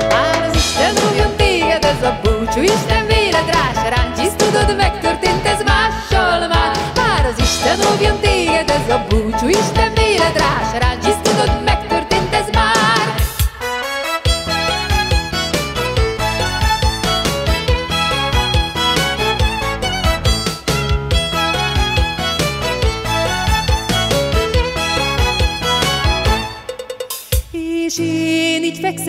Már 0.08 0.48
az 0.48 0.54
Isten 0.54 0.94
óvjon 1.08 1.36
téged, 1.36 1.84
ez 1.84 2.02
a 2.02 2.20
búcsú, 2.22 2.62
Isten 2.62 3.06
véled 3.06 3.46
rá 3.46 3.72
se 3.74 4.36
tudod, 4.36 4.76
megtörtént 4.76 5.46
ez 5.46 5.62
mással 5.62 6.48
már. 6.48 6.76
Már 6.94 7.26
az 7.26 7.38
Isten 7.38 7.78
óvjon 7.92 8.20
téged, 8.20 8.70
ez 8.70 8.94
a 8.94 9.06
búcsú, 9.08 9.48
Isten 9.48 9.94
véled 9.94 10.36
rá 10.36 10.70
se 10.72 10.78
ráncs, 10.78 11.06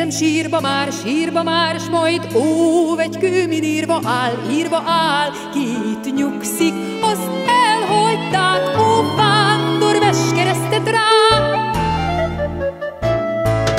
fekszem 0.02 0.28
sírba 0.28 0.60
már, 0.60 0.92
sírba 1.04 1.44
már, 1.44 1.80
s 1.80 1.90
majd 1.90 2.28
óv 2.36 3.00
egy 3.00 3.18
kőmin 3.18 3.64
írva 3.64 4.00
áll, 4.04 4.34
írva 4.52 4.84
áll, 4.86 5.30
ki 5.54 5.60
itt 5.60 6.16
nyugszik, 6.16 6.74
azt 7.02 7.30
elhagyták, 7.48 8.80
ó 8.80 9.16
vándor, 9.16 10.00
vess 10.00 10.34
keresztet 10.36 10.90
rám. 10.90 11.44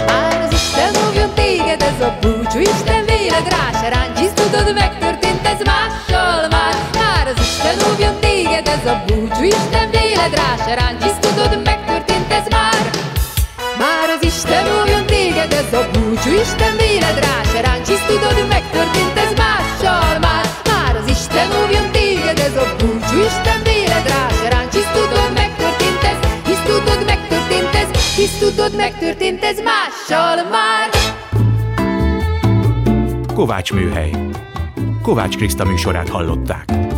Már 0.07 0.43
az 0.43 0.53
Isten 0.53 0.93
óvjon 1.09 1.35
téged, 1.35 1.83
ez 1.83 2.01
a 2.01 2.18
búcsú, 2.20 2.59
Isten 2.59 3.05
véled 3.05 3.49
rá 3.49 3.81
se 3.81 3.89
ráncs, 3.89 4.33
tudod, 4.35 4.75
megtörtént 4.75 5.47
ez 5.47 5.61
mással 5.64 6.49
már. 6.49 6.75
Már 6.95 7.27
az 7.27 7.41
Isten 7.41 7.93
óvjon 7.93 8.20
téged, 8.20 8.68
ez 8.68 8.87
a 8.87 9.03
búcsú, 9.07 9.43
Isten 9.43 9.91
véled 9.91 10.35
rá 10.35 10.55
se 10.66 10.75
ráncs, 10.75 11.05
tudod, 11.20 11.62
megtörtént 11.64 12.33
ez 12.33 12.47
már. 12.51 12.91
Már 13.79 14.09
az 14.16 14.25
Isten 14.27 14.64
óvjon 14.81 15.11
ez 15.73 15.79
a 15.79 15.91
búcsú, 15.93 16.31
Isten 16.41 16.77
véled 16.77 17.18
rá 17.25 17.43
se 17.43 17.61
ráncs, 17.61 17.89
tudod, 18.07 18.49
megtörtént 18.49 19.16
ez 19.16 19.33
mással 19.37 20.18
már. 20.18 20.45
Már 20.64 20.97
az 20.97 21.09
Isten 21.09 21.49
óvjon 21.62 21.91
téged, 21.93 22.39
ez 22.39 22.57
a 22.57 22.66
búcsú, 22.79 23.16
Isten 23.31 23.62
véled 23.62 24.07
rá 24.09 24.29
se 24.29 24.49
ráncs, 24.49 24.73
tudod, 24.73 25.33
megtörtént 25.35 26.03
ez, 26.03 26.18
hisz 26.47 26.62
tudod, 26.64 27.05
megtörtént 27.07 27.75
ez, 27.75 28.14
hisz 28.16 28.39
tudod, 28.39 28.77
megtörtént 28.77 29.45
ez 29.45 29.59
mással 29.61 30.37
már. 30.51 30.89
Kovács 33.35 33.73
műhely. 33.73 34.11
Kovács 35.03 35.37
Kriszta 35.37 35.64
műsorát 35.64 36.09
hallották. 36.09 36.91